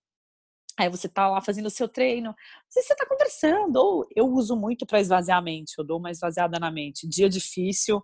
aí 0.77 0.89
você 0.89 1.09
tá 1.09 1.29
lá 1.29 1.41
fazendo 1.41 1.67
o 1.67 1.71
seu 1.71 1.89
treino, 1.89 2.35
você 2.69 2.95
tá 2.95 3.07
conversando. 3.07 3.77
Ou 3.77 4.07
eu 4.15 4.27
uso 4.27 4.57
muito 4.57 4.87
para 4.87 5.01
esvaziar 5.01 5.39
a 5.39 5.43
mente, 5.43 5.75
eu 5.79 5.85
dou 5.85 5.99
uma 5.99 6.11
esvaziada 6.11 6.59
na 6.59 6.71
mente. 6.71 7.09
Dia 7.09 7.29
difícil, 7.29 8.03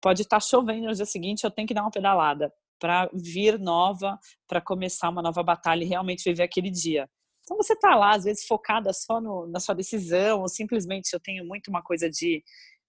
pode 0.00 0.22
estar 0.22 0.36
tá 0.36 0.40
chovendo 0.40 0.86
no 0.86 0.94
dia 0.94 1.06
seguinte, 1.06 1.44
eu 1.44 1.50
tenho 1.50 1.66
que 1.66 1.74
dar 1.74 1.82
uma 1.82 1.90
pedalada 1.90 2.52
para 2.78 3.08
vir 3.14 3.58
nova, 3.60 4.18
para 4.48 4.60
começar 4.60 5.08
uma 5.08 5.22
nova 5.22 5.42
batalha 5.42 5.84
e 5.84 5.86
realmente 5.86 6.24
viver 6.24 6.42
aquele 6.42 6.70
dia. 6.70 7.08
Então 7.44 7.56
você 7.56 7.76
tá 7.76 7.94
lá, 7.94 8.14
às 8.14 8.24
vezes, 8.24 8.46
focada 8.46 8.92
só 8.92 9.20
no, 9.20 9.46
na 9.46 9.60
sua 9.60 9.74
decisão, 9.74 10.40
ou 10.40 10.48
simplesmente 10.48 11.12
eu 11.12 11.20
tenho 11.20 11.44
muito 11.44 11.68
uma 11.68 11.82
coisa 11.82 12.08
de 12.08 12.42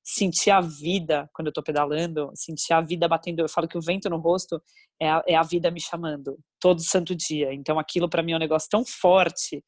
sentir 0.04 0.52
a 0.52 0.60
vida 0.60 1.30
quando 1.34 1.48
eu 1.48 1.52
estou 1.52 1.64
pedalando, 1.64 2.30
sentir 2.36 2.74
a 2.74 2.82
vida 2.82 3.08
batendo. 3.08 3.40
Eu 3.40 3.50
falo 3.50 3.68
que 3.68 3.78
o 3.78 3.82
vento 3.82 4.10
no 4.10 4.18
rosto 4.18 4.62
é 5.00 5.10
a, 5.10 5.24
é 5.28 5.36
a 5.36 5.44
vida 5.44 5.72
me 5.72 5.80
chamando 5.80 6.38
todo 6.60 6.82
santo 6.82 7.16
dia. 7.16 7.54
Então 7.54 7.80
aquilo 7.80 8.10
para 8.10 8.22
mim 8.22 8.34
é 8.34 8.36
um 8.36 8.40
negócio 8.40 8.70
tão 8.70 8.84
forte 8.86 9.64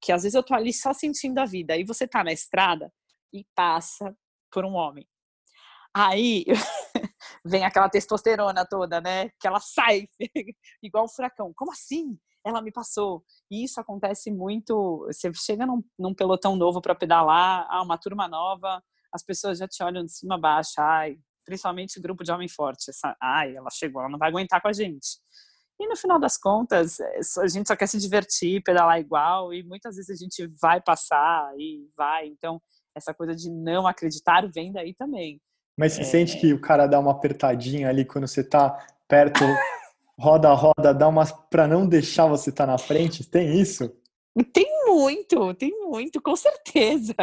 que 0.00 0.12
às 0.12 0.22
vezes 0.22 0.34
eu 0.34 0.42
tô 0.42 0.54
ali 0.54 0.72
só 0.72 0.92
sentindo 0.92 1.38
a 1.38 1.44
vida. 1.44 1.74
Aí 1.74 1.84
você 1.84 2.06
tá 2.06 2.22
na 2.22 2.32
estrada 2.32 2.92
e 3.32 3.44
passa 3.54 4.14
por 4.50 4.64
um 4.64 4.74
homem. 4.74 5.06
Aí 5.94 6.44
vem 7.44 7.64
aquela 7.64 7.88
testosterona 7.88 8.64
toda, 8.64 9.00
né? 9.00 9.30
Que 9.40 9.48
ela 9.48 9.60
sai 9.60 10.08
igual 10.82 11.04
um 11.04 11.08
furacão. 11.08 11.52
Como 11.54 11.72
assim? 11.72 12.16
Ela 12.44 12.62
me 12.62 12.72
passou. 12.72 13.24
E 13.50 13.64
isso 13.64 13.80
acontece 13.80 14.30
muito. 14.30 15.04
Você 15.06 15.32
chega 15.34 15.66
num, 15.66 15.82
num 15.98 16.14
pelotão 16.14 16.56
novo 16.56 16.80
para 16.80 16.94
pedalar, 16.94 17.66
ah, 17.68 17.82
uma 17.82 17.98
turma 17.98 18.28
nova, 18.28 18.82
as 19.12 19.22
pessoas 19.22 19.58
já 19.58 19.68
te 19.68 19.82
olham 19.82 20.04
de 20.04 20.12
cima 20.12 20.36
a 20.36 20.38
baixo, 20.38 20.74
ai, 20.78 21.18
principalmente 21.44 21.98
o 21.98 22.02
grupo 22.02 22.22
de 22.22 22.30
homem 22.30 22.48
forte, 22.48 22.90
essa, 22.90 23.16
ai, 23.20 23.56
ela 23.56 23.70
chegou, 23.70 24.00
ela 24.02 24.10
não 24.10 24.18
vai 24.18 24.28
aguentar 24.28 24.60
com 24.60 24.68
a 24.68 24.72
gente. 24.72 25.18
E 25.80 25.88
no 25.88 25.96
final 25.96 26.20
das 26.20 26.36
contas, 26.36 27.00
é, 27.00 27.20
a 27.38 27.48
gente 27.48 27.66
só 27.66 27.74
quer 27.74 27.86
se 27.86 27.98
divertir, 27.98 28.62
pedalar 28.62 29.00
igual, 29.00 29.52
e 29.52 29.62
muitas 29.62 29.96
vezes 29.96 30.10
a 30.10 30.14
gente 30.14 30.46
vai 30.60 30.80
passar 30.80 31.50
e 31.56 31.88
vai. 31.96 32.26
Então, 32.26 32.60
essa 32.94 33.14
coisa 33.14 33.34
de 33.34 33.50
não 33.50 33.86
acreditar 33.86 34.46
vem 34.52 34.70
daí 34.72 34.94
também. 34.94 35.40
Mas 35.78 35.94
você 35.94 36.02
é... 36.02 36.04
sente 36.04 36.38
que 36.38 36.52
o 36.52 36.60
cara 36.60 36.86
dá 36.86 37.00
uma 37.00 37.12
apertadinha 37.12 37.88
ali 37.88 38.04
quando 38.04 38.28
você 38.28 38.44
tá 38.44 38.86
perto, 39.08 39.40
roda, 40.18 40.52
roda, 40.52 40.92
dá 40.92 41.08
uma 41.08 41.24
para 41.24 41.66
não 41.66 41.88
deixar 41.88 42.26
você 42.26 42.50
estar 42.50 42.66
tá 42.66 42.72
na 42.72 42.78
frente? 42.78 43.24
Tem 43.24 43.58
isso? 43.58 43.90
Tem 44.52 44.66
muito, 44.86 45.54
tem 45.54 45.70
muito, 45.88 46.22
com 46.22 46.36
certeza. 46.36 47.14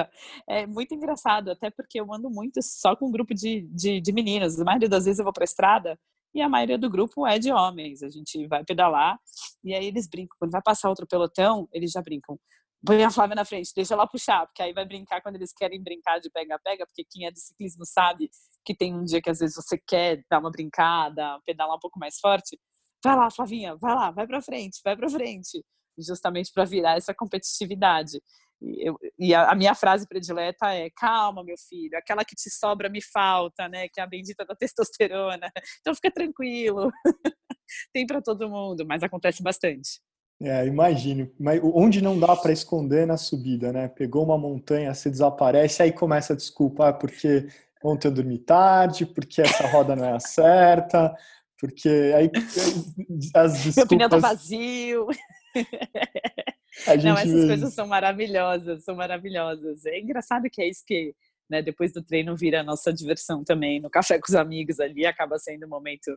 É 0.48 0.68
muito 0.68 0.94
engraçado, 0.94 1.52
até 1.52 1.70
porque 1.70 2.00
eu 2.00 2.14
ando 2.14 2.30
muito 2.30 2.62
só 2.62 2.96
com 2.96 3.08
um 3.08 3.12
grupo 3.12 3.34
de, 3.34 3.62
de, 3.62 4.02
de 4.02 4.12
meninas. 4.12 4.60
A 4.60 4.66
maioria 4.66 4.90
das 4.90 5.06
vezes 5.06 5.20
eu 5.20 5.24
vou 5.24 5.34
para 5.34 5.44
a 5.44 5.46
estrada 5.46 5.98
e 6.34 6.42
a 6.42 6.50
maioria 6.50 6.78
do 6.78 6.90
grupo 6.90 7.26
é 7.26 7.40
de 7.40 7.52
homens. 7.52 8.04
A 8.04 8.10
gente 8.10 8.46
vai 8.48 8.64
pedalar 8.66 9.18
e 9.64 9.74
aí 9.74 9.86
eles 9.86 10.08
brincam. 10.08 10.36
Quando 10.38 10.52
vai 10.52 10.62
passar 10.62 10.90
outro 10.90 11.08
pelotão, 11.08 11.68
eles 11.72 11.92
já 11.92 12.02
brincam. 12.02 12.38
Põe 12.86 13.04
a 13.04 13.10
Flávia 13.10 13.36
na 13.36 13.46
frente, 13.46 13.72
deixa 13.76 13.96
ela 13.96 14.06
puxar, 14.06 14.46
porque 14.46 14.62
aí 14.62 14.72
vai 14.72 14.86
brincar 14.86 15.22
quando 15.22 15.36
eles 15.36 15.52
querem 15.52 15.82
brincar 15.82 16.20
de 16.20 16.30
pega-pega, 16.30 16.86
porque 16.86 17.04
quem 17.10 17.26
é 17.26 17.32
de 17.32 17.40
ciclismo 17.40 17.84
sabe 17.86 18.30
que 18.64 18.76
tem 18.76 18.94
um 18.94 19.04
dia 19.04 19.22
que 19.22 19.30
às 19.30 19.40
vezes 19.40 19.56
você 19.56 19.78
quer 19.78 20.24
dar 20.30 20.40
uma 20.40 20.52
brincada, 20.52 21.40
pedalar 21.46 21.76
um 21.76 21.80
pouco 21.80 21.98
mais 22.00 22.20
forte. 22.20 22.60
Vai 23.04 23.16
lá, 23.16 23.32
Flavinha, 23.32 23.76
vai 23.78 23.96
lá, 23.96 24.12
vai 24.12 24.28
para 24.28 24.42
frente, 24.42 24.80
vai 24.84 24.96
para 24.96 25.10
frente 25.10 25.64
justamente 25.98 26.52
para 26.54 26.66
virar 26.66 26.98
essa 26.98 27.14
competitividade. 27.14 28.22
E, 28.62 28.88
eu, 28.88 28.98
e 29.20 29.34
a, 29.34 29.52
a, 29.52 29.56
minha 29.56 29.76
frase 29.76 30.08
predileta 30.08 30.74
é: 30.74 30.90
calma, 30.90 31.44
meu 31.44 31.58
filho, 31.58 31.98
aquela 31.98 32.26
que 32.26 32.36
te 32.36 32.50
sobra 32.50 32.90
me 32.90 33.02
falta, 33.02 33.68
né? 33.70 33.88
Que 33.90 34.00
é 34.00 34.04
a 34.04 34.08
bendita 34.08 34.46
da 34.46 34.56
testosterona. 34.56 35.52
Então 35.80 35.94
fica 35.94 36.12
tranquilo. 36.12 36.92
Tem 37.94 38.06
para 38.06 38.22
todo 38.22 38.50
mundo, 38.50 38.86
mas 38.88 39.04
acontece 39.04 39.44
bastante. 39.44 40.00
É, 40.42 40.66
imagino. 40.66 41.32
Mas 41.40 41.60
onde 41.64 42.02
não 42.02 42.20
dá 42.20 42.36
para 42.36 42.52
esconder 42.52 43.08
na 43.08 43.18
subida, 43.18 43.74
né? 43.74 43.88
Pegou 43.88 44.24
uma 44.24 44.38
montanha, 44.38 44.94
se 44.94 45.10
desaparece, 45.10 45.82
aí 45.82 45.92
começa 45.92 46.34
a 46.34 46.36
desculpar 46.36 46.98
porque 46.98 47.48
ontem 47.84 48.08
eu 48.08 48.12
dormi 48.12 48.38
tarde, 48.38 49.06
porque 49.06 49.42
essa 49.42 49.68
roda 49.68 49.96
não 49.96 50.06
é 50.06 50.14
a 50.14 50.20
certa, 50.20 51.16
porque 51.60 51.90
aí 52.16 52.30
as 53.36 53.64
desculpas... 53.64 53.76
Meu 53.76 53.88
pneu 53.88 54.10
tá 54.10 54.18
vazio. 54.18 55.08
Não, 57.04 57.18
essas 57.18 57.46
coisas 57.46 57.74
são 57.74 57.88
maravilhosas, 57.88 58.84
são 58.84 58.96
maravilhosas. 58.96 59.86
É 59.86 60.00
engraçado 60.00 60.50
que 60.52 60.62
é 60.62 60.70
isso 60.70 60.84
que, 60.86 61.16
né, 61.50 61.62
depois 61.62 61.92
do 61.92 62.04
treino 62.04 62.36
vira 62.36 62.62
a 62.62 62.64
nossa 62.64 62.94
diversão 62.94 63.44
também, 63.44 63.80
no 63.80 63.90
café 63.90 64.20
com 64.20 64.28
os 64.30 64.36
amigos 64.36 64.80
ali, 64.80 65.06
acaba 65.06 65.40
sendo 65.40 65.66
o 65.66 65.70
momento 65.70 66.16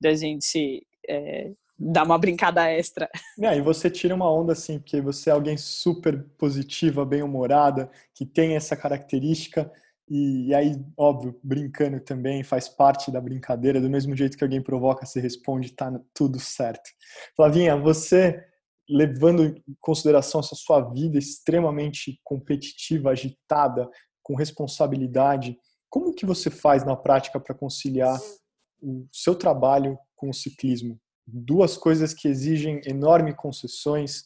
da 0.00 0.14
gente 0.14 0.86
é, 1.08 1.50
dar 1.78 2.04
uma 2.04 2.18
brincada 2.18 2.70
extra. 2.70 3.08
É, 3.40 3.56
e 3.56 3.60
você 3.60 3.90
tira 3.90 4.14
uma 4.14 4.30
onda 4.30 4.52
assim, 4.52 4.78
porque 4.78 5.00
você 5.00 5.30
é 5.30 5.32
alguém 5.32 5.56
super 5.56 6.22
positiva, 6.38 7.04
bem-humorada, 7.04 7.90
que 8.14 8.26
tem 8.26 8.54
essa 8.54 8.76
característica, 8.76 9.70
e 10.14 10.54
aí, 10.54 10.76
óbvio, 10.94 11.40
brincando 11.42 11.98
também 11.98 12.44
faz 12.44 12.68
parte 12.68 13.10
da 13.10 13.18
brincadeira, 13.18 13.80
do 13.80 13.88
mesmo 13.88 14.14
jeito 14.14 14.36
que 14.36 14.44
alguém 14.44 14.62
provoca, 14.62 15.06
você 15.06 15.18
responde, 15.18 15.72
tá 15.72 15.90
tudo 16.12 16.38
certo. 16.38 16.90
Flavinha, 17.34 17.74
você 17.78 18.44
levando 18.86 19.44
em 19.44 19.64
consideração 19.80 20.40
essa 20.40 20.54
sua 20.54 20.82
vida 20.82 21.16
extremamente 21.18 22.20
competitiva, 22.22 23.10
agitada, 23.10 23.88
com 24.22 24.36
responsabilidade, 24.36 25.58
como 25.88 26.14
que 26.14 26.26
você 26.26 26.50
faz 26.50 26.84
na 26.84 26.94
prática 26.94 27.40
para 27.40 27.54
conciliar 27.54 28.20
o 28.82 29.06
seu 29.10 29.34
trabalho 29.34 29.98
com 30.14 30.28
o 30.28 30.34
ciclismo? 30.34 31.00
Duas 31.26 31.78
coisas 31.78 32.12
que 32.12 32.28
exigem 32.28 32.82
enormes 32.84 33.34
concessões 33.36 34.24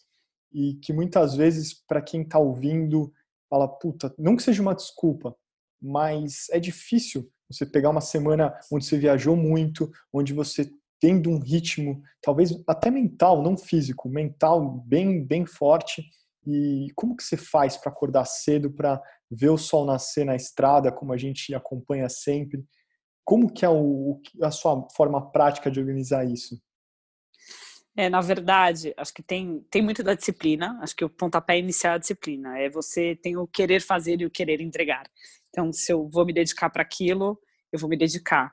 e 0.52 0.74
que 0.82 0.92
muitas 0.92 1.36
vezes, 1.36 1.72
para 1.72 2.02
quem 2.02 2.22
está 2.22 2.40
ouvindo, 2.40 3.12
fala, 3.48 3.68
puta, 3.68 4.12
não 4.18 4.34
que 4.34 4.42
seja 4.42 4.60
uma 4.60 4.74
desculpa, 4.74 5.36
mas 5.80 6.46
é 6.50 6.58
difícil 6.58 7.30
você 7.48 7.64
pegar 7.64 7.90
uma 7.90 8.00
semana 8.00 8.52
onde 8.72 8.84
você 8.84 8.98
viajou 8.98 9.36
muito, 9.36 9.90
onde 10.12 10.32
você 10.32 10.70
tendo 11.00 11.30
um 11.30 11.38
ritmo, 11.38 12.02
talvez 12.22 12.52
até 12.66 12.90
mental, 12.90 13.42
não 13.42 13.56
físico, 13.56 14.08
mental 14.08 14.82
bem, 14.86 15.24
bem 15.24 15.46
forte. 15.46 16.02
E 16.46 16.88
como 16.94 17.16
que 17.16 17.22
você 17.22 17.36
faz 17.36 17.76
para 17.76 17.90
acordar 17.90 18.24
cedo, 18.24 18.70
para 18.70 19.00
ver 19.30 19.50
o 19.50 19.58
sol 19.58 19.84
nascer 19.84 20.24
na 20.24 20.36
estrada, 20.36 20.92
como 20.92 21.12
a 21.12 21.16
gente 21.16 21.54
acompanha 21.54 22.08
sempre? 22.08 22.64
Como 23.24 23.52
que 23.52 23.64
é 23.64 23.68
o, 23.68 24.20
a 24.42 24.50
sua 24.50 24.86
forma 24.96 25.30
prática 25.30 25.70
de 25.70 25.80
organizar 25.80 26.24
isso? 26.24 26.56
É, 27.96 28.10
na 28.10 28.20
verdade, 28.20 28.92
acho 28.96 29.12
que 29.12 29.22
tem, 29.22 29.64
tem 29.70 29.82
muito 29.82 30.02
da 30.02 30.14
disciplina. 30.14 30.78
Acho 30.82 30.94
que 30.94 31.04
o 31.04 31.08
pontapé 31.08 31.58
inicial 31.58 31.94
é 31.94 31.96
a 31.96 31.98
disciplina. 31.98 32.58
É 32.58 32.68
você 32.68 33.16
tem 33.16 33.38
o 33.38 33.46
querer 33.46 33.80
fazer 33.80 34.20
e 34.20 34.26
o 34.26 34.30
querer 34.30 34.60
entregar. 34.60 35.10
Então, 35.56 35.72
se 35.72 35.90
eu 35.92 36.08
vou 36.08 36.26
me 36.26 36.34
dedicar 36.34 36.68
para 36.68 36.82
aquilo, 36.82 37.40
eu 37.72 37.78
vou 37.78 37.88
me 37.88 37.96
dedicar 37.96 38.52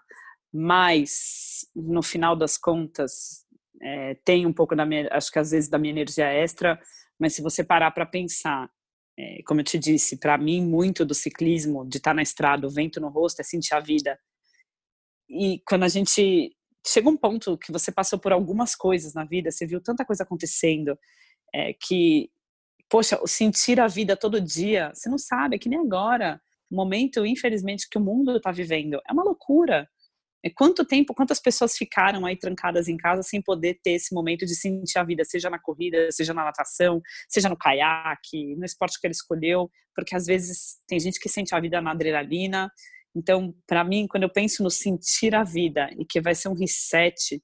mas 0.53 1.65
no 1.75 2.03
final 2.03 2.35
das 2.35 2.57
contas 2.57 3.43
é, 3.81 4.13
tem 4.23 4.45
um 4.45 4.53
pouco 4.53 4.75
da 4.75 4.85
minha, 4.85 5.09
acho 5.11 5.31
que 5.31 5.39
às 5.39 5.49
vezes 5.49 5.67
da 5.67 5.79
minha 5.79 5.91
energia 5.91 6.27
extra, 6.27 6.79
mas 7.19 7.33
se 7.33 7.41
você 7.41 7.63
parar 7.63 7.89
para 7.89 8.05
pensar, 8.05 8.69
é, 9.17 9.41
como 9.47 9.61
eu 9.61 9.63
te 9.65 9.79
disse, 9.79 10.17
para 10.17 10.37
mim 10.37 10.63
muito 10.63 11.03
do 11.03 11.15
ciclismo, 11.15 11.87
de 11.89 11.97
estar 11.97 12.11
tá 12.11 12.15
na 12.15 12.21
estrada, 12.21 12.67
o 12.67 12.69
vento 12.69 13.01
no 13.01 13.09
rosto, 13.09 13.39
é 13.39 13.43
sentir 13.43 13.73
a 13.73 13.79
vida. 13.79 14.19
E 15.27 15.59
quando 15.67 15.83
a 15.83 15.87
gente 15.87 16.55
chega 16.85 17.09
um 17.09 17.17
ponto 17.17 17.57
que 17.57 17.71
você 17.71 17.91
passou 17.91 18.19
por 18.19 18.31
algumas 18.31 18.75
coisas 18.75 19.13
na 19.15 19.25
vida, 19.25 19.49
você 19.49 19.65
viu 19.65 19.81
tanta 19.81 20.05
coisa 20.05 20.21
acontecendo, 20.21 20.97
é, 21.53 21.73
que 21.73 22.29
poxa, 22.87 23.19
sentir 23.25 23.79
a 23.79 23.87
vida 23.87 24.15
todo 24.15 24.39
dia, 24.39 24.91
você 24.93 25.09
não 25.09 25.17
sabe, 25.17 25.55
é 25.55 25.59
que 25.59 25.69
nem 25.69 25.79
agora, 25.79 26.39
momento, 26.75 27.25
infelizmente, 27.25 27.87
que 27.89 27.97
o 27.97 28.01
mundo 28.01 28.37
está 28.37 28.51
vivendo, 28.51 28.99
é 29.07 29.13
uma 29.13 29.23
loucura. 29.23 29.87
É, 30.45 30.49
quanto 30.49 30.83
tempo, 30.83 31.13
quantas 31.13 31.39
pessoas 31.39 31.77
ficaram 31.77 32.25
aí 32.25 32.37
trancadas 32.37 32.89
em 32.89 32.97
casa 32.97 33.23
sem 33.23 33.41
poder 33.41 33.79
ter 33.81 33.91
esse 33.91 34.13
momento 34.13 34.45
de 34.45 34.55
sentir 34.55 34.99
a 34.99 35.03
vida, 35.03 35.23
seja 35.23 35.49
na 35.49 35.57
corrida, 35.57 36.11
seja 36.11 36.33
na 36.33 36.43
natação, 36.43 37.01
seja 37.29 37.47
no 37.47 37.57
caiaque, 37.57 38.55
no 38.57 38.65
esporte 38.65 38.99
que 38.99 39.07
ele 39.07 39.13
escolheu, 39.13 39.71
porque 39.95 40.15
às 40.15 40.25
vezes 40.25 40.79
tem 40.85 40.99
gente 40.99 41.19
que 41.19 41.29
sente 41.29 41.55
a 41.55 41.59
vida 41.61 41.79
na 41.79 41.91
adrenalina. 41.91 42.69
Então, 43.15 43.55
para 43.65 43.85
mim, 43.85 44.05
quando 44.05 44.23
eu 44.23 44.29
penso 44.29 44.63
no 44.63 44.69
sentir 44.69 45.33
a 45.33 45.43
vida 45.43 45.89
e 45.97 46.05
que 46.05 46.19
vai 46.19 46.35
ser 46.35 46.49
um 46.49 46.53
reset, 46.53 47.41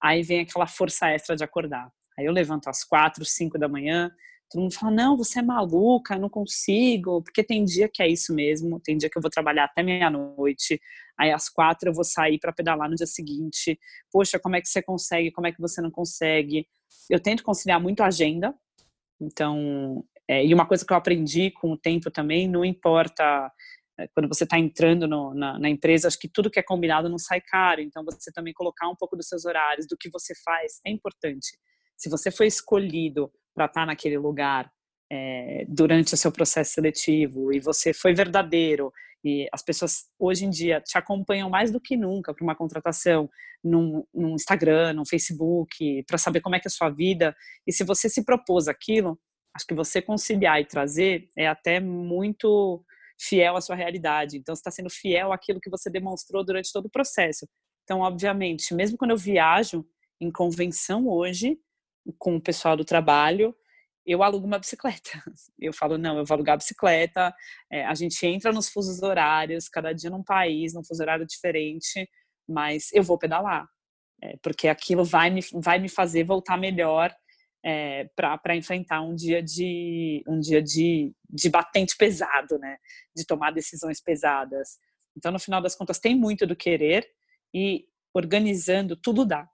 aí 0.00 0.22
vem 0.22 0.40
aquela 0.40 0.68
força 0.68 1.08
extra 1.08 1.34
de 1.34 1.42
acordar. 1.42 1.90
Aí 2.16 2.26
eu 2.26 2.32
levanto 2.32 2.68
às 2.68 2.84
quatro, 2.84 3.24
cinco 3.24 3.58
da 3.58 3.68
manhã, 3.68 4.10
Todo 4.50 4.62
mundo 4.62 4.74
fala, 4.74 4.92
não, 4.92 5.16
você 5.16 5.38
é 5.38 5.42
maluca, 5.42 6.18
não 6.18 6.28
consigo, 6.28 7.22
porque 7.22 7.44
tem 7.44 7.64
dia 7.64 7.88
que 7.88 8.02
é 8.02 8.08
isso 8.08 8.34
mesmo, 8.34 8.80
tem 8.80 8.96
dia 8.96 9.08
que 9.08 9.16
eu 9.16 9.22
vou 9.22 9.30
trabalhar 9.30 9.64
até 9.64 9.82
meia-noite, 9.82 10.80
aí 11.16 11.30
às 11.30 11.48
quatro 11.48 11.88
eu 11.88 11.94
vou 11.94 12.04
sair 12.04 12.38
para 12.40 12.52
pedalar 12.52 12.90
no 12.90 12.96
dia 12.96 13.06
seguinte. 13.06 13.78
Poxa, 14.10 14.40
como 14.40 14.56
é 14.56 14.60
que 14.60 14.68
você 14.68 14.82
consegue? 14.82 15.30
Como 15.30 15.46
é 15.46 15.52
que 15.52 15.60
você 15.60 15.80
não 15.80 15.90
consegue? 15.90 16.66
Eu 17.08 17.20
tento 17.20 17.44
conciliar 17.44 17.80
muito 17.80 18.02
a 18.02 18.06
agenda, 18.06 18.54
então, 19.20 20.04
é, 20.26 20.44
e 20.44 20.54
uma 20.54 20.66
coisa 20.66 20.84
que 20.84 20.92
eu 20.92 20.96
aprendi 20.96 21.50
com 21.50 21.72
o 21.72 21.78
tempo 21.78 22.10
também, 22.10 22.48
não 22.48 22.64
importa 22.64 23.52
é, 23.98 24.08
quando 24.14 24.28
você 24.28 24.44
está 24.44 24.58
entrando 24.58 25.06
no, 25.06 25.34
na, 25.34 25.58
na, 25.58 25.68
empresa, 25.68 26.08
acho 26.08 26.18
que 26.18 26.28
tudo 26.28 26.50
que 26.50 26.58
é 26.58 26.62
combinado 26.62 27.08
não 27.08 27.18
sai 27.18 27.40
caro. 27.40 27.80
Então, 27.80 28.04
você 28.04 28.32
também 28.32 28.54
colocar 28.54 28.88
um 28.88 28.96
pouco 28.96 29.16
dos 29.16 29.28
seus 29.28 29.44
horários, 29.44 29.86
do 29.86 29.96
que 29.96 30.08
você 30.10 30.34
faz, 30.42 30.80
é 30.86 30.90
importante. 30.90 31.58
Se 31.96 32.08
você 32.08 32.30
foi 32.30 32.46
escolhido 32.46 33.30
para 33.54 33.66
estar 33.66 33.82
tá 33.82 33.86
naquele 33.86 34.18
lugar 34.18 34.70
é, 35.10 35.64
durante 35.68 36.14
o 36.14 36.16
seu 36.16 36.30
processo 36.30 36.74
seletivo 36.74 37.52
e 37.52 37.58
você 37.58 37.92
foi 37.92 38.14
verdadeiro 38.14 38.92
e 39.24 39.46
as 39.52 39.62
pessoas 39.62 40.04
hoje 40.18 40.44
em 40.44 40.50
dia 40.50 40.80
te 40.80 40.96
acompanham 40.96 41.50
mais 41.50 41.70
do 41.70 41.80
que 41.80 41.96
nunca 41.96 42.32
para 42.32 42.44
uma 42.44 42.54
contratação 42.54 43.28
no 43.62 44.06
Instagram, 44.14 44.94
no 44.94 45.04
Facebook, 45.04 46.02
para 46.04 46.16
saber 46.16 46.40
como 46.40 46.54
é 46.54 46.60
que 46.60 46.66
é 46.66 46.70
a 46.70 46.72
sua 46.72 46.88
vida 46.88 47.36
e 47.66 47.72
se 47.72 47.84
você 47.84 48.08
se 48.08 48.24
propôs 48.24 48.68
aquilo, 48.68 49.18
acho 49.54 49.66
que 49.66 49.74
você 49.74 50.00
conciliar 50.00 50.60
e 50.60 50.64
trazer 50.64 51.28
é 51.36 51.46
até 51.46 51.80
muito 51.80 52.82
fiel 53.20 53.56
à 53.56 53.60
sua 53.60 53.76
realidade. 53.76 54.38
Então, 54.38 54.54
está 54.54 54.70
sendo 54.70 54.88
fiel 54.88 55.32
àquilo 55.32 55.60
que 55.60 55.68
você 55.68 55.90
demonstrou 55.90 56.44
durante 56.44 56.72
todo 56.72 56.86
o 56.86 56.90
processo. 56.90 57.46
Então, 57.84 58.00
obviamente, 58.00 58.74
mesmo 58.74 58.96
quando 58.96 59.10
eu 59.10 59.16
viajo 59.16 59.84
em 60.20 60.30
convenção 60.30 61.06
hoje, 61.06 61.58
com 62.18 62.36
o 62.36 62.40
pessoal 62.40 62.76
do 62.76 62.84
trabalho, 62.84 63.54
eu 64.06 64.22
alugo 64.22 64.46
uma 64.46 64.58
bicicleta. 64.58 65.10
Eu 65.58 65.72
falo, 65.72 65.98
não, 65.98 66.18
eu 66.18 66.24
vou 66.24 66.34
alugar 66.34 66.54
a 66.54 66.56
bicicleta, 66.56 67.34
é, 67.70 67.84
a 67.84 67.94
gente 67.94 68.26
entra 68.26 68.50
nos 68.50 68.70
fusos 68.70 69.02
horários, 69.02 69.68
cada 69.68 69.92
dia 69.92 70.08
num 70.08 70.22
país, 70.22 70.72
num 70.72 70.82
fuso 70.82 71.02
horário 71.02 71.26
diferente, 71.26 72.08
mas 72.48 72.90
eu 72.94 73.02
vou 73.02 73.18
pedalar, 73.18 73.68
é, 74.22 74.36
porque 74.42 74.68
aquilo 74.68 75.04
vai 75.04 75.28
me, 75.28 75.42
vai 75.52 75.78
me 75.78 75.88
fazer 75.88 76.24
voltar 76.24 76.56
melhor 76.56 77.14
é, 77.62 78.08
para 78.16 78.56
enfrentar 78.56 79.02
um 79.02 79.14
dia 79.14 79.42
de 79.42 80.24
um 80.26 80.40
dia 80.40 80.62
de, 80.62 81.14
de 81.28 81.50
batente 81.50 81.94
pesado, 81.96 82.58
né? 82.58 82.78
De 83.14 83.26
tomar 83.26 83.50
decisões 83.50 84.00
pesadas. 84.00 84.78
Então, 85.16 85.30
no 85.30 85.38
final 85.38 85.60
das 85.60 85.76
contas, 85.76 85.98
tem 85.98 86.16
muito 86.16 86.46
do 86.46 86.56
querer 86.56 87.06
e 87.54 87.84
organizando 88.14 88.96
tudo 88.96 89.26
dá 89.26 89.46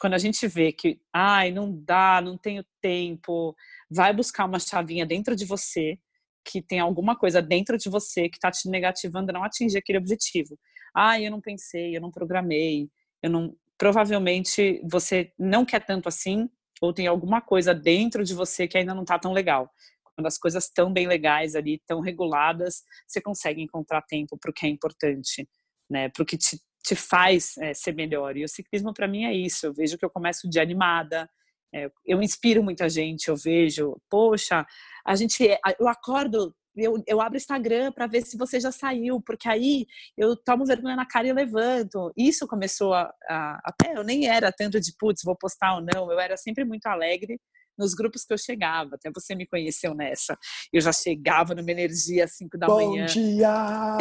quando 0.00 0.14
a 0.14 0.18
gente 0.18 0.46
vê 0.46 0.72
que, 0.72 1.00
ai, 1.12 1.50
não 1.50 1.72
dá, 1.84 2.20
não 2.20 2.36
tenho 2.36 2.64
tempo, 2.80 3.54
vai 3.90 4.12
buscar 4.12 4.44
uma 4.44 4.58
chavinha 4.58 5.06
dentro 5.06 5.36
de 5.36 5.44
você, 5.44 5.98
que 6.44 6.60
tem 6.60 6.78
alguma 6.78 7.16
coisa 7.16 7.40
dentro 7.40 7.78
de 7.78 7.88
você 7.88 8.28
que 8.28 8.36
está 8.36 8.50
te 8.50 8.68
negativando 8.68 9.30
a 9.30 9.32
não 9.32 9.44
atingir 9.44 9.78
aquele 9.78 9.98
objetivo. 9.98 10.58
Ai, 10.94 11.26
eu 11.26 11.30
não 11.30 11.40
pensei, 11.40 11.96
eu 11.96 12.00
não 12.00 12.10
programei, 12.10 12.88
eu 13.22 13.30
não. 13.30 13.56
Provavelmente 13.76 14.80
você 14.88 15.32
não 15.38 15.64
quer 15.64 15.84
tanto 15.84 16.08
assim, 16.08 16.48
ou 16.80 16.92
tem 16.92 17.06
alguma 17.06 17.40
coisa 17.40 17.74
dentro 17.74 18.22
de 18.24 18.34
você 18.34 18.68
que 18.68 18.78
ainda 18.78 18.94
não 18.94 19.02
está 19.02 19.18
tão 19.18 19.32
legal. 19.32 19.70
Quando 20.14 20.26
as 20.26 20.38
coisas 20.38 20.64
estão 20.64 20.92
bem 20.92 21.08
legais 21.08 21.56
ali, 21.56 21.82
tão 21.86 22.00
reguladas, 22.00 22.82
você 23.06 23.20
consegue 23.20 23.62
encontrar 23.62 24.02
tempo 24.02 24.38
para 24.38 24.50
o 24.50 24.54
que 24.54 24.66
é 24.66 24.68
importante, 24.68 25.48
né? 25.90 26.08
Para 26.08 26.22
o 26.22 26.26
que 26.26 26.38
te 26.38 26.60
te 26.84 26.94
faz 26.94 27.56
é, 27.58 27.72
ser 27.72 27.94
melhor. 27.94 28.36
E 28.36 28.44
o 28.44 28.48
ciclismo 28.48 28.92
para 28.92 29.08
mim 29.08 29.24
é 29.24 29.32
isso. 29.32 29.66
Eu 29.66 29.74
vejo 29.74 29.96
que 29.96 30.04
eu 30.04 30.10
começo 30.10 30.48
de 30.48 30.60
animada, 30.60 31.28
é, 31.74 31.90
eu 32.04 32.22
inspiro 32.22 32.62
muita 32.62 32.88
gente. 32.88 33.28
Eu 33.28 33.36
vejo, 33.36 33.96
poxa, 34.10 34.66
a 35.04 35.16
gente, 35.16 35.48
é, 35.48 35.58
eu 35.80 35.88
acordo, 35.88 36.54
eu, 36.76 37.02
eu 37.06 37.20
abro 37.20 37.34
o 37.34 37.36
Instagram 37.36 37.90
para 37.90 38.06
ver 38.06 38.22
se 38.22 38.36
você 38.36 38.60
já 38.60 38.70
saiu, 38.70 39.20
porque 39.20 39.48
aí 39.48 39.86
eu 40.16 40.36
tomo 40.36 40.66
vergonha 40.66 40.94
na 40.94 41.06
cara 41.06 41.26
e 41.26 41.32
levanto. 41.32 42.12
Isso 42.16 42.46
começou 42.46 42.92
a, 42.92 43.10
a 43.28 43.60
até 43.64 43.96
eu 43.96 44.04
nem 44.04 44.28
era 44.28 44.52
tanto 44.52 44.78
de 44.78 44.92
putz, 44.98 45.22
vou 45.24 45.36
postar 45.36 45.76
ou 45.76 45.80
não. 45.82 46.12
Eu 46.12 46.20
era 46.20 46.36
sempre 46.36 46.64
muito 46.64 46.86
alegre 46.86 47.40
nos 47.78 47.94
grupos 47.94 48.24
que 48.24 48.32
eu 48.32 48.38
chegava. 48.38 48.96
Até 48.96 49.10
você 49.10 49.34
me 49.34 49.46
conheceu 49.46 49.94
nessa. 49.94 50.38
Eu 50.70 50.82
já 50.82 50.92
chegava 50.92 51.54
numa 51.54 51.70
energia 51.70 52.24
às 52.24 52.36
5 52.36 52.58
da 52.58 52.66
Bom 52.66 52.90
manhã. 52.90 53.06
Bom 53.06 53.12
dia! 53.12 53.98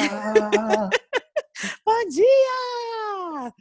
Bom 1.85 2.09
dia! 2.09 3.53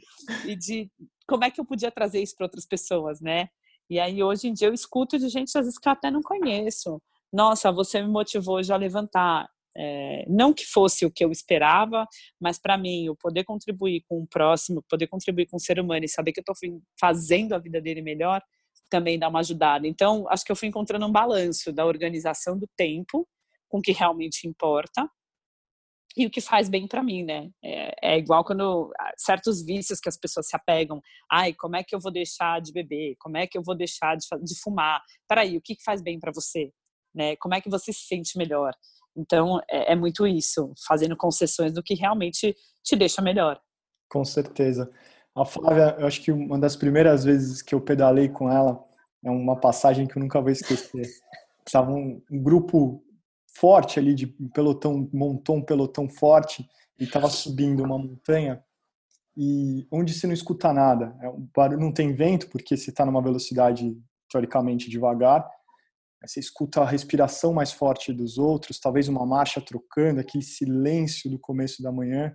E 0.45 0.55
de 0.55 0.91
como 1.27 1.45
é 1.45 1.51
que 1.51 1.59
eu 1.59 1.65
podia 1.65 1.91
trazer 1.91 2.21
isso 2.21 2.35
para 2.35 2.45
outras 2.45 2.65
pessoas, 2.65 3.21
né? 3.21 3.47
E 3.89 3.99
aí 3.99 4.21
hoje 4.21 4.47
em 4.47 4.53
dia 4.53 4.67
eu 4.67 4.73
escuto 4.73 5.17
de 5.17 5.29
gente 5.29 5.57
às 5.57 5.65
vezes 5.65 5.79
que 5.79 5.87
eu 5.87 5.93
até 5.93 6.11
não 6.11 6.21
conheço. 6.21 7.01
Nossa, 7.31 7.71
você 7.71 8.01
me 8.01 8.09
motivou 8.09 8.61
já 8.61 8.75
a 8.75 8.77
levantar. 8.77 9.47
É, 9.75 10.25
não 10.29 10.53
que 10.53 10.65
fosse 10.65 11.03
o 11.05 11.11
que 11.11 11.25
eu 11.25 11.31
esperava, 11.31 12.05
mas 12.39 12.59
para 12.59 12.77
mim, 12.77 13.09
o 13.09 13.15
poder 13.15 13.43
contribuir 13.43 14.03
com 14.07 14.21
o 14.21 14.27
próximo, 14.27 14.83
poder 14.87 15.07
contribuir 15.07 15.47
com 15.47 15.57
o 15.57 15.59
ser 15.59 15.79
humano 15.79 16.05
e 16.05 16.09
saber 16.09 16.31
que 16.31 16.39
eu 16.39 16.53
estou 16.53 16.55
fazendo 16.99 17.53
a 17.53 17.57
vida 17.57 17.81
dele 17.81 18.01
melhor, 18.01 18.39
também 18.87 19.17
dá 19.17 19.27
uma 19.29 19.39
ajudada. 19.39 19.87
Então, 19.87 20.27
acho 20.29 20.45
que 20.45 20.51
eu 20.51 20.55
fui 20.55 20.67
encontrando 20.67 21.07
um 21.07 21.11
balanço 21.11 21.71
da 21.73 21.85
organização 21.85 22.57
do 22.57 22.67
tempo 22.77 23.27
com 23.67 23.79
o 23.79 23.81
que 23.81 23.91
realmente 23.91 24.47
importa 24.47 25.09
e 26.15 26.25
o 26.25 26.29
que 26.29 26.41
faz 26.41 26.69
bem 26.69 26.87
para 26.87 27.03
mim, 27.03 27.23
né? 27.23 27.49
É, 27.63 28.13
é, 28.13 28.17
igual 28.17 28.43
quando 28.43 28.91
ah, 28.99 29.13
certos 29.17 29.63
vícios 29.65 29.99
que 29.99 30.07
as 30.07 30.17
pessoas 30.17 30.47
se 30.47 30.55
apegam. 30.55 31.01
Ai, 31.31 31.53
como 31.53 31.75
é 31.75 31.83
que 31.83 31.95
eu 31.95 31.99
vou 31.99 32.11
deixar 32.11 32.61
de 32.61 32.71
beber? 32.71 33.15
Como 33.19 33.37
é 33.37 33.47
que 33.47 33.57
eu 33.57 33.63
vou 33.63 33.75
deixar 33.75 34.15
de, 34.15 34.25
de 34.43 34.59
fumar? 34.59 35.01
Peraí, 35.27 35.57
o 35.57 35.61
que, 35.61 35.75
que 35.75 35.83
faz 35.83 36.01
bem 36.01 36.19
para 36.19 36.31
você? 36.31 36.71
Né? 37.13 37.35
Como 37.37 37.55
é 37.55 37.61
que 37.61 37.69
você 37.69 37.91
se 37.91 38.05
sente 38.07 38.37
melhor? 38.37 38.73
Então, 39.15 39.59
é, 39.69 39.93
é, 39.93 39.95
muito 39.95 40.25
isso, 40.25 40.73
fazendo 40.87 41.15
concessões 41.15 41.73
do 41.73 41.83
que 41.83 41.93
realmente 41.93 42.55
te 42.83 42.95
deixa 42.95 43.21
melhor. 43.21 43.59
Com 44.09 44.25
certeza. 44.25 44.91
A 45.35 45.45
Flávia, 45.45 45.95
eu 45.99 46.05
acho 46.05 46.21
que 46.21 46.31
uma 46.31 46.59
das 46.59 46.75
primeiras 46.75 47.23
vezes 47.23 47.61
que 47.61 47.73
eu 47.73 47.81
pedalei 47.81 48.29
com 48.29 48.51
ela, 48.51 48.83
é 49.23 49.31
uma 49.31 49.59
passagem 49.59 50.07
que 50.07 50.17
eu 50.17 50.21
nunca 50.21 50.41
vou 50.41 50.51
esquecer. 50.51 51.07
Estava 51.65 51.91
um, 51.91 52.21
um 52.29 52.43
grupo 52.43 53.03
forte 53.55 53.99
ali 53.99 54.13
de 54.13 54.27
pelotão, 54.53 55.09
montou 55.13 55.57
um 55.57 55.61
pelotão 55.61 56.09
forte 56.09 56.67
e 56.99 57.03
estava 57.03 57.29
subindo 57.29 57.83
uma 57.83 57.97
montanha 57.97 58.63
e 59.35 59.87
onde 59.91 60.13
você 60.13 60.27
não 60.27 60.33
escuta 60.33 60.71
nada, 60.71 61.15
é 61.21 61.75
não 61.75 61.91
tem 61.91 62.13
vento 62.13 62.49
porque 62.49 62.77
você 62.77 62.91
está 62.91 63.05
numa 63.05 63.21
velocidade 63.21 63.97
teoricamente 64.29 64.89
devagar, 64.89 65.47
você 66.23 66.39
escuta 66.39 66.81
a 66.81 66.85
respiração 66.85 67.53
mais 67.53 67.71
forte 67.71 68.13
dos 68.13 68.37
outros, 68.37 68.79
talvez 68.79 69.07
uma 69.07 69.25
marcha 69.25 69.59
trocando, 69.59 70.21
aquele 70.21 70.43
silêncio 70.43 71.29
do 71.29 71.37
começo 71.37 71.83
da 71.83 71.91
manhã. 71.91 72.33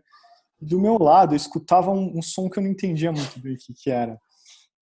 Do 0.61 0.79
meu 0.79 0.99
lado, 0.99 1.33
eu 1.33 1.37
escutava 1.37 1.91
um, 1.91 2.19
um 2.19 2.21
som 2.21 2.51
que 2.51 2.59
eu 2.59 2.63
não 2.63 2.71
entendia 2.71 3.11
muito 3.11 3.41
bem 3.41 3.55
o 3.55 3.57
que, 3.57 3.73
que 3.73 3.91
era. 3.91 4.21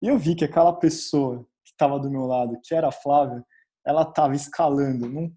E 0.02 0.08
eu 0.08 0.18
vi 0.18 0.34
que 0.34 0.44
aquela 0.44 0.72
pessoa 0.72 1.46
que 1.64 1.70
estava 1.70 2.00
do 2.00 2.10
meu 2.10 2.26
lado, 2.26 2.58
que 2.64 2.74
era 2.74 2.88
a 2.88 2.92
Flávia, 2.92 3.44
ela 3.84 4.02
estava 4.02 4.34
escalando 4.34 5.08
num 5.08 5.32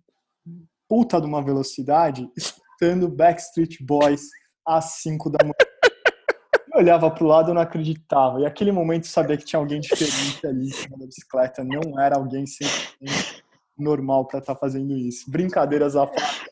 puta 0.89 1.21
de 1.21 1.27
uma 1.27 1.41
velocidade, 1.41 2.27
escutando 2.35 3.07
Backstreet 3.07 3.77
Boys 3.81 4.23
às 4.67 5.01
5 5.01 5.29
da 5.29 5.37
manhã. 5.43 5.53
Eu 6.73 6.79
olhava 6.79 7.11
pro 7.11 7.27
lado 7.27 7.51
e 7.51 7.53
não 7.53 7.61
acreditava. 7.61 8.41
E 8.41 8.45
aquele 8.45 8.71
momento 8.71 9.07
sabia 9.07 9.37
que 9.37 9.45
tinha 9.45 9.59
alguém 9.59 9.79
diferente 9.79 10.45
ali 10.45 10.69
na 10.97 11.05
bicicleta. 11.05 11.63
Não 11.63 11.99
era 11.99 12.17
alguém 12.17 12.45
normal 13.77 14.27
para 14.27 14.39
estar 14.39 14.53
tá 14.53 14.59
fazendo 14.59 14.95
isso. 14.95 15.29
Brincadeiras 15.29 15.95
à 15.95 16.05
parte. 16.07 16.49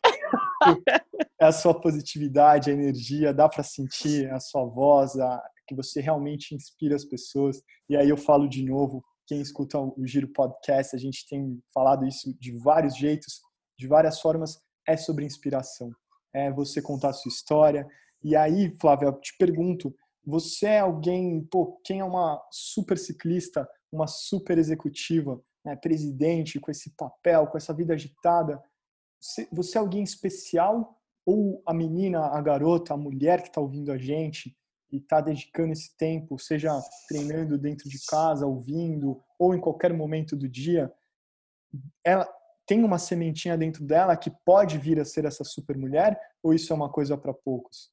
É 1.39 1.45
a 1.45 1.51
sua 1.51 1.79
positividade, 1.79 2.69
a 2.69 2.73
energia, 2.73 3.33
dá 3.33 3.47
para 3.47 3.63
sentir 3.63 4.29
a 4.31 4.39
sua 4.39 4.65
voz, 4.65 5.15
a, 5.17 5.41
que 5.67 5.75
você 5.75 6.01
realmente 6.01 6.55
inspira 6.55 6.95
as 6.95 7.05
pessoas. 7.05 7.61
E 7.89 7.95
aí 7.95 8.09
eu 8.09 8.17
falo 8.17 8.49
de 8.49 8.65
novo, 8.65 9.03
quem 9.27 9.39
escuta 9.39 9.77
o 9.77 10.05
Giro 10.05 10.29
Podcast, 10.29 10.95
a 10.95 10.99
gente 10.99 11.27
tem 11.29 11.59
falado 11.73 12.07
isso 12.07 12.33
de 12.39 12.57
vários 12.57 12.97
jeitos, 12.97 13.41
de 13.78 13.88
várias 13.88 14.19
formas, 14.19 14.59
é 14.88 14.95
sobre 14.97 15.25
inspiração. 15.25 15.91
É 16.34 16.51
você 16.51 16.82
contar 16.82 17.09
a 17.09 17.13
sua 17.13 17.30
história. 17.30 17.88
E 18.23 18.36
aí, 18.36 18.75
Flávia, 18.80 19.07
eu 19.07 19.13
te 19.13 19.36
pergunto, 19.38 19.93
você 20.25 20.65
é 20.67 20.80
alguém, 20.80 21.43
pô, 21.45 21.80
quem 21.84 21.99
é 21.99 22.03
uma 22.03 22.41
super 22.51 22.97
ciclista, 22.97 23.67
uma 23.91 24.07
super 24.07 24.57
executiva, 24.57 25.41
né, 25.63 25.75
presidente, 25.75 26.59
com 26.59 26.71
esse 26.71 26.91
papel, 26.95 27.47
com 27.47 27.57
essa 27.57 27.73
vida 27.73 27.93
agitada, 27.93 28.61
você 29.51 29.78
é 29.78 29.82
alguém 29.82 30.03
especial 30.03 30.97
ou 31.25 31.61
a 31.65 31.73
menina, 31.73 32.28
a 32.28 32.41
garota, 32.41 32.93
a 32.93 32.97
mulher 32.97 33.41
que 33.41 33.49
está 33.49 33.59
ouvindo 33.59 33.91
a 33.91 33.97
gente 33.97 34.55
e 34.91 34.97
está 34.97 35.19
dedicando 35.19 35.73
esse 35.73 35.95
tempo, 35.97 36.39
seja 36.39 36.71
treinando 37.09 37.57
dentro 37.57 37.89
de 37.89 37.97
casa, 38.05 38.45
ouvindo, 38.45 39.21
ou 39.38 39.53
em 39.53 39.59
qualquer 39.59 39.93
momento 39.93 40.36
do 40.36 40.47
dia, 40.47 40.91
ela, 42.03 42.28
tem 42.68 42.84
uma 42.84 42.99
sementinha 42.99 43.57
dentro 43.57 43.84
dela 43.84 44.18
que 44.18 44.30
pode 44.45 44.78
vir 44.78 44.99
a 44.99 45.05
ser 45.05 45.26
essa 45.26 45.43
super 45.43 45.78
mulher 45.78 46.20
ou 46.43 46.53
isso 46.53 46.72
é 46.72 46.76
uma 46.76 46.91
coisa 46.91 47.18
para 47.18 47.34
poucos? 47.34 47.89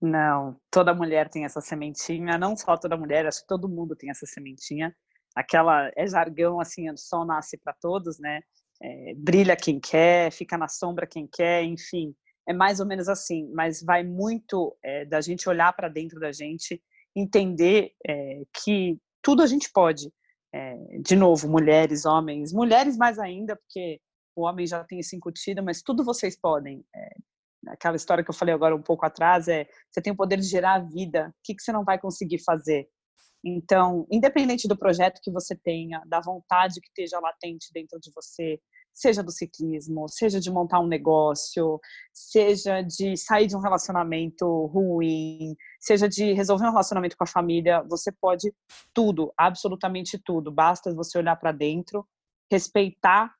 Não, 0.00 0.56
toda 0.70 0.94
mulher 0.94 1.28
tem 1.28 1.44
essa 1.44 1.60
sementinha, 1.60 2.36
não 2.38 2.56
só 2.56 2.76
toda 2.76 2.96
mulher, 2.96 3.26
acho 3.26 3.42
que 3.42 3.46
todo 3.46 3.68
mundo 3.68 3.94
tem 3.94 4.10
essa 4.10 4.26
sementinha. 4.26 4.94
aquela 5.34 5.90
é 5.96 6.06
jargão 6.06 6.60
assim, 6.60 6.90
o 6.90 6.96
sol 6.96 7.24
nasce 7.24 7.58
para 7.58 7.74
todos, 7.80 8.18
né? 8.18 8.40
É, 8.82 9.14
brilha 9.16 9.56
quem 9.56 9.78
quer, 9.80 10.32
fica 10.32 10.58
na 10.58 10.68
sombra 10.68 11.06
quem 11.06 11.28
quer, 11.30 11.62
enfim, 11.62 12.14
é 12.46 12.52
mais 12.52 12.80
ou 12.80 12.86
menos 12.86 13.08
assim. 13.08 13.50
Mas 13.52 13.82
vai 13.82 14.02
muito 14.02 14.76
é, 14.82 15.04
da 15.04 15.20
gente 15.20 15.48
olhar 15.48 15.72
para 15.72 15.88
dentro 15.88 16.18
da 16.18 16.32
gente, 16.32 16.82
entender 17.14 17.92
é, 18.06 18.42
que 18.62 18.98
tudo 19.22 19.42
a 19.42 19.46
gente 19.46 19.70
pode. 19.72 20.12
É, 20.56 20.76
de 21.00 21.16
novo, 21.16 21.48
mulheres, 21.48 22.04
homens, 22.06 22.52
mulheres 22.52 22.96
mais 22.96 23.18
ainda, 23.18 23.56
porque 23.56 24.00
o 24.36 24.42
homem 24.42 24.64
já 24.64 24.84
tem 24.84 25.00
isso 25.00 25.16
incutido, 25.16 25.64
mas 25.64 25.82
tudo 25.82 26.04
vocês 26.04 26.38
podem. 26.40 26.84
É, 26.94 27.16
aquela 27.66 27.96
história 27.96 28.22
que 28.22 28.30
eu 28.30 28.34
falei 28.34 28.54
agora 28.54 28.76
um 28.76 28.82
pouco 28.82 29.04
atrás 29.04 29.48
é 29.48 29.66
você 29.90 30.00
tem 30.00 30.12
o 30.12 30.16
poder 30.16 30.38
de 30.38 30.46
gerar 30.46 30.74
a 30.74 30.78
vida. 30.78 31.30
O 31.30 31.34
que, 31.42 31.56
que 31.56 31.62
você 31.62 31.72
não 31.72 31.82
vai 31.82 31.98
conseguir 31.98 32.38
fazer? 32.44 32.88
Então, 33.44 34.06
independente 34.08 34.68
do 34.68 34.78
projeto 34.78 35.20
que 35.20 35.32
você 35.32 35.56
tenha, 35.56 36.00
da 36.06 36.20
vontade 36.20 36.80
que 36.80 36.86
esteja 36.86 37.18
latente 37.18 37.72
dentro 37.74 37.98
de 37.98 38.12
você, 38.14 38.60
seja 38.94 39.22
do 39.22 39.32
ciclismo, 39.32 40.08
seja 40.08 40.38
de 40.38 40.50
montar 40.50 40.80
um 40.80 40.86
negócio, 40.86 41.80
seja 42.12 42.80
de 42.80 43.16
sair 43.16 43.48
de 43.48 43.56
um 43.56 43.60
relacionamento 43.60 44.66
ruim, 44.66 45.56
seja 45.80 46.08
de 46.08 46.32
resolver 46.32 46.66
um 46.66 46.70
relacionamento 46.70 47.16
com 47.16 47.24
a 47.24 47.26
família, 47.26 47.82
você 47.82 48.12
pode 48.12 48.54
tudo, 48.94 49.32
absolutamente 49.36 50.16
tudo. 50.16 50.52
Basta 50.52 50.94
você 50.94 51.18
olhar 51.18 51.34
para 51.36 51.50
dentro, 51.50 52.06
respeitar, 52.50 53.34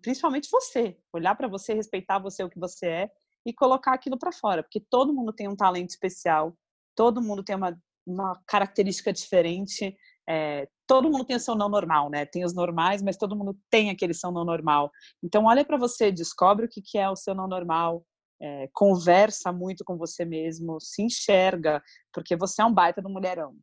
principalmente 0.00 0.48
você, 0.50 0.96
olhar 1.12 1.34
para 1.34 1.48
você, 1.48 1.74
respeitar 1.74 2.20
você 2.20 2.44
o 2.44 2.48
que 2.48 2.58
você 2.58 2.86
é 2.86 3.10
e 3.44 3.52
colocar 3.52 3.92
aquilo 3.92 4.16
para 4.16 4.30
fora, 4.30 4.62
porque 4.62 4.80
todo 4.80 5.12
mundo 5.12 5.32
tem 5.32 5.48
um 5.48 5.56
talento 5.56 5.90
especial, 5.90 6.56
todo 6.94 7.20
mundo 7.20 7.42
tem 7.42 7.56
uma, 7.56 7.76
uma 8.06 8.40
característica 8.46 9.12
diferente, 9.12 9.96
é, 10.28 10.68
todo 10.86 11.10
mundo 11.10 11.24
tem 11.24 11.36
o 11.36 11.40
seu 11.40 11.54
não 11.54 11.68
normal, 11.68 12.10
né? 12.10 12.24
Tem 12.24 12.44
os 12.44 12.54
normais, 12.54 13.02
mas 13.02 13.16
todo 13.16 13.36
mundo 13.36 13.56
tem 13.70 13.90
aquele 13.90 14.14
seu 14.14 14.30
não 14.30 14.44
normal. 14.44 14.90
Então, 15.22 15.46
olha 15.46 15.64
para 15.64 15.76
você, 15.76 16.12
descobre 16.12 16.66
o 16.66 16.68
que, 16.68 16.98
é 16.98 17.08
o 17.08 17.16
seu 17.16 17.34
não 17.34 17.48
normal, 17.48 18.04
é, 18.40 18.68
conversa 18.72 19.52
muito 19.52 19.84
com 19.84 19.96
você 19.96 20.24
mesmo, 20.24 20.80
se 20.80 21.02
enxerga, 21.02 21.82
porque 22.12 22.36
você 22.36 22.62
é 22.62 22.64
um 22.64 22.74
baita 22.74 23.00
do 23.00 23.08
mulherão. 23.08 23.56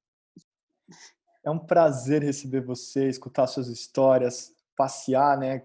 É 1.44 1.50
um 1.50 1.60
prazer 1.60 2.24
receber 2.24 2.62
você, 2.62 3.08
escutar 3.08 3.48
suas 3.48 3.68
histórias, 3.68 4.54
passear, 4.76 5.38
né, 5.38 5.64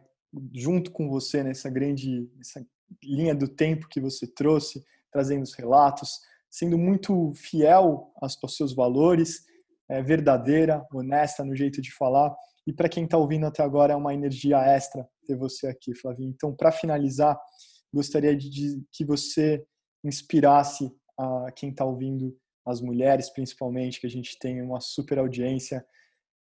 junto 0.53 0.91
com 0.91 1.09
você 1.09 1.43
nessa 1.43 1.71
grande, 1.71 2.29
nessa 2.37 2.65
linha 3.03 3.35
do 3.35 3.49
tempo 3.49 3.89
que 3.89 4.01
você 4.01 4.27
trouxe, 4.27 4.85
trazendo 5.11 5.43
os 5.43 5.55
relatos, 5.55 6.21
sendo 6.51 6.77
muito 6.79 7.33
fiel 7.35 8.13
aos, 8.17 8.39
aos 8.43 8.57
seus 8.57 8.75
valores, 8.75 9.45
é, 9.89 10.03
verdadeira, 10.03 10.85
honesta 10.93 11.45
no 11.45 11.55
jeito 11.55 11.81
de 11.81 11.93
falar. 11.95 12.35
E 12.67 12.73
para 12.73 12.89
quem 12.89 13.05
está 13.05 13.19
ouvindo 13.19 13.47
até 13.47 13.63
agora, 13.63 13.93
é 13.93 13.97
uma 13.97 14.15
energia 14.15 14.59
extra 14.59 15.07
ter 15.27 15.37
você 15.37 15.67
aqui, 15.67 15.95
Flavinho. 15.95 16.31
Então, 16.31 16.55
para 16.55 16.73
finalizar, 16.73 17.39
gostaria 17.93 18.37
de, 18.37 18.83
que 18.93 19.05
você 19.05 19.65
inspirasse 20.03 20.91
a 21.19 21.53
quem 21.53 21.71
está 21.71 21.85
ouvindo, 21.85 22.37
as 22.67 22.81
mulheres 22.81 23.31
principalmente, 23.31 24.01
que 24.01 24.07
a 24.07 24.11
gente 24.11 24.39
tem 24.39 24.63
uma 24.63 24.81
super 24.81 25.19
audiência. 25.19 25.81
O 25.81 25.85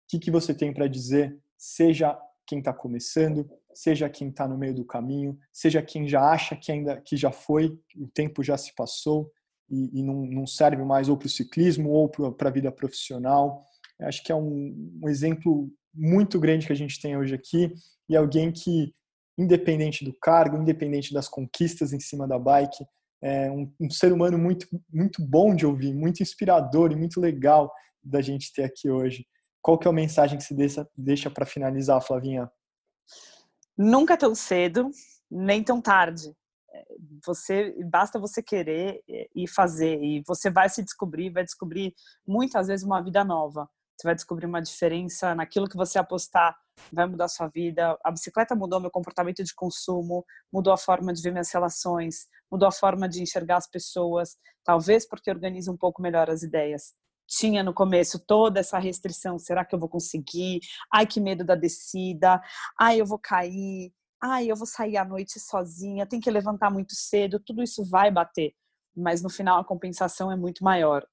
que, 0.10 0.20
que 0.20 0.32
você 0.32 0.54
tem 0.54 0.74
para 0.74 0.88
dizer, 0.88 1.38
seja 1.58 2.18
quem 2.48 2.60
está 2.60 2.74
começando, 2.74 3.50
seja 3.74 4.10
quem 4.10 4.30
está 4.30 4.48
no 4.48 4.58
meio 4.58 4.74
do 4.74 4.86
caminho, 4.86 5.38
seja 5.52 5.82
quem 5.82 6.08
já 6.08 6.22
acha 6.22 6.56
que 6.56 6.72
ainda 6.72 7.02
que 7.02 7.18
já 7.18 7.32
foi, 7.32 7.78
o 7.98 8.08
tempo 8.08 8.44
já 8.44 8.58
se 8.58 8.74
passou 8.76 9.32
e, 9.70 10.00
e 10.00 10.04
não, 10.04 10.26
não, 10.26 10.48
serve 10.48 10.84
mais 10.84 11.10
ou 11.10 11.18
para 11.18 11.28
o 11.28 11.30
ciclismo 11.30 11.90
ou 11.90 12.10
para 12.10 12.50
a 12.50 12.52
vida 12.52 12.72
profissional. 12.72 13.66
Acho 14.02 14.24
que 14.24 14.32
é 14.32 14.36
um, 14.36 15.00
um 15.04 15.10
exemplo 15.10 15.70
muito 15.94 16.40
grande 16.40 16.68
que 16.68 16.74
a 16.74 16.76
gente 16.76 17.00
tem 17.00 17.16
hoje 17.16 17.36
aqui 17.36 17.74
e 18.10 18.16
alguém 18.16 18.52
que, 18.52 18.94
independente 19.38 20.04
do 20.04 20.14
cargo, 20.20 20.58
independente 20.58 21.14
das 21.14 21.30
conquistas 21.30 21.94
em 21.94 22.00
cima 22.00 22.28
da 22.28 22.38
bike, 22.38 22.84
é 23.22 23.50
um, 23.50 23.72
um 23.80 23.90
ser 23.90 24.12
humano 24.12 24.38
muito, 24.38 24.68
muito 24.92 25.26
bom 25.26 25.56
de 25.56 25.66
ouvir, 25.66 25.94
muito 25.94 26.22
inspirador 26.22 26.92
e 26.92 26.96
muito 26.96 27.22
legal 27.22 27.72
da 28.04 28.22
gente 28.22 28.52
ter 28.54 28.64
aqui 28.64 28.90
hoje. 28.90 29.26
Qual 29.62 29.78
que 29.78 29.88
é 29.88 29.92
a 29.92 29.94
mensagem 29.94 30.38
que 30.38 30.44
se 30.44 30.54
deixa, 30.54 30.86
deixa 30.96 31.32
para 31.32 31.46
finalizar, 31.46 32.02
Flavinha? 32.02 32.52
Nunca 33.78 34.18
tão 34.18 34.36
cedo, 34.36 34.90
nem 35.32 35.64
tão 35.64 35.82
tarde. 35.82 36.34
Você 37.26 37.76
basta 37.86 38.20
você 38.20 38.42
querer 38.42 39.02
e 39.36 39.48
fazer 39.48 40.02
e 40.02 40.24
você 40.28 40.50
vai 40.50 40.70
se 40.70 40.84
descobrir, 40.84 41.30
vai 41.30 41.44
descobrir 41.44 41.94
muitas 42.28 42.68
vezes 42.68 42.86
uma 42.86 43.02
vida 43.02 43.24
nova. 43.24 43.70
Você 43.96 44.08
vai 44.08 44.16
descobrir 44.16 44.46
uma 44.46 44.62
diferença 44.62 45.36
naquilo 45.36 45.70
que 45.70 45.78
você 45.78 46.00
apostar, 46.00 46.56
vai 46.92 47.06
mudar 47.06 47.26
a 47.26 47.30
sua 47.30 47.48
vida. 47.48 47.98
A 48.04 48.12
bicicleta 48.12 48.56
mudou 48.56 48.80
meu 48.80 48.90
comportamento 48.90 49.44
de 49.44 49.54
consumo, 49.54 50.26
mudou 50.52 50.74
a 50.74 50.78
forma 50.78 51.14
de 51.14 51.22
ver 51.22 51.32
minhas 51.32 51.52
relações, 51.52 52.28
mudou 52.52 52.68
a 52.68 52.72
forma 52.72 53.08
de 53.08 53.22
enxergar 53.22 53.58
as 53.58 53.68
pessoas, 53.68 54.36
talvez 54.64 55.08
porque 55.08 55.30
organiza 55.30 55.72
um 55.72 55.78
pouco 55.78 56.02
melhor 56.02 56.30
as 56.30 56.42
ideias 56.42 56.94
tinha 57.28 57.64
no 57.64 57.74
começo 57.74 58.20
toda 58.20 58.60
essa 58.60 58.78
restrição, 58.78 59.40
será 59.40 59.66
que 59.66 59.74
eu 59.74 59.80
vou 59.80 59.90
conseguir? 59.90 60.60
Ai, 60.94 61.08
que 61.08 61.20
medo 61.20 61.44
da 61.44 61.56
descida. 61.56 62.42
Ai, 62.80 63.02
eu 63.02 63.06
vou 63.06 63.20
cair. 63.20 63.92
Ai, 64.26 64.50
eu 64.50 64.56
vou 64.56 64.66
sair 64.66 64.96
à 64.96 65.04
noite 65.04 65.38
sozinha, 65.38 66.06
tem 66.08 66.18
que 66.18 66.32
levantar 66.32 66.72
muito 66.72 66.96
cedo, 66.96 67.42
tudo 67.42 67.62
isso 67.62 67.84
vai 67.84 68.10
bater, 68.10 68.56
mas 68.96 69.22
no 69.22 69.30
final 69.30 69.60
a 69.60 69.66
compensação 69.66 70.32
é 70.32 70.36
muito 70.38 70.64
maior. 70.64 71.06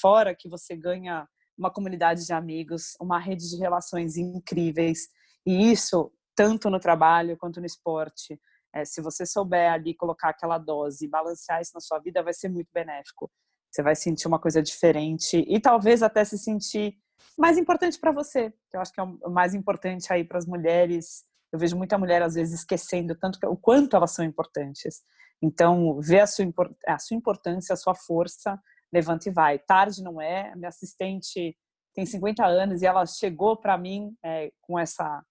Fora 0.00 0.34
que 0.34 0.48
você 0.48 0.74
ganha 0.74 1.28
uma 1.56 1.70
comunidade 1.70 2.26
de 2.26 2.32
amigos, 2.32 2.96
uma 3.00 3.20
rede 3.20 3.48
de 3.48 3.56
relações 3.56 4.16
incríveis, 4.16 5.08
e 5.46 5.70
isso 5.70 6.12
tanto 6.34 6.68
no 6.68 6.80
trabalho 6.80 7.36
quanto 7.36 7.60
no 7.60 7.66
esporte. 7.66 8.36
É, 8.74 8.84
se 8.84 9.00
você 9.00 9.24
souber 9.24 9.70
ali 9.70 9.94
colocar 9.94 10.30
aquela 10.30 10.58
dose, 10.58 11.06
balancear 11.06 11.60
isso 11.60 11.70
na 11.72 11.80
sua 11.80 12.00
vida, 12.00 12.20
vai 12.20 12.34
ser 12.34 12.48
muito 12.48 12.68
benéfico. 12.74 13.30
Você 13.70 13.80
vai 13.80 13.94
sentir 13.94 14.26
uma 14.26 14.40
coisa 14.40 14.60
diferente 14.60 15.44
e 15.46 15.60
talvez 15.60 16.02
até 16.02 16.24
se 16.24 16.36
sentir 16.36 16.98
mais 17.38 17.58
importante 17.58 17.96
para 17.96 18.10
você, 18.10 18.50
que 18.68 18.76
eu 18.76 18.80
acho 18.80 18.92
que 18.92 19.00
é 19.00 19.04
o 19.04 19.30
mais 19.30 19.54
importante 19.54 20.12
aí 20.12 20.24
para 20.24 20.38
as 20.38 20.46
mulheres. 20.46 21.24
Eu 21.52 21.58
vejo 21.58 21.76
muita 21.76 21.98
mulher 21.98 22.22
às 22.22 22.34
vezes 22.34 22.60
esquecendo 22.60 23.14
tanto 23.14 23.38
o 23.46 23.56
quanto 23.56 23.96
elas 23.96 24.12
são 24.12 24.24
importantes. 24.24 25.02
Então, 25.42 26.00
ver 26.00 26.20
a 26.20 26.26
sua, 26.26 26.46
a 26.86 26.98
sua 26.98 27.16
importância, 27.16 27.72
a 27.72 27.76
sua 27.76 27.94
força, 27.94 28.58
levanta 28.92 29.28
e 29.28 29.32
vai. 29.32 29.58
Tarde 29.58 30.02
não 30.02 30.20
é. 30.20 30.54
Minha 30.54 30.68
assistente 30.68 31.56
tem 31.94 32.06
50 32.06 32.44
anos 32.44 32.82
e 32.82 32.86
ela 32.86 33.06
chegou 33.06 33.56
para 33.56 33.76
mim 33.78 34.14
é, 34.24 34.50
com 34.60 34.78
essa 34.78 35.22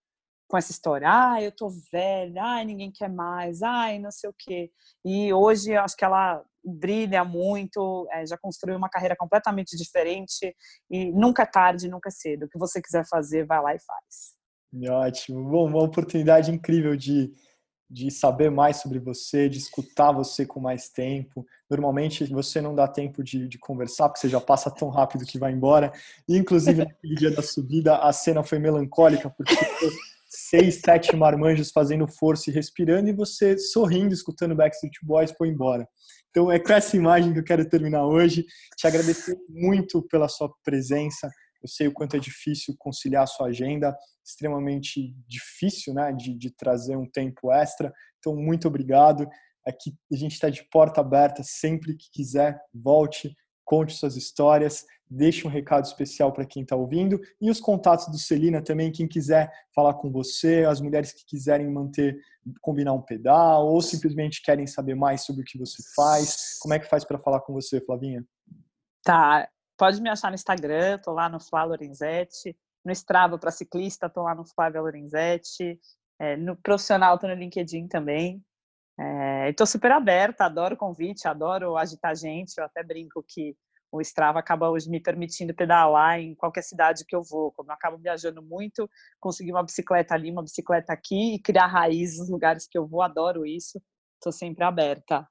com 0.47 0.57
essa 0.57 0.71
história. 0.71 1.07
Ah, 1.09 1.41
eu 1.41 1.51
tô 1.51 1.69
velha. 1.91 2.43
Ai, 2.43 2.65
ninguém 2.65 2.91
quer 2.91 3.09
mais. 3.09 3.61
Ai, 3.63 3.97
não 3.99 4.11
sei 4.11 4.29
o 4.29 4.35
quê. 4.37 4.69
E 5.03 5.33
hoje 5.33 5.75
acho 5.75 5.95
que 5.97 6.05
ela 6.05 6.43
brilha 6.63 7.23
muito, 7.23 8.07
é, 8.11 8.25
já 8.25 8.37
construiu 8.37 8.77
uma 8.77 8.89
carreira 8.89 9.15
completamente 9.15 9.75
diferente 9.77 10.55
e 10.89 11.11
nunca 11.11 11.43
é 11.43 11.45
tarde, 11.45 11.89
nunca 11.89 12.09
é 12.09 12.11
cedo. 12.11 12.45
O 12.45 12.49
que 12.49 12.57
você 12.57 12.81
quiser 12.81 13.05
fazer, 13.07 13.45
vai 13.45 13.61
lá 13.61 13.75
e 13.75 13.79
faz. 13.79 14.35
Ótimo. 14.89 15.49
Bom, 15.49 15.67
uma 15.67 15.83
oportunidade 15.83 16.51
incrível 16.51 16.95
de, 16.95 17.31
de 17.89 18.11
saber 18.11 18.49
mais 18.51 18.77
sobre 18.77 18.99
você, 18.99 19.47
de 19.47 19.57
escutar 19.57 20.11
você 20.11 20.45
com 20.45 20.59
mais 20.59 20.89
tempo. 20.89 21.45
Normalmente 21.69 22.25
você 22.25 22.59
não 22.59 22.75
dá 22.75 22.87
tempo 22.87 23.23
de, 23.23 23.47
de 23.47 23.57
conversar, 23.57 24.09
porque 24.09 24.19
você 24.19 24.29
já 24.29 24.41
passa 24.41 24.69
tão 24.71 24.89
rápido 24.89 25.25
que 25.25 25.39
vai 25.39 25.51
embora. 25.51 25.93
E, 26.27 26.37
inclusive, 26.37 26.79
naquele 26.85 27.15
dia 27.15 27.31
da 27.31 27.41
subida, 27.41 27.97
a 27.97 28.11
cena 28.11 28.43
foi 28.43 28.59
melancólica, 28.59 29.29
porque 29.29 29.55
seis, 30.27 30.81
sete 30.81 31.15
marmanjos 31.15 31.71
fazendo 31.71 32.07
força 32.07 32.49
e 32.49 32.53
respirando, 32.53 33.09
e 33.09 33.13
você 33.13 33.57
sorrindo, 33.57 34.13
escutando 34.13 34.55
Backstreet 34.55 34.97
Boys, 35.01 35.31
foi 35.31 35.47
embora. 35.47 35.87
Então 36.29 36.51
é 36.51 36.59
com 36.59 36.73
essa 36.73 36.97
imagem 36.97 37.31
que 37.31 37.39
eu 37.39 37.43
quero 37.43 37.67
terminar 37.67 38.05
hoje. 38.05 38.45
Te 38.75 38.85
agradecer 38.85 39.37
muito 39.47 40.01
pela 40.01 40.27
sua 40.27 40.51
presença. 40.63 41.31
Eu 41.65 41.67
sei 41.67 41.87
o 41.87 41.91
quanto 41.91 42.15
é 42.15 42.19
difícil 42.19 42.75
conciliar 42.77 43.23
a 43.23 43.27
sua 43.27 43.47
agenda, 43.47 43.97
extremamente 44.23 45.15
difícil, 45.27 45.95
né, 45.95 46.13
de, 46.13 46.37
de 46.37 46.51
trazer 46.51 46.95
um 46.95 47.09
tempo 47.09 47.51
extra. 47.51 47.91
Então, 48.19 48.35
muito 48.35 48.67
obrigado. 48.67 49.27
Aqui 49.65 49.91
a 50.13 50.15
gente 50.15 50.33
está 50.33 50.47
de 50.47 50.63
porta 50.69 51.01
aberta 51.01 51.41
sempre 51.43 51.95
que 51.95 52.05
quiser. 52.11 52.61
Volte, 52.71 53.35
conte 53.63 53.95
suas 53.95 54.15
histórias, 54.15 54.85
deixe 55.09 55.47
um 55.47 55.49
recado 55.49 55.85
especial 55.85 56.31
para 56.31 56.45
quem 56.45 56.61
está 56.61 56.75
ouvindo 56.75 57.19
e 57.41 57.49
os 57.49 57.59
contatos 57.59 58.07
do 58.11 58.17
Celina 58.19 58.61
também, 58.61 58.91
quem 58.91 59.07
quiser 59.07 59.51
falar 59.73 59.95
com 59.95 60.11
você, 60.11 60.65
as 60.65 60.79
mulheres 60.79 61.11
que 61.11 61.25
quiserem 61.25 61.67
manter, 61.67 62.15
combinar 62.61 62.93
um 62.93 63.01
pedal 63.01 63.65
ou 63.65 63.81
simplesmente 63.81 64.43
querem 64.43 64.67
saber 64.67 64.93
mais 64.93 65.25
sobre 65.25 65.41
o 65.41 65.45
que 65.45 65.57
você 65.57 65.81
faz, 65.95 66.59
como 66.59 66.75
é 66.75 66.79
que 66.79 66.87
faz 66.87 67.03
para 67.03 67.17
falar 67.17 67.41
com 67.41 67.53
você, 67.53 67.81
Flavinha? 67.81 68.23
Tá, 69.03 69.47
pode 69.77 70.01
me 70.01 70.09
achar 70.09 70.29
no 70.29 70.35
Instagram, 70.35 70.99
tô 70.99 71.11
lá 71.11 71.29
no 71.29 71.39
Flá 71.39 71.63
Lorenzetti, 71.63 72.57
no 72.83 72.91
Strava 72.91 73.37
para 73.37 73.51
ciclista, 73.51 74.09
tô 74.09 74.23
lá 74.23 74.35
no 74.35 74.45
Flávia 74.45 74.81
Lorenzetti, 74.81 75.79
é, 76.19 76.37
no 76.37 76.55
profissional 76.55 77.17
tô 77.17 77.27
no 77.27 77.33
LinkedIn 77.33 77.87
também, 77.87 78.43
Estou 79.49 79.65
é, 79.65 79.67
super 79.67 79.91
aberta, 79.91 80.45
adoro 80.45 80.75
o 80.75 80.77
convite, 80.77 81.27
adoro 81.27 81.75
agitar 81.75 82.15
gente. 82.15 82.57
Eu 82.57 82.63
até 82.63 82.81
brinco 82.81 83.23
que 83.27 83.55
o 83.91 83.99
Strava 84.01 84.39
acaba 84.39 84.69
hoje 84.69 84.89
me 84.89 85.01
permitindo 85.01 85.53
pedalar 85.53 86.19
em 86.19 86.33
qualquer 86.33 86.63
cidade 86.63 87.03
que 87.05 87.15
eu 87.15 87.21
vou. 87.21 87.51
Como 87.51 87.69
eu 87.69 87.73
acabo 87.73 87.97
viajando 87.97 88.41
muito, 88.41 88.89
conseguir 89.19 89.51
uma 89.51 89.63
bicicleta 89.63 90.13
ali, 90.13 90.31
uma 90.31 90.43
bicicleta 90.43 90.93
aqui 90.93 91.35
e 91.35 91.39
criar 91.39 91.67
raízes 91.67 92.19
nos 92.19 92.29
lugares 92.29 92.67
que 92.67 92.77
eu 92.77 92.87
vou, 92.87 93.01
adoro 93.01 93.45
isso. 93.45 93.81
Estou 94.15 94.31
sempre 94.31 94.63
aberta. 94.63 95.27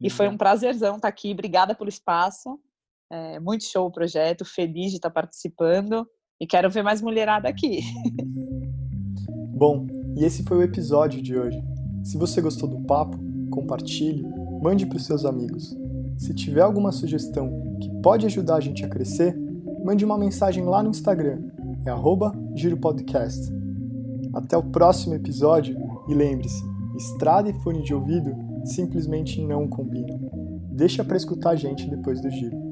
E 0.00 0.08
foi 0.08 0.28
um 0.28 0.36
prazerzão 0.36 0.96
estar 0.96 1.08
aqui. 1.08 1.32
Obrigada 1.32 1.74
pelo 1.74 1.88
espaço. 1.88 2.58
É, 3.10 3.40
muito 3.40 3.64
show 3.64 3.86
o 3.86 3.90
projeto, 3.90 4.44
feliz 4.44 4.90
de 4.90 4.96
estar 4.96 5.10
participando 5.10 6.06
e 6.40 6.46
quero 6.46 6.70
ver 6.70 6.82
mais 6.82 7.00
mulherada 7.00 7.48
aqui. 7.48 7.80
Bom, 9.56 9.86
e 10.16 10.24
esse 10.24 10.42
foi 10.44 10.58
o 10.58 10.62
episódio 10.62 11.22
de 11.22 11.36
hoje. 11.36 11.62
Se 12.04 12.16
você 12.16 12.40
gostou 12.40 12.68
do 12.68 12.80
papo, 12.80 13.18
compartilhe, 13.50 14.24
mande 14.62 14.86
para 14.86 14.96
os 14.96 15.06
seus 15.06 15.24
amigos. 15.24 15.76
Se 16.16 16.34
tiver 16.34 16.60
alguma 16.60 16.92
sugestão 16.92 17.76
que 17.80 17.90
pode 18.02 18.26
ajudar 18.26 18.56
a 18.56 18.60
gente 18.60 18.84
a 18.84 18.88
crescer, 18.88 19.36
mande 19.84 20.04
uma 20.04 20.18
mensagem 20.18 20.64
lá 20.64 20.82
no 20.82 20.90
Instagram, 20.90 21.42
é 21.86 22.56
giropodcast. 22.56 23.52
Até 24.34 24.56
o 24.56 24.62
próximo 24.62 25.14
episódio 25.14 25.76
e 26.08 26.14
lembre-se, 26.14 26.62
estrada 26.96 27.48
e 27.48 27.54
fone 27.62 27.82
de 27.82 27.94
ouvido 27.94 28.34
simplesmente 28.64 29.40
não 29.40 29.66
combinam. 29.66 30.18
Deixa 30.70 31.02
para 31.04 31.16
escutar 31.16 31.50
a 31.50 31.56
gente 31.56 31.88
depois 31.88 32.20
do 32.20 32.30
giro. 32.30 32.67